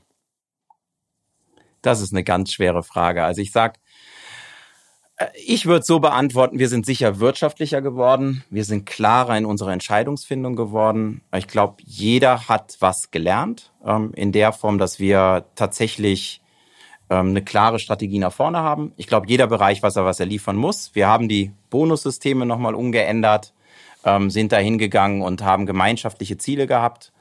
Das 1.82 2.01
ist 2.01 2.13
eine 2.13 2.23
ganz 2.23 2.51
schwere 2.51 2.82
Frage. 2.82 3.23
Also 3.23 3.41
ich 3.41 3.51
sag, 3.51 3.78
äh, 5.17 5.28
ich 5.36 5.65
würde 5.65 5.86
so 5.86 5.99
beantworten, 5.99 6.60
wir 6.60 6.69
sind 6.69 6.86
sicher 6.86 7.19
wirtschaftlicher 7.19 7.82
geworden, 7.82 8.43
wir 8.49 8.65
sind 8.65 8.86
klarer 8.86 9.38
in 9.38 9.45
unserer 9.45 9.71
Entscheidungsfindung 9.71 10.56
geworden. 10.56 11.21
Ich 11.36 11.47
glaube, 11.47 11.84
jeder 11.86 12.47
hat 12.47 12.78
was 12.80 13.12
gelernt, 13.12 13.71
ähm, 13.86 14.12
in 14.15 14.32
der 14.32 14.51
Form, 14.51 14.78
dass 14.78 14.99
wir 14.99 15.45
tatsächlich 15.56 16.41
ähm, 17.09 17.29
eine 17.29 17.43
klare 17.43 17.79
Strategie 17.79 18.19
nach 18.19 18.33
vorne 18.33 18.59
haben. 18.59 18.93
Ich 18.97 19.07
glaube, 19.07 19.27
jeder 19.27 19.47
Bereich, 19.47 19.83
was 19.83 19.95
er, 19.95 20.05
was 20.05 20.19
er 20.19 20.25
liefern 20.25 20.55
muss. 20.55 20.91
Wir 20.93 21.07
haben 21.07 21.27
die 21.27 21.51
Bonussysteme 21.69 22.45
nochmal 22.45 22.75
umgeändert 22.75 23.53
ähm, 24.05 24.29
sind 24.29 24.51
da 24.51 24.57
hingegangen 24.57 25.21
und 25.21 25.43
haben 25.43 25.65
gemeinschaftliche 25.65 26.37
Ziele 26.37 26.67
gehabt, 26.67 27.11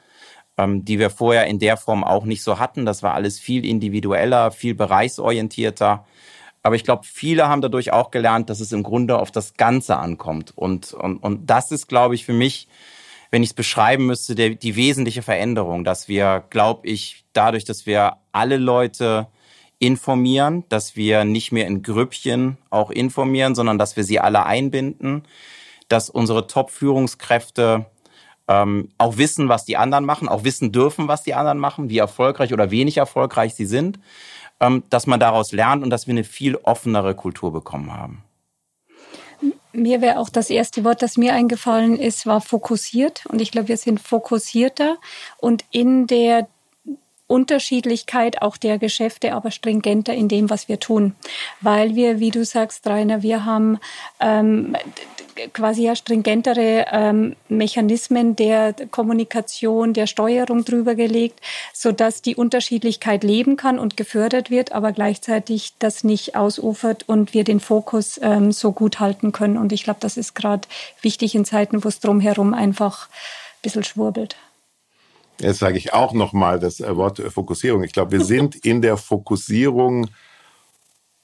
ähm, 0.57 0.85
die 0.85 0.99
wir 0.99 1.11
vorher 1.11 1.47
in 1.47 1.59
der 1.59 1.77
Form 1.77 2.05
auch 2.05 2.25
nicht 2.25 2.45
so 2.45 2.59
hatten. 2.59 2.85
Das 2.85 3.03
war 3.03 3.15
alles 3.15 3.41
viel 3.41 3.65
individueller, 3.65 4.51
viel 4.53 4.75
bereichsorientierter. 4.75 6.07
Aber 6.63 6.77
ich 6.77 6.85
glaube, 6.85 7.03
viele 7.05 7.49
haben 7.49 7.63
dadurch 7.63 7.93
auch 7.93 8.11
gelernt, 8.11 8.49
dass 8.49 8.61
es 8.61 8.73
im 8.73 8.83
Grunde 8.83 9.19
auf 9.19 9.31
das 9.31 9.55
Ganze 9.55 9.97
ankommt. 9.97 10.53
Und, 10.57 10.93
und, 10.93 11.19
und 11.19 11.47
das 11.47 11.73
ist, 11.73 11.89
glaube 11.89 12.15
ich, 12.15 12.25
für 12.25 12.33
mich, 12.33 12.69
wenn 13.31 13.43
ich 13.43 13.51
es 13.51 13.55
beschreiben 13.55 14.07
müsste, 14.07 14.35
der, 14.35 14.51
die 14.51 14.77
wesentliche 14.77 15.23
Veränderung, 15.23 15.85
dass 15.85 16.09
wir, 16.09 16.45
glaube 16.51 16.87
ich, 16.87 17.25
dadurch, 17.33 17.65
dass 17.65 17.85
wir 17.87 18.17
alle 18.33 18.57
Leute 18.57 19.27
informieren, 19.85 20.65
dass 20.69 20.97
wir 20.97 21.25
nicht 21.25 21.53
mehr 21.53 21.67
in 21.67 21.83
Grüppchen 21.83 22.59
auch 22.71 22.91
informieren, 22.91 23.55
sondern 23.55 23.79
dass 23.79 23.97
wir 23.97 24.05
sie 24.05 24.21
alle 24.21 24.47
einbinden, 24.47 25.25
dass 25.89 26.11
unsere 26.11 26.47
Top-Führungskräfte 26.47 27.87
ähm, 28.49 28.89
auch 28.99 29.17
wissen, 29.17 29.49
was 29.49 29.65
die 29.65 29.77
anderen 29.77 30.05
machen, 30.05 30.29
auch 30.29 30.45
wissen 30.45 30.73
dürfen, 30.73 31.09
was 31.09 31.23
die 31.23 31.35
anderen 31.35 31.59
machen, 31.59 31.91
wie 31.91 31.99
erfolgreich 31.99 32.53
oder 32.53 32.71
wenig 32.71 32.97
erfolgreich 32.97 33.55
sie 33.55 33.67
sind, 33.67 33.99
ähm, 34.61 34.85
dass 34.91 35.07
man 35.07 35.21
daraus 35.21 35.53
lernt 35.53 35.83
und 35.83 35.91
dass 35.91 36.07
wir 36.07 36.13
eine 36.13 36.25
viel 36.25 36.57
offenere 36.57 37.15
Kultur 37.15 37.53
bekommen 37.53 37.93
haben. 37.93 38.25
Mir 39.73 40.01
wäre 40.01 40.21
auch 40.21 40.29
das 40.29 40.51
erste 40.51 40.85
Wort, 40.85 41.03
das 41.03 41.17
mir 41.17 41.35
eingefallen 41.35 41.99
ist, 41.99 42.27
war 42.27 42.41
fokussiert. 42.41 43.27
Und 43.27 43.41
ich 43.41 43.51
glaube, 43.51 43.69
wir 43.69 43.77
sind 43.77 44.01
fokussierter 44.01 44.99
und 45.39 45.65
in 45.73 46.07
der 46.07 46.47
Unterschiedlichkeit 47.27 48.43
auch 48.43 48.57
der 48.57 48.79
Geschäfte, 48.79 49.33
aber 49.33 49.51
stringenter 49.51 50.15
in 50.15 50.29
dem, 50.29 50.51
was 50.51 50.69
wir 50.69 50.79
tun. 50.79 51.15
Weil 51.61 51.95
wir, 51.95 52.21
wie 52.21 52.31
du 52.31 52.45
sagst, 52.45 52.87
Rainer, 52.87 53.23
wir 53.23 53.45
haben 53.45 53.79
ähm, 54.21 54.77
quasi 55.53 55.85
ja 55.85 55.97
stringentere 55.97 56.87
ähm, 56.93 57.37
Mechanismen 57.49 58.37
der 58.37 58.75
Kommunikation, 58.91 59.95
der 59.95 60.07
Steuerung 60.07 60.65
drüber 60.65 60.95
gelegt, 60.95 61.41
so 61.73 61.93
dass 61.93 62.23
die 62.23 62.37
Unterschiedlichkeit 62.37 63.25
leben 63.25 63.57
kann 63.57 63.79
und 63.79 63.97
gefördert 63.97 64.51
wird, 64.51 64.73
aber 64.73 64.93
gleichzeitig 64.93 65.75
das 65.79 66.05
nicht 66.05 66.37
ausufert 66.37 67.09
und 67.09 67.35
wir 67.35 67.45
den 67.45 67.61
Fokus 67.61 68.21
ähm, 68.23 68.53
so 68.53 68.73
gut 68.73 69.01
halten 69.01 69.33
können. 69.33 69.57
Und 69.57 69.73
ich 69.73 69.85
glaube, 69.85 70.01
das 70.01 70.17
ist 70.17 70.35
gerade 70.35 70.69
wichtig 71.01 71.35
in 71.35 71.45
Zeiten, 71.45 71.85
wo 71.85 71.89
es 71.89 72.01
drumherum 72.01 72.55
einfach 72.55 73.09
ein 73.09 73.63
bisschen 73.63 73.85
schwurbelt. 73.85 74.37
Jetzt 75.41 75.59
sage 75.59 75.79
ich 75.79 75.93
auch 75.93 76.13
nochmal 76.13 76.59
das 76.59 76.81
äh, 76.81 76.97
Wort 76.97 77.19
Fokussierung. 77.19 77.83
Ich 77.83 77.93
glaube, 77.93 78.13
wir 78.13 78.25
sind 78.25 78.57
in 78.57 78.83
der 78.83 78.97
Fokussierung 78.97 80.09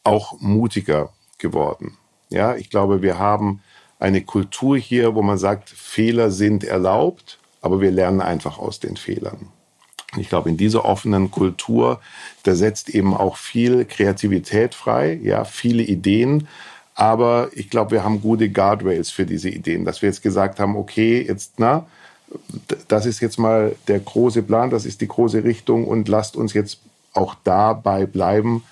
auch 0.05 0.41
mutiger 0.41 1.11
geworden. 1.39 1.97
Ja, 2.29 2.55
ich 2.57 2.71
glaube, 2.71 3.03
wir 3.03 3.19
haben 3.19 3.61
eine 3.99 4.23
Kultur 4.23 4.79
hier, 4.79 5.15
wo 5.15 5.23
man 5.23 5.39
sagt, 5.39 5.69
Fehler 5.69 6.31
sind 6.31 6.65
erlaubt, 6.65 7.39
aber 7.61 7.81
wir 7.81 7.91
lernen 7.91 8.21
einfach 8.21 8.59
aus 8.59 8.81
den 8.81 8.97
Fehlern. 8.97 9.49
Ich 10.17 10.29
glaube, 10.29 10.49
in 10.49 10.57
dieser 10.57 10.85
offenen 10.85 11.31
Kultur, 11.31 12.01
da 12.43 12.55
setzt 12.55 12.89
eben 12.89 13.15
auch 13.15 13.37
viel 13.37 13.85
Kreativität 13.85 14.75
frei, 14.75 15.21
ja, 15.23 15.45
viele 15.45 15.83
Ideen. 15.83 16.49
Aber 16.95 17.51
ich 17.53 17.71
glaube, 17.71 17.93
wir 17.93 18.05
haben 18.05 18.21
gute 18.21 18.51
Guardrails 18.51 19.11
für 19.11 19.25
diese 19.25 19.49
Ideen, 19.49 19.85
dass 19.85 20.03
wir 20.03 20.09
jetzt 20.09 20.23
gesagt 20.23 20.59
haben, 20.59 20.77
okay, 20.77 21.25
jetzt, 21.27 21.55
na, 21.59 21.87
das 22.89 23.07
ist 23.07 23.21
jetzt 23.21 23.39
mal 23.39 23.75
der 23.89 24.01
große 24.01 24.43
Plan, 24.43 24.71
das 24.71 24.85
ist 24.85 25.01
die 25.01 25.09
große 25.09 25.45
Richtung 25.45 25.87
und 25.87 26.09
lasst 26.09 26.37
uns 26.37 26.53
jetzt 26.53 26.79
auch 27.13 27.35
dabei 27.45 28.07
bleiben. 28.07 28.63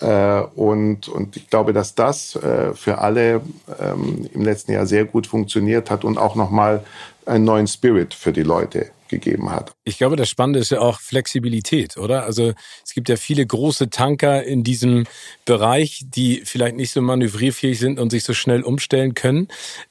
Äh, 0.00 0.40
und, 0.54 1.08
und 1.08 1.36
ich 1.36 1.48
glaube, 1.48 1.72
dass 1.72 1.94
das 1.94 2.36
äh, 2.36 2.74
für 2.74 2.98
alle 2.98 3.40
ähm, 3.80 4.28
im 4.32 4.42
letzten 4.42 4.72
Jahr 4.72 4.86
sehr 4.86 5.04
gut 5.04 5.26
funktioniert 5.26 5.90
hat 5.90 6.04
und 6.04 6.18
auch 6.18 6.34
nochmal 6.34 6.84
einen 7.24 7.44
neuen 7.44 7.66
Spirit 7.66 8.14
für 8.14 8.32
die 8.32 8.42
Leute 8.42 8.90
gegeben 9.08 9.50
hat. 9.50 9.72
Ich 9.84 9.98
glaube, 9.98 10.16
das 10.16 10.28
Spannende 10.28 10.58
ist 10.58 10.70
ja 10.70 10.80
auch 10.80 11.00
Flexibilität, 11.00 11.96
oder? 11.96 12.24
Also 12.24 12.52
es 12.84 12.92
gibt 12.94 13.08
ja 13.08 13.16
viele 13.16 13.46
große 13.46 13.90
Tanker 13.90 14.42
in 14.42 14.64
diesem 14.64 15.04
Bereich, 15.44 16.04
die 16.08 16.42
vielleicht 16.44 16.76
nicht 16.76 16.90
so 16.90 17.00
manövrierfähig 17.02 17.78
sind 17.78 17.98
und 17.98 18.10
sich 18.10 18.24
so 18.24 18.34
schnell 18.34 18.62
umstellen 18.62 19.14
können. 19.14 19.48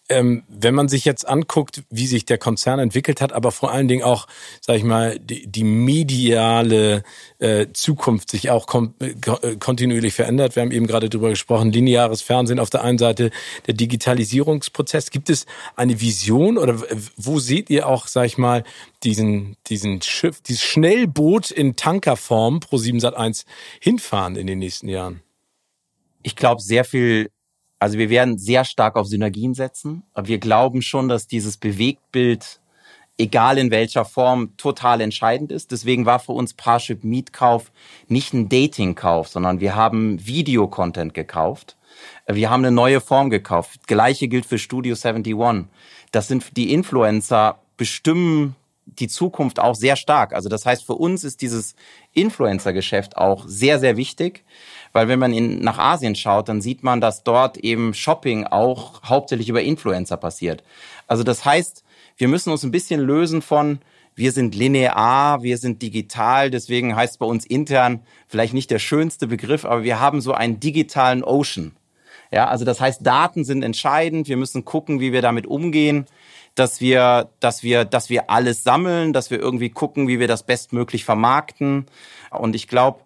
Ähm, 0.07 0.43
wenn 0.47 0.75
man 0.75 0.87
sich 0.87 1.03
jetzt 1.03 1.27
anguckt, 1.27 1.83
wie 1.89 2.05
sich 2.05 2.25
der 2.25 2.37
Konzern 2.37 2.77
entwickelt 2.77 3.21
hat, 3.21 3.33
aber 3.33 3.51
vor 3.51 3.71
allen 3.71 3.87
Dingen 3.87 4.03
auch, 4.03 4.27
sag 4.61 4.77
ich 4.77 4.83
mal, 4.83 5.17
die, 5.17 5.47
die 5.47 5.63
mediale 5.63 7.01
äh, 7.39 7.67
Zukunft 7.73 8.29
sich 8.29 8.51
auch 8.51 8.67
äh, 8.99 9.55
kontinuierlich 9.57 10.13
verändert. 10.13 10.55
Wir 10.55 10.61
haben 10.61 10.71
eben 10.71 10.85
gerade 10.85 11.09
darüber 11.09 11.29
gesprochen, 11.29 11.71
lineares 11.71 12.21
Fernsehen 12.21 12.59
auf 12.59 12.69
der 12.69 12.83
einen 12.83 12.99
Seite, 12.99 13.31
der 13.65 13.73
Digitalisierungsprozess. 13.73 15.09
Gibt 15.09 15.31
es 15.31 15.47
eine 15.75 15.99
Vision 15.99 16.59
oder 16.59 16.79
wo 17.17 17.39
seht 17.39 17.71
ihr 17.71 17.87
auch, 17.87 18.05
sag 18.05 18.25
ich 18.27 18.37
mal, 18.37 18.63
diesen, 19.03 19.57
diesen 19.67 20.03
Schiff, 20.03 20.41
dieses 20.41 20.61
Schnellboot 20.63 21.49
in 21.49 21.75
Tankerform 21.75 22.59
pro 22.59 22.77
7 22.77 22.99
Sat 22.99 23.15
1 23.15 23.45
hinfahren 23.79 24.35
in 24.35 24.45
den 24.45 24.59
nächsten 24.59 24.87
Jahren? 24.87 25.21
Ich 26.21 26.35
glaube, 26.35 26.61
sehr 26.61 26.85
viel, 26.85 27.29
also 27.85 27.99
wir 27.99 28.09
werden 28.09 28.39
sehr 28.39 28.65
stark 28.65 28.95
auf 28.95 29.05
Synergien 29.05 29.53
setzen. 29.53 30.01
Wir 30.19 30.39
glauben 30.39 30.81
schon, 30.81 31.07
dass 31.07 31.27
dieses 31.27 31.57
Bewegtbild, 31.57 32.59
egal 33.19 33.59
in 33.59 33.69
welcher 33.69 34.05
Form, 34.05 34.57
total 34.57 35.01
entscheidend 35.01 35.51
ist. 35.51 35.69
Deswegen 35.69 36.07
war 36.07 36.17
für 36.17 36.31
uns 36.31 36.55
Parship 36.55 37.03
Mietkauf 37.03 37.71
nicht 38.07 38.33
ein 38.33 38.49
Datingkauf, 38.49 39.27
sondern 39.27 39.59
wir 39.59 39.75
haben 39.75 40.17
Videocontent 40.25 41.13
gekauft. 41.13 41.77
Wir 42.25 42.49
haben 42.49 42.65
eine 42.65 42.75
neue 42.75 43.01
Form 43.01 43.29
gekauft. 43.29 43.85
Gleiche 43.85 44.29
gilt 44.29 44.47
für 44.47 44.57
Studio 44.57 44.95
71. 44.95 45.67
Das 46.11 46.27
sind 46.27 46.57
die 46.57 46.73
Influencer 46.73 47.59
bestimmen 47.77 48.55
die 48.85 49.07
Zukunft 49.07 49.59
auch 49.59 49.75
sehr 49.75 49.95
stark. 49.95 50.33
Also 50.33 50.49
das 50.49 50.65
heißt, 50.65 50.85
für 50.85 50.95
uns 50.95 51.23
ist 51.23 51.43
dieses 51.43 51.75
Influencer-Geschäft 52.13 53.15
auch 53.15 53.45
sehr, 53.47 53.79
sehr 53.79 53.95
wichtig, 53.95 54.43
weil 54.95 55.09
wenn 55.09 55.19
man 55.19 55.33
in, 55.33 55.59
nach 55.59 55.77
Asien 55.77 56.15
schaut, 56.15 56.47
dann 56.47 56.61
sieht 56.61 56.81
man, 56.81 57.01
dass 57.01 57.25
dort 57.25 57.57
eben 57.57 57.93
Shopping 57.93 58.45
auch 58.45 59.03
hauptsächlich 59.03 59.49
über 59.49 59.61
Influencer 59.61 60.15
passiert. 60.15 60.63
Also 61.05 61.23
das 61.23 61.43
heißt, 61.43 61.83
wir 62.15 62.29
müssen 62.29 62.49
uns 62.49 62.63
ein 62.63 62.71
bisschen 62.71 63.01
lösen 63.01 63.41
von, 63.41 63.79
wir 64.15 64.31
sind 64.31 64.55
linear, 64.55 65.43
wir 65.43 65.57
sind 65.57 65.81
digital, 65.81 66.49
deswegen 66.49 66.95
heißt 66.95 67.19
bei 67.19 67.25
uns 67.25 67.45
intern 67.45 68.03
vielleicht 68.29 68.53
nicht 68.53 68.71
der 68.71 68.79
schönste 68.79 69.27
Begriff, 69.27 69.65
aber 69.65 69.83
wir 69.83 69.99
haben 69.99 70.21
so 70.21 70.31
einen 70.31 70.61
digitalen 70.61 71.25
Ocean. 71.25 71.75
Ja, 72.31 72.47
also 72.47 72.63
das 72.63 72.79
heißt, 72.79 73.05
Daten 73.05 73.43
sind 73.43 73.63
entscheidend, 73.63 74.29
wir 74.29 74.37
müssen 74.37 74.63
gucken, 74.63 75.01
wie 75.01 75.11
wir 75.11 75.21
damit 75.21 75.45
umgehen 75.45 76.05
dass 76.57 76.79
wir, 76.79 77.31
dass 77.41 77.63
wir, 77.63 77.83
dass 77.83 78.09
wir 78.09 78.29
alles 78.29 78.63
sammeln, 78.63 79.11
dass 79.11 79.29
wir 79.29 79.39
irgendwie 79.39 79.71
gucken, 79.71 80.07
wie 80.07 80.21
wir 80.21 80.29
das 80.29 80.43
bestmöglich 80.43 81.03
vermarkten. 81.03 81.85
Und 82.31 82.55
ich 82.55 82.69
glaube, 82.69 83.01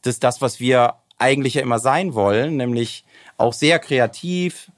das 0.00 0.14
ist 0.14 0.24
das, 0.24 0.40
was 0.40 0.58
wir 0.58 0.94
eigentlich 1.24 1.54
ja 1.54 1.62
immer 1.62 1.78
sein 1.78 2.14
wollen, 2.14 2.56
nämlich 2.56 3.04
auch 3.38 3.54
sehr 3.54 3.78
kreativ, 3.78 4.70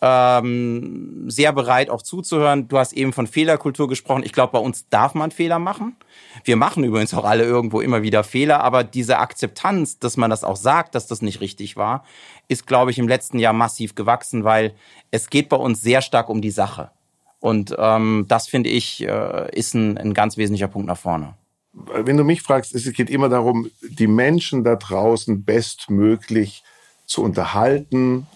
ähm, 0.00 1.28
sehr 1.28 1.52
bereit 1.52 1.90
auch 1.90 2.00
zuzuhören. 2.00 2.68
Du 2.68 2.78
hast 2.78 2.94
eben 2.94 3.12
von 3.12 3.26
Fehlerkultur 3.26 3.86
gesprochen. 3.86 4.22
Ich 4.24 4.32
glaube, 4.32 4.52
bei 4.52 4.58
uns 4.58 4.88
darf 4.88 5.14
man 5.14 5.30
Fehler 5.30 5.58
machen. 5.58 5.96
Wir 6.44 6.56
machen 6.56 6.84
übrigens 6.84 7.12
auch 7.12 7.24
alle 7.24 7.44
irgendwo 7.44 7.82
immer 7.82 8.02
wieder 8.02 8.24
Fehler, 8.24 8.64
aber 8.64 8.82
diese 8.82 9.18
Akzeptanz, 9.18 9.98
dass 9.98 10.16
man 10.16 10.30
das 10.30 10.42
auch 10.42 10.56
sagt, 10.56 10.94
dass 10.94 11.06
das 11.06 11.20
nicht 11.20 11.42
richtig 11.42 11.76
war, 11.76 12.04
ist, 12.48 12.66
glaube 12.66 12.90
ich, 12.90 12.98
im 12.98 13.08
letzten 13.08 13.38
Jahr 13.38 13.52
massiv 13.52 13.94
gewachsen, 13.94 14.42
weil 14.42 14.72
es 15.10 15.28
geht 15.28 15.50
bei 15.50 15.56
uns 15.56 15.82
sehr 15.82 16.00
stark 16.00 16.30
um 16.30 16.40
die 16.40 16.50
Sache. 16.50 16.90
Und 17.38 17.74
ähm, 17.78 18.24
das 18.26 18.48
finde 18.48 18.70
ich 18.70 19.06
äh, 19.06 19.54
ist 19.54 19.74
ein, 19.74 19.98
ein 19.98 20.14
ganz 20.14 20.38
wesentlicher 20.38 20.68
Punkt 20.68 20.88
nach 20.88 20.98
vorne. 20.98 21.34
Wenn 21.72 22.16
du 22.16 22.24
mich 22.24 22.42
fragst, 22.42 22.74
es 22.74 22.92
geht 22.92 23.10
immer 23.10 23.28
darum, 23.28 23.70
die 23.80 24.08
Menschen 24.08 24.64
da 24.64 24.76
draußen 24.76 25.44
bestmöglich 25.44 26.64
zu 27.06 27.22
unterhalten, 27.22 28.26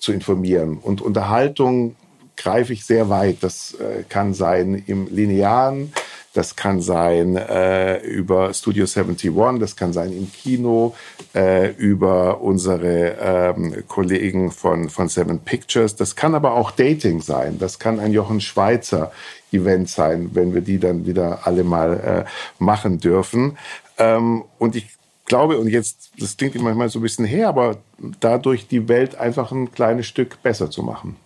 zu 0.00 0.12
informieren. 0.12 0.78
Und 0.78 1.00
Unterhaltung 1.00 1.96
greife 2.36 2.72
ich 2.72 2.84
sehr 2.84 3.08
weit. 3.08 3.38
Das 3.42 3.74
äh, 3.74 4.04
kann 4.08 4.34
sein 4.34 4.82
im 4.86 5.06
Linearen, 5.06 5.92
das 6.34 6.56
kann 6.56 6.80
sein 6.80 7.36
äh, 7.36 7.98
über 7.98 8.52
Studio 8.52 8.86
71, 8.86 9.30
das 9.60 9.76
kann 9.76 9.92
sein 9.92 10.12
im 10.12 10.32
Kino, 10.32 10.94
äh, 11.32 11.70
über 11.70 12.40
unsere 12.40 13.16
ähm, 13.20 13.84
Kollegen 13.86 14.50
von, 14.50 14.90
von 14.90 15.08
Seven 15.08 15.38
Pictures. 15.40 15.94
Das 15.94 16.16
kann 16.16 16.34
aber 16.34 16.54
auch 16.54 16.72
Dating 16.72 17.22
sein. 17.22 17.58
Das 17.58 17.78
kann 17.78 18.00
ein 18.00 18.12
Jochen 18.12 18.40
Schweizer 18.40 19.12
Event 19.54 19.88
sein, 19.88 20.30
wenn 20.34 20.54
wir 20.54 20.60
die 20.60 20.78
dann 20.78 21.06
wieder 21.06 21.46
alle 21.46 21.64
mal 21.64 22.26
äh, 22.26 22.30
machen 22.62 22.98
dürfen. 22.98 23.56
Ähm, 23.98 24.44
und 24.58 24.76
ich 24.76 24.88
glaube, 25.24 25.58
und 25.58 25.68
jetzt, 25.68 26.10
das 26.18 26.36
klingt 26.36 26.54
manchmal 26.60 26.88
so 26.88 26.98
ein 26.98 27.02
bisschen 27.02 27.24
her, 27.24 27.48
aber 27.48 27.78
dadurch 28.20 28.66
die 28.66 28.88
Welt 28.88 29.16
einfach 29.16 29.52
ein 29.52 29.72
kleines 29.72 30.06
Stück 30.06 30.42
besser 30.42 30.70
zu 30.70 30.82
machen. 30.82 31.16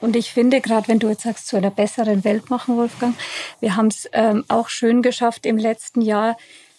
Und 0.00 0.16
ich 0.16 0.32
finde, 0.32 0.60
gerade 0.60 0.88
wenn 0.88 0.98
du 0.98 1.08
jetzt 1.08 1.24
sagst, 1.24 1.46
zu 1.46 1.56
einer 1.56 1.70
besseren 1.70 2.24
Welt 2.24 2.48
machen, 2.48 2.76
Wolfgang, 2.76 3.14
wir 3.60 3.76
haben 3.76 3.88
es 3.88 4.08
ähm, 4.12 4.44
auch 4.48 4.68
schön 4.68 5.02
geschafft 5.02 5.44
im 5.44 5.58
letzten 5.58 6.00
Jahr, 6.00 6.36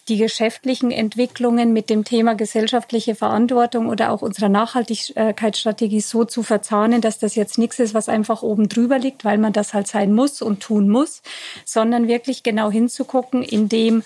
die 0.08 0.16
geschäftlichen 0.16 0.90
Entwicklungen 0.90 1.72
mit 1.72 1.88
dem 1.88 2.04
Thema 2.04 2.34
gesellschaftliche 2.34 3.14
Verantwortung 3.14 3.88
oder 3.88 4.10
auch 4.10 4.22
unserer 4.22 4.48
Nachhaltigkeitsstrategie 4.48 6.00
so 6.00 6.24
zu 6.24 6.42
verzahnen, 6.42 7.00
dass 7.00 7.18
das 7.18 7.36
jetzt 7.36 7.56
nichts 7.56 7.78
ist, 7.78 7.94
was 7.94 8.08
einfach 8.08 8.42
oben 8.42 8.68
drüber 8.68 8.98
liegt, 8.98 9.24
weil 9.24 9.38
man 9.38 9.52
das 9.52 9.74
halt 9.74 9.86
sein 9.86 10.12
muss 10.12 10.42
und 10.42 10.60
tun 10.60 10.88
muss, 10.88 11.22
sondern 11.64 12.08
wirklich 12.08 12.42
genau 12.42 12.70
hinzugucken, 12.70 13.42
indem 13.42 14.02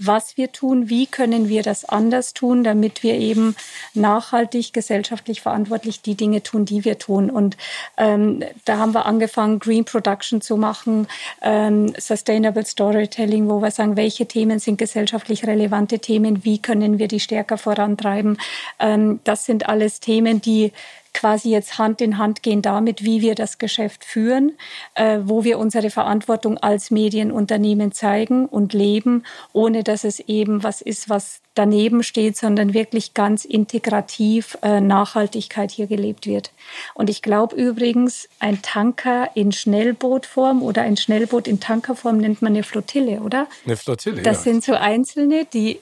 was 0.00 0.36
wir 0.36 0.50
tun, 0.52 0.88
wie 0.88 1.06
können 1.06 1.48
wir 1.48 1.62
das 1.62 1.84
anders 1.84 2.32
tun, 2.32 2.64
damit 2.64 3.02
wir 3.02 3.14
eben 3.14 3.54
nachhaltig, 3.94 4.72
gesellschaftlich 4.72 5.42
verantwortlich 5.42 6.00
die 6.00 6.14
Dinge 6.14 6.42
tun, 6.42 6.64
die 6.64 6.84
wir 6.84 6.98
tun. 6.98 7.30
Und 7.30 7.56
ähm, 7.96 8.42
da 8.64 8.78
haben 8.78 8.94
wir 8.94 9.06
angefangen, 9.06 9.58
Green 9.58 9.84
Production 9.84 10.40
zu 10.40 10.56
machen, 10.56 11.06
ähm, 11.42 11.92
Sustainable 11.98 12.64
Storytelling, 12.64 13.48
wo 13.48 13.60
wir 13.60 13.70
sagen, 13.70 13.96
welche 13.96 14.26
Themen 14.26 14.58
sind 14.58 14.78
gesellschaftlich 14.78 15.46
relevante 15.46 15.98
Themen, 15.98 16.44
wie 16.44 16.58
können 16.58 16.98
wir 16.98 17.08
die 17.08 17.20
stärker 17.20 17.58
vorantreiben. 17.58 18.38
Ähm, 18.78 19.20
das 19.24 19.44
sind 19.44 19.68
alles 19.68 20.00
Themen, 20.00 20.40
die 20.40 20.72
quasi 21.14 21.50
jetzt 21.50 21.78
Hand 21.78 22.00
in 22.00 22.18
Hand 22.18 22.42
gehen 22.42 22.62
damit, 22.62 23.04
wie 23.04 23.20
wir 23.22 23.34
das 23.34 23.58
Geschäft 23.58 24.04
führen, 24.04 24.52
äh, 24.94 25.18
wo 25.24 25.44
wir 25.44 25.58
unsere 25.58 25.90
Verantwortung 25.90 26.58
als 26.58 26.90
Medienunternehmen 26.90 27.92
zeigen 27.92 28.46
und 28.46 28.72
leben, 28.72 29.24
ohne 29.52 29.84
dass 29.84 30.04
es 30.04 30.20
eben 30.20 30.62
was 30.62 30.80
ist, 30.80 31.08
was 31.08 31.40
daneben 31.54 32.02
steht, 32.02 32.36
sondern 32.36 32.74
wirklich 32.74 33.12
ganz 33.12 33.44
integrativ 33.44 34.56
äh, 34.62 34.80
Nachhaltigkeit 34.80 35.70
hier 35.70 35.86
gelebt 35.86 36.26
wird. 36.26 36.52
Und 36.94 37.10
ich 37.10 37.22
glaube 37.22 37.56
übrigens, 37.56 38.28
ein 38.38 38.62
Tanker 38.62 39.30
in 39.34 39.52
Schnellbootform 39.52 40.62
oder 40.62 40.82
ein 40.82 40.96
Schnellboot 40.96 41.48
in 41.48 41.60
Tankerform 41.60 42.18
nennt 42.18 42.40
man 42.40 42.52
eine 42.52 42.62
Flottille, 42.62 43.20
oder? 43.20 43.46
Eine 43.66 43.76
Flottille. 43.76 44.22
Das 44.22 44.38
ja. 44.38 44.52
sind 44.52 44.64
so 44.64 44.74
einzelne, 44.74 45.44
die 45.52 45.80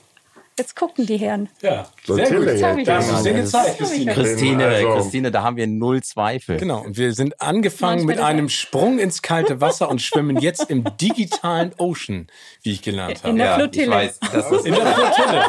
Jetzt 0.59 0.75
gucken 0.75 1.05
die 1.05 1.15
Herren. 1.15 1.47
Ja, 1.61 1.87
sehr 2.05 2.29
gut. 2.29 2.47
Das 2.47 2.61
habe 2.61 2.81
ich 2.81 2.85
dir 2.87 2.99
mal. 2.99 3.33
gezeigt, 3.33 3.77
Christine. 3.77 4.13
Christine, 4.13 4.65
Also- 4.65 4.93
Christine, 4.95 5.31
da 5.31 5.41
haben 5.43 5.55
wir 5.55 5.67
null 5.67 6.03
Zweifel. 6.03 6.57
Genau, 6.57 6.81
und 6.83 6.97
wir 6.97 7.13
sind 7.13 7.41
angefangen 7.41 8.05
Manchmal 8.05 8.15
mit 8.17 8.23
einem 8.25 8.45
er- 8.47 8.49
Sprung 8.49 8.99
ins 8.99 9.21
kalte 9.21 9.61
Wasser 9.61 9.89
und 9.89 10.01
schwimmen 10.01 10.37
jetzt 10.37 10.69
im 10.69 10.83
digitalen 10.99 11.71
Ocean, 11.77 12.27
wie 12.61 12.71
ich 12.73 12.81
gelernt 12.81 13.19
habe. 13.19 13.29
In 13.29 13.37
der 13.37 13.45
ja, 13.45 13.55
Flottille. 13.55 13.85
Ich 13.85 13.91
weiß, 13.91 14.19
das 14.33 14.51
ist, 14.51 14.65
In 14.65 14.73
der 14.73 14.85
Flottille. 14.85 15.45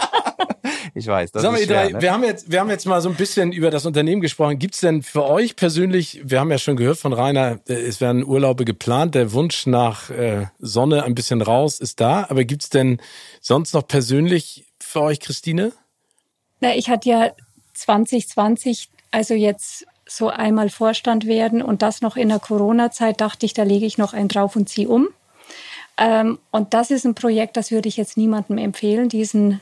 ich 0.94 1.06
weiß, 1.06 1.32
das 1.32 1.42
Sag 1.42 1.50
mal, 1.50 1.58
ist 1.58 1.66
schwer, 1.66 1.84
drei, 1.86 1.92
ne? 1.92 2.02
wir, 2.02 2.12
haben 2.12 2.22
jetzt, 2.24 2.50
wir 2.52 2.60
haben 2.60 2.70
jetzt 2.70 2.86
mal 2.86 3.00
so 3.00 3.08
ein 3.08 3.16
bisschen 3.16 3.50
über 3.52 3.70
das 3.70 3.86
Unternehmen 3.86 4.20
gesprochen. 4.22 4.60
Gibt 4.60 4.74
es 4.74 4.80
denn 4.80 5.02
für 5.02 5.24
euch 5.24 5.56
persönlich, 5.56 6.20
wir 6.24 6.38
haben 6.38 6.52
ja 6.52 6.58
schon 6.58 6.76
gehört 6.76 6.98
von 6.98 7.12
Rainer, 7.12 7.58
äh, 7.68 7.72
es 7.74 8.00
werden 8.00 8.24
Urlaube 8.24 8.64
geplant, 8.64 9.16
der 9.16 9.32
Wunsch 9.32 9.66
nach 9.66 10.10
äh, 10.10 10.46
Sonne 10.60 11.02
ein 11.02 11.16
bisschen 11.16 11.42
raus 11.42 11.80
ist 11.80 12.00
da, 12.00 12.26
aber 12.28 12.44
gibt 12.44 12.62
es 12.62 12.68
denn 12.70 13.00
sonst 13.40 13.74
noch 13.74 13.88
persönlich 13.88 14.66
für 14.90 15.02
euch, 15.02 15.20
Christine? 15.20 15.72
Na, 16.60 16.74
ich 16.74 16.90
hatte 16.90 17.08
ja 17.08 17.30
2020, 17.74 18.90
also 19.10 19.34
jetzt 19.34 19.86
so 20.06 20.28
einmal 20.28 20.68
Vorstand 20.68 21.26
werden 21.26 21.62
und 21.62 21.82
das 21.82 22.02
noch 22.02 22.16
in 22.16 22.28
der 22.28 22.40
Corona-Zeit, 22.40 23.20
dachte 23.20 23.46
ich, 23.46 23.54
da 23.54 23.62
lege 23.62 23.86
ich 23.86 23.96
noch 23.96 24.12
einen 24.12 24.28
drauf 24.28 24.56
und 24.56 24.68
ziehe 24.68 24.88
um. 24.88 25.08
Ähm, 25.96 26.38
und 26.50 26.74
das 26.74 26.90
ist 26.90 27.04
ein 27.04 27.14
Projekt, 27.14 27.56
das 27.56 27.70
würde 27.70 27.88
ich 27.88 27.96
jetzt 27.96 28.16
niemandem 28.16 28.58
empfehlen, 28.58 29.08
diesen, 29.08 29.60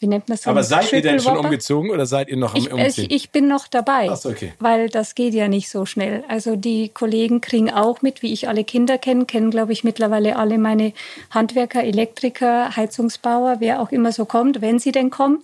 wie 0.00 0.06
nennt 0.06 0.28
man 0.28 0.38
so? 0.38 0.50
aber 0.50 0.62
seid 0.62 0.92
ihr 0.92 1.02
denn 1.02 1.20
schon 1.20 1.36
umgezogen 1.36 1.90
oder 1.90 2.06
seid 2.06 2.28
ihr 2.28 2.36
noch 2.36 2.54
am 2.54 2.60
Ich, 2.60 2.72
Umziehen? 2.72 3.06
ich, 3.08 3.24
ich 3.24 3.30
bin 3.30 3.48
noch 3.48 3.66
dabei, 3.66 4.14
so, 4.14 4.30
okay. 4.30 4.52
weil 4.60 4.88
das 4.88 5.14
geht 5.14 5.34
ja 5.34 5.48
nicht 5.48 5.68
so 5.68 5.86
schnell. 5.86 6.24
Also 6.28 6.56
die 6.56 6.88
Kollegen 6.88 7.40
kriegen 7.40 7.70
auch 7.70 8.02
mit, 8.02 8.22
wie 8.22 8.32
ich 8.32 8.48
alle 8.48 8.64
Kinder 8.64 8.98
kenne, 8.98 9.24
kennen 9.24 9.50
glaube 9.50 9.72
ich 9.72 9.84
mittlerweile 9.84 10.36
alle 10.36 10.58
meine 10.58 10.92
Handwerker, 11.30 11.82
Elektriker, 11.82 12.76
Heizungsbauer, 12.76 13.56
wer 13.58 13.80
auch 13.80 13.90
immer 13.90 14.12
so 14.12 14.24
kommt, 14.24 14.60
wenn 14.60 14.78
sie 14.78 14.92
denn 14.92 15.10
kommen. 15.10 15.42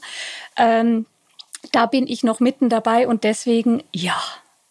Ähm, 0.57 1.07
da 1.73 1.87
bin 1.87 2.07
ich 2.07 2.23
noch 2.23 2.41
mitten 2.41 2.69
dabei 2.69 3.09
und 3.09 3.25
deswegen 3.25 3.83
ja 3.93 4.21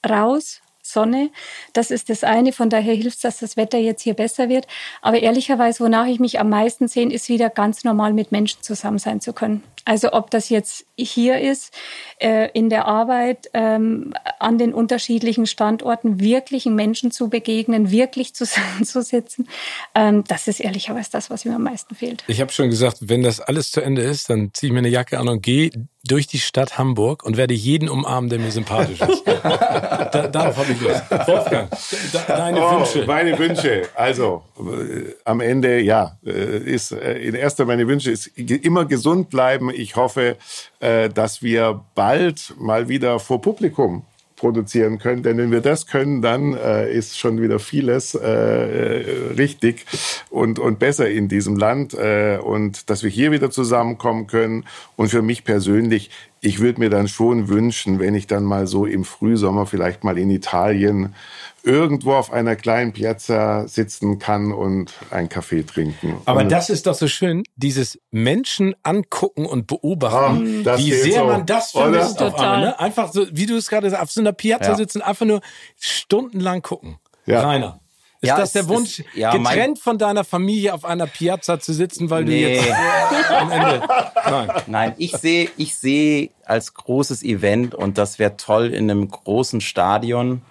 raus. 0.07 0.61
Sonne, 0.85 1.31
das 1.71 1.91
ist 1.91 2.09
das 2.09 2.25
eine. 2.25 2.51
Von 2.51 2.69
daher 2.69 2.93
hilft 2.93 3.15
es, 3.15 3.21
dass 3.21 3.39
das 3.39 3.55
Wetter 3.55 3.77
jetzt 3.77 4.01
hier 4.01 4.13
besser 4.15 4.49
wird. 4.49 4.67
Aber 5.01 5.17
ehrlicherweise, 5.21 5.81
wonach 5.81 6.05
ich 6.07 6.19
mich 6.19 6.41
am 6.41 6.49
meisten 6.49 6.89
sehe, 6.89 7.09
ist 7.09 7.29
wieder 7.29 7.49
ganz 7.49 7.85
normal 7.85 8.11
mit 8.11 8.33
Menschen 8.33 8.61
zusammen 8.61 8.99
sein 8.99 9.21
zu 9.21 9.31
können. 9.31 9.63
Also 9.85 10.13
ob 10.13 10.31
das 10.31 10.49
jetzt 10.49 10.85
hier 10.97 11.39
ist, 11.39 11.73
äh, 12.19 12.49
in 12.53 12.69
der 12.69 12.85
Arbeit, 12.85 13.49
ähm, 13.53 14.13
an 14.39 14.57
den 14.57 14.73
unterschiedlichen 14.73 15.45
Standorten, 15.45 16.19
wirklichen 16.19 16.75
Menschen 16.75 17.11
zu 17.11 17.29
begegnen, 17.29 17.91
wirklich 17.91 18.33
zusammenzusitzen, 18.33 19.47
ähm, 19.95 20.23
das 20.27 20.47
ist 20.47 20.59
ehrlicherweise 20.59 21.11
das, 21.11 21.29
was 21.29 21.45
mir 21.45 21.55
am 21.55 21.63
meisten 21.63 21.95
fehlt. 21.95 22.23
Ich 22.27 22.39
habe 22.39 22.51
schon 22.51 22.69
gesagt, 22.69 22.97
wenn 23.01 23.23
das 23.23 23.39
alles 23.39 23.71
zu 23.71 23.81
Ende 23.81 24.03
ist, 24.03 24.29
dann 24.29 24.51
ziehe 24.53 24.69
ich 24.69 24.73
mir 24.73 24.79
eine 24.79 24.89
Jacke 24.89 25.19
an 25.19 25.27
und 25.27 25.41
gehe 25.41 25.71
durch 26.05 26.27
die 26.27 26.39
Stadt 26.39 26.77
Hamburg 26.77 27.23
und 27.23 27.37
werde 27.37 27.53
jeden 27.53 27.87
umarmen, 27.87 28.29
der 28.29 28.37
mir 28.37 28.51
sympathisch 28.51 28.99
ist. 28.99 29.23
da, 29.25 30.27
darauf 30.27 30.57
habe 30.57 30.73
ich 30.73 30.81
Lust. 30.81 31.01
Wolfgang, 31.09 31.69
de 31.71 32.19
deine 32.27 32.61
oh, 32.61 32.79
Wünsche. 32.79 33.05
Meine 33.07 33.39
Wünsche. 33.39 33.83
Also 33.95 34.43
äh, 34.59 35.13
am 35.23 35.39
Ende, 35.39 35.79
ja, 35.79 36.17
äh, 36.25 36.57
ist 36.57 36.91
äh, 36.91 37.19
in 37.19 37.35
erster 37.35 37.65
meine 37.65 37.87
Wünsche 37.87 38.11
ist 38.11 38.27
immer 38.37 38.83
gesund 38.85 39.29
bleiben. 39.29 39.69
Ich 39.73 39.95
hoffe, 39.95 40.37
äh, 40.79 41.09
dass 41.09 41.41
wir 41.41 41.81
bald 41.95 42.53
mal 42.57 42.87
wieder 42.87 43.19
vor 43.19 43.41
Publikum 43.41 44.03
produzieren 44.35 44.99
können, 44.99 45.23
denn 45.23 45.37
wenn 45.37 45.51
wir 45.51 45.61
das 45.61 45.87
können, 45.87 46.21
dann 46.21 46.53
äh, 46.53 46.91
ist 46.91 47.17
schon 47.17 47.41
wieder 47.41 47.59
vieles 47.59 48.13
äh, 48.13 48.27
äh, 48.27 49.33
richtig 49.37 49.85
und 50.29 50.59
und 50.59 50.79
besser 50.79 51.09
in 51.09 51.29
diesem 51.29 51.55
Land 51.55 51.93
äh, 51.93 52.39
und 52.43 52.89
dass 52.89 53.03
wir 53.03 53.09
hier 53.09 53.31
wieder 53.31 53.51
zusammenkommen 53.51 54.27
können. 54.27 54.65
Und 54.97 55.07
für 55.07 55.21
mich 55.21 55.45
persönlich 55.45 56.09
ich 56.43 56.59
würde 56.59 56.79
mir 56.81 56.89
dann 56.89 57.07
schon 57.07 57.47
wünschen, 57.47 57.99
wenn 57.99 58.15
ich 58.15 58.27
dann 58.27 58.43
mal 58.43 58.67
so 58.67 58.85
im 58.85 59.05
Frühsommer 59.05 59.65
vielleicht 59.65 60.03
mal 60.03 60.17
in 60.17 60.29
Italien 60.29 61.15
irgendwo 61.63 62.13
auf 62.15 62.33
einer 62.33 62.57
kleinen 62.57 62.91
Piazza 62.91 63.65
sitzen 63.69 64.19
kann 64.19 64.51
und 64.51 64.93
einen 65.11 65.29
Kaffee 65.29 65.63
trinken. 65.63 66.17
Aber 66.25 66.41
und 66.41 66.51
das 66.51 66.69
ist 66.69 66.85
doch 66.85 66.93
so 66.95 67.07
schön, 67.07 67.43
dieses 67.55 67.97
Menschen 68.11 68.75
angucken 68.83 69.45
und 69.45 69.67
beobachten, 69.67 70.65
das 70.65 70.79
wie 70.81 70.91
sehr 70.91 71.21
so, 71.21 71.25
man 71.27 71.45
das 71.45 71.71
vermisst 71.71 72.21
auf 72.21 72.33
Total. 72.33 72.55
einmal. 72.55 72.59
Ne? 72.71 72.79
Einfach 72.79 73.13
so, 73.13 73.25
wie 73.31 73.45
du 73.45 73.55
es 73.55 73.69
gerade 73.69 73.89
sagst, 73.89 74.03
auf 74.03 74.11
so 74.11 74.19
einer 74.19 74.33
Piazza 74.33 74.71
Ja. 74.71 74.75
sitzen, 74.75 75.01
einfach 75.01 75.25
nur 75.25 75.39
stundenlang 75.79 76.61
gucken. 76.61 76.97
Ja. 77.25 77.41
Rainer. 77.47 77.79
Ist 78.23 78.29
Ja, 78.29 78.37
das 78.37 78.49
es 78.49 78.53
der 78.53 78.61
ist- 78.61 78.69
Wunsch, 78.69 79.03
ja, 79.15 79.37
mein- 79.37 79.53
getrennt 79.53 79.79
von 79.79 79.97
deiner 79.97 80.23
Familie 80.23 80.73
auf 80.73 80.85
einer 80.85 81.07
Piazza 81.07 81.59
zu 81.59 81.73
sitzen, 81.73 82.09
weil 82.09 82.23
Nee. 82.23 82.55
du 82.55 83.17
jetzt 83.17 83.31
am 83.31 83.51
Ende. 83.51 83.81
Nein. 84.29 84.51
Nein, 84.67 84.93
ich 84.97 85.11
sehe 85.17 85.49
ich 85.57 85.75
sehe 85.75 86.29
als 86.45 86.73
großes 86.73 87.21
Event 87.23 87.75
und 87.75 87.97
das 87.97 88.19
wäre 88.19 88.37
toll 88.37 88.73
in 88.73 88.89
einem 88.89 89.09
großen 89.11 89.59
Stadion. 89.59 90.41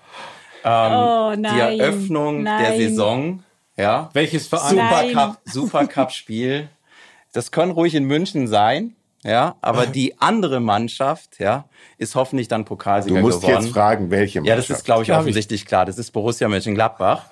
Ähm, 0.64 0.93
Oh, 0.93 1.33
Die 1.35 1.41
nein, 1.41 1.81
Eröffnung 1.81 2.45
der 2.45 2.59
nein. 2.59 2.77
Saison. 2.79 3.43
Ja. 3.79 4.11
Welches 4.12 4.49
Verein? 4.49 4.77
Supercup, 4.77 5.39
Supercup-Spiel. 5.47 6.68
Das 7.33 7.51
können 7.53 7.73
ruhig 7.73 7.95
in 7.95 8.05
München 8.05 8.49
sein, 8.49 8.95
ja, 9.25 9.57
aber 9.61 9.87
die 9.87 10.18
andere 10.20 10.61
Mannschaft, 10.61 11.39
ja, 11.39 11.68
ist 11.99 12.14
hoffentlich 12.14 12.49
dann 12.49 12.62
du 12.62 12.68
Pokalsieger 12.68 13.20
musst 13.20 13.43
geworden. 13.43 13.64
jetzt 13.64 13.73
fragen, 13.73 14.11
welche 14.11 14.39
ja, 14.41 14.57
das 14.57 14.68
Mannschaft. 14.68 14.70
ist, 14.81 14.85
glaube 14.85 15.03
ich, 15.05 15.12
offensichtlich 15.12 15.64
klar. 15.66 15.87
Das 15.87 15.99
ist 15.99 16.11
Borussia 16.11 16.49
Mönchengladbach. 16.49 17.27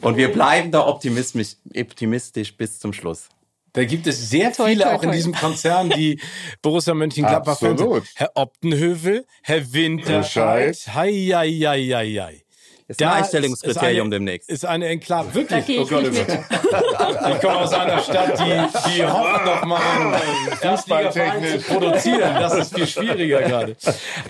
Und 0.00 0.16
wir 0.16 0.32
bleiben 0.32 0.70
da 0.72 0.86
optimistisch, 0.86 1.56
optimistisch 1.78 2.56
bis 2.56 2.78
zum 2.80 2.92
Schluss. 2.92 3.28
Da 3.74 3.84
gibt 3.84 4.06
es 4.06 4.30
sehr 4.30 4.52
Toi, 4.54 4.70
viele 4.70 4.84
toi, 4.84 4.90
auch 4.94 5.02
in 5.02 5.10
toi. 5.10 5.16
diesem 5.16 5.34
Konzern, 5.34 5.90
die 5.90 6.18
Borussia 6.62 6.94
Mönchengladbach 6.94 7.58
Fans. 7.58 7.80
Absolut. 7.80 8.04
Herr 8.14 8.30
Optenhövel, 8.34 9.26
Herr 9.42 9.72
Winterscheid, 9.72 10.70
Bescheid. 10.70 10.94
hei, 10.94 11.12
hei, 11.12 11.50
hei, 11.50 11.94
hei, 11.94 12.42
Ist 12.88 13.02
ein 13.02 13.08
Einstellungskriterium 13.08 14.06
ist 14.06 14.12
eine, 14.12 14.16
demnächst. 14.16 14.48
Ist 14.48 14.64
eine 14.64 14.86
Enklave. 14.86 15.34
Wirklich? 15.34 15.68
ich 15.68 15.80
oh 15.80 15.86
Gott, 15.86 16.04
oh 16.04 17.28
ich 17.30 17.40
komme 17.40 17.56
aus 17.56 17.72
einer 17.72 17.98
Stadt, 18.00 18.38
die, 18.38 18.90
die 18.90 19.04
hofft 19.04 19.44
noch 19.44 19.64
mal 19.64 20.20
Fußballverein 20.62 21.42
zu 21.44 21.58
produzieren. 21.66 22.34
Das 22.34 22.54
ist 22.54 22.74
viel 22.76 22.86
schwieriger 22.86 23.42
gerade. 23.42 23.76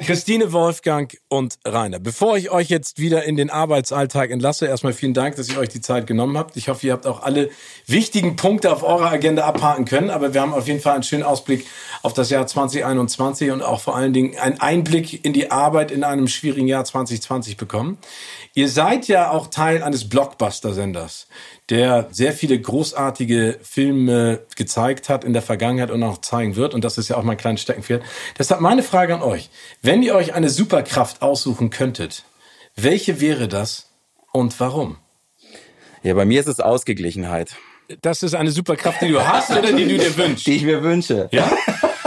Christine 0.06 0.54
Wolfgang 0.54 1.14
und 1.28 1.58
Rainer. 1.66 1.98
Bevor 1.98 2.38
ich 2.38 2.50
euch 2.50 2.70
jetzt 2.70 2.98
wieder 2.98 3.24
in 3.24 3.36
den 3.36 3.50
Arbeitsalltag 3.50 4.30
entlasse, 4.30 4.66
erstmal 4.66 4.94
vielen 4.94 5.12
Dank, 5.12 5.36
dass 5.36 5.50
ihr 5.50 5.58
euch 5.58 5.68
die 5.68 5.82
Zeit 5.82 6.06
genommen 6.06 6.38
habt. 6.38 6.56
Ich 6.56 6.70
hoffe, 6.70 6.86
ihr 6.86 6.94
habt 6.94 7.06
auch 7.06 7.22
alle 7.22 7.50
wichtigen 7.86 8.36
Punkte 8.36 8.72
auf 8.72 8.82
eurer 8.82 9.10
Agenda 9.10 9.44
abhaken 9.44 9.84
können. 9.84 10.08
Aber 10.08 10.32
wir 10.32 10.40
haben 10.40 10.54
auf 10.54 10.66
jeden 10.66 10.80
Fall 10.80 10.94
einen 10.94 11.02
schönen 11.02 11.24
Ausblick 11.24 11.66
auf 12.00 12.14
das 12.14 12.30
Jahr 12.30 12.46
2021 12.46 13.50
und 13.50 13.60
auch 13.60 13.80
vor 13.80 13.96
allen 13.96 14.14
Dingen 14.14 14.38
einen 14.38 14.58
Einblick 14.60 15.26
in 15.26 15.34
die 15.34 15.50
Arbeit 15.50 15.90
in 15.90 16.04
einem 16.04 16.26
schwierigen 16.26 16.68
Jahr 16.68 16.86
2020 16.86 17.58
bekommen. 17.58 17.98
Ihr 18.56 18.70
seid 18.70 19.06
ja 19.06 19.32
auch 19.32 19.48
Teil 19.48 19.82
eines 19.82 20.08
Blockbuster-Senders, 20.08 21.26
der 21.68 22.08
sehr 22.10 22.32
viele 22.32 22.58
großartige 22.58 23.58
Filme 23.62 24.40
gezeigt 24.56 25.10
hat 25.10 25.24
in 25.24 25.34
der 25.34 25.42
Vergangenheit 25.42 25.90
und 25.90 26.02
auch 26.02 26.22
zeigen 26.22 26.56
wird. 26.56 26.72
Und 26.72 26.82
das 26.82 26.96
ist 26.96 27.08
ja 27.08 27.18
auch 27.18 27.22
mein 27.22 27.36
kleines 27.36 27.60
Steckenpferd. 27.60 28.02
Deshalb 28.38 28.62
meine 28.62 28.82
Frage 28.82 29.14
an 29.14 29.20
euch. 29.20 29.50
Wenn 29.82 30.02
ihr 30.02 30.14
euch 30.14 30.32
eine 30.32 30.48
Superkraft 30.48 31.20
aussuchen 31.20 31.68
könntet, 31.68 32.24
welche 32.74 33.20
wäre 33.20 33.46
das 33.46 33.90
und 34.32 34.58
warum? 34.58 34.96
Ja, 36.02 36.14
bei 36.14 36.24
mir 36.24 36.40
ist 36.40 36.48
es 36.48 36.58
Ausgeglichenheit. 36.58 37.56
Das 38.00 38.22
ist 38.22 38.34
eine 38.34 38.52
Superkraft, 38.52 39.02
die 39.02 39.08
du 39.08 39.22
hast 39.22 39.50
oder 39.50 39.70
die 39.70 39.86
du 39.86 39.98
dir 39.98 40.16
wünschst? 40.16 40.46
Die 40.46 40.56
ich 40.56 40.62
mir 40.62 40.82
wünsche. 40.82 41.28
Ja? 41.30 41.52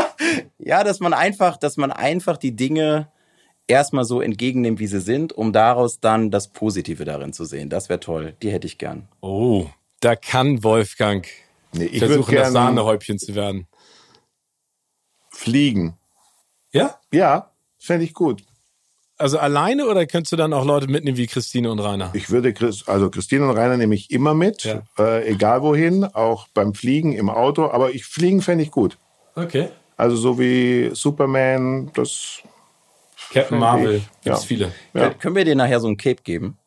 ja, 0.57 0.83
dass 0.83 0.99
man 0.99 1.13
einfach, 1.13 1.57
dass 1.57 1.77
man 1.77 1.91
einfach 1.91 2.37
die 2.37 2.55
Dinge 2.55 3.07
erstmal 3.69 4.05
so 4.05 4.21
entgegennimmt, 4.21 4.79
wie 4.79 4.87
sie 4.87 4.99
sind, 4.99 5.33
um 5.33 5.53
daraus 5.53 5.99
dann 5.99 6.31
das 6.31 6.47
Positive 6.49 7.05
darin 7.05 7.33
zu 7.33 7.45
sehen. 7.45 7.69
Das 7.69 7.89
wäre 7.89 7.99
toll. 7.99 8.35
Die 8.41 8.51
hätte 8.51 8.67
ich 8.67 8.77
gern. 8.77 9.07
Oh, 9.21 9.67
da 9.99 10.15
kann 10.15 10.63
Wolfgang 10.63 11.27
nee, 11.73 11.85
ich 11.85 11.99
versuchen, 11.99 12.35
das 12.35 12.51
Sahnehäubchen 12.51 13.19
zu 13.19 13.35
werden. 13.35 13.67
Fliegen. 15.31 15.97
Ja? 16.71 16.99
Ja, 17.13 17.51
fände 17.77 18.05
ich 18.05 18.13
gut. 18.13 18.43
Also 19.17 19.37
alleine 19.37 19.85
oder 19.85 20.05
könntest 20.05 20.31
du 20.31 20.37
dann 20.37 20.53
auch 20.53 20.63
Leute 20.63 20.87
mitnehmen 20.87 21.17
wie 21.17 21.27
Christine 21.27 21.69
und 21.69 21.79
Rainer? 21.79 22.11
Ich 22.13 22.29
würde, 22.29 22.53
also 22.85 23.09
Christine 23.09 23.49
und 23.49 23.57
Rainer 23.57 23.75
nehme 23.75 23.93
ich 23.93 24.11
immer 24.11 24.33
mit, 24.33 24.63
ja. 24.63 24.81
äh, 24.97 25.27
egal 25.27 25.61
wohin, 25.61 26.05
auch 26.05 26.47
beim 26.53 26.73
Fliegen 26.73 27.11
im 27.13 27.29
Auto. 27.29 27.69
Aber 27.69 27.93
ich 27.93 28.05
fliegen 28.05 28.41
fände 28.41 28.63
ich 28.63 28.71
gut. 28.71 28.97
Okay. 29.35 29.69
Also 29.97 30.15
so 30.15 30.39
wie 30.39 30.91
Superman, 30.93 31.91
das 31.93 32.41
Captain 33.33 33.59
Marvel, 33.59 34.01
gibt 34.23 34.35
es 34.35 34.41
ja. 34.41 34.47
viele. 34.47 34.71
Ja. 34.93 35.09
Können 35.11 35.35
wir 35.35 35.45
dir 35.45 35.55
nachher 35.55 35.79
so 35.79 35.87
ein 35.87 35.97
Cape 35.97 36.21
geben? 36.23 36.57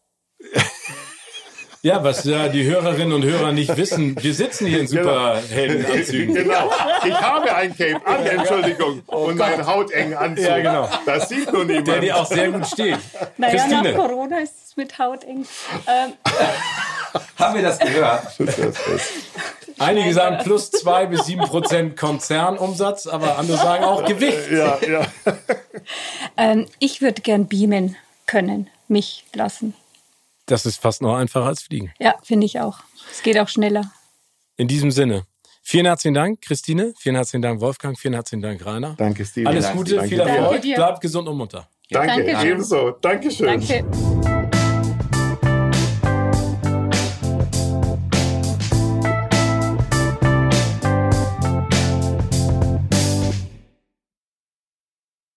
Ja, 1.84 2.04
was 2.04 2.22
ja 2.22 2.48
die 2.48 2.62
Hörerinnen 2.62 3.12
und 3.12 3.24
Hörer 3.24 3.50
nicht 3.50 3.76
wissen, 3.76 4.16
wir 4.22 4.34
sitzen 4.34 4.68
hier 4.68 4.78
in 4.82 4.86
genau. 4.86 5.34
Superheldenanzügen. 5.34 6.32
Genau. 6.32 6.70
Ich 7.04 7.20
habe 7.20 7.52
ein 7.52 7.76
Cape 7.76 8.06
an, 8.06 8.24
Entschuldigung, 8.24 9.02
oh 9.08 9.24
und 9.24 9.40
einen 9.40 9.66
hautengen 9.66 10.14
Anzug. 10.14 10.46
Ja, 10.46 10.58
genau. 10.58 10.88
Das 11.06 11.28
sieht 11.28 11.52
nur 11.52 11.64
niemand. 11.64 11.88
Der 11.88 11.98
dir 11.98 12.16
auch 12.16 12.26
sehr 12.26 12.52
gut 12.52 12.68
steht. 12.68 12.98
Naja, 13.36 13.54
Christine. 13.54 13.82
nach 13.82 13.94
Corona 13.94 14.38
ist 14.38 14.54
es 14.64 14.76
mit 14.76 14.96
hauteng. 14.96 15.44
Ähm. 15.88 16.12
Haben 17.36 17.54
wir 17.56 17.62
das 17.62 17.80
gehört? 17.80 18.28
Einige 19.82 20.12
sagen 20.14 20.38
plus 20.42 20.70
zwei 20.70 21.06
bis 21.06 21.26
sieben 21.26 21.42
Prozent 21.42 21.96
Konzernumsatz, 21.96 23.06
aber 23.06 23.38
andere 23.38 23.56
sagen 23.56 23.84
auch 23.84 24.04
Gewicht. 24.04 24.50
Ja, 24.50 24.78
ja. 24.86 25.06
Ähm, 26.36 26.66
ich 26.78 27.02
würde 27.02 27.22
gern 27.22 27.48
beamen 27.48 27.96
können, 28.26 28.70
mich 28.88 29.24
lassen. 29.34 29.74
Das 30.46 30.66
ist 30.66 30.80
fast 30.80 31.02
noch 31.02 31.16
einfacher 31.16 31.46
als 31.46 31.62
fliegen. 31.62 31.92
Ja, 31.98 32.14
finde 32.22 32.46
ich 32.46 32.60
auch. 32.60 32.80
Es 33.10 33.22
geht 33.22 33.38
auch 33.38 33.48
schneller. 33.48 33.90
In 34.56 34.68
diesem 34.68 34.90
Sinne. 34.90 35.24
Vielen 35.62 35.86
herzlichen 35.86 36.14
Dank, 36.14 36.42
Christine. 36.42 36.92
Vielen 36.98 37.14
herzlichen 37.14 37.42
Dank, 37.42 37.60
Wolfgang. 37.60 37.98
Vielen 37.98 38.14
herzlichen 38.14 38.42
Dank, 38.42 38.64
Rainer. 38.66 38.94
Danke, 38.98 39.24
Steve. 39.24 39.48
Alles 39.48 39.70
Gute, 39.70 40.02
viel 40.02 40.18
Erfolg. 40.18 40.62
Bleibt 40.62 41.00
gesund 41.00 41.28
und 41.28 41.36
munter. 41.36 41.68
Danke, 41.90 42.24
Danke 42.24 42.48
ebenso. 42.48 42.90
Dankeschön. 42.90 43.46
Danke. 43.46 44.31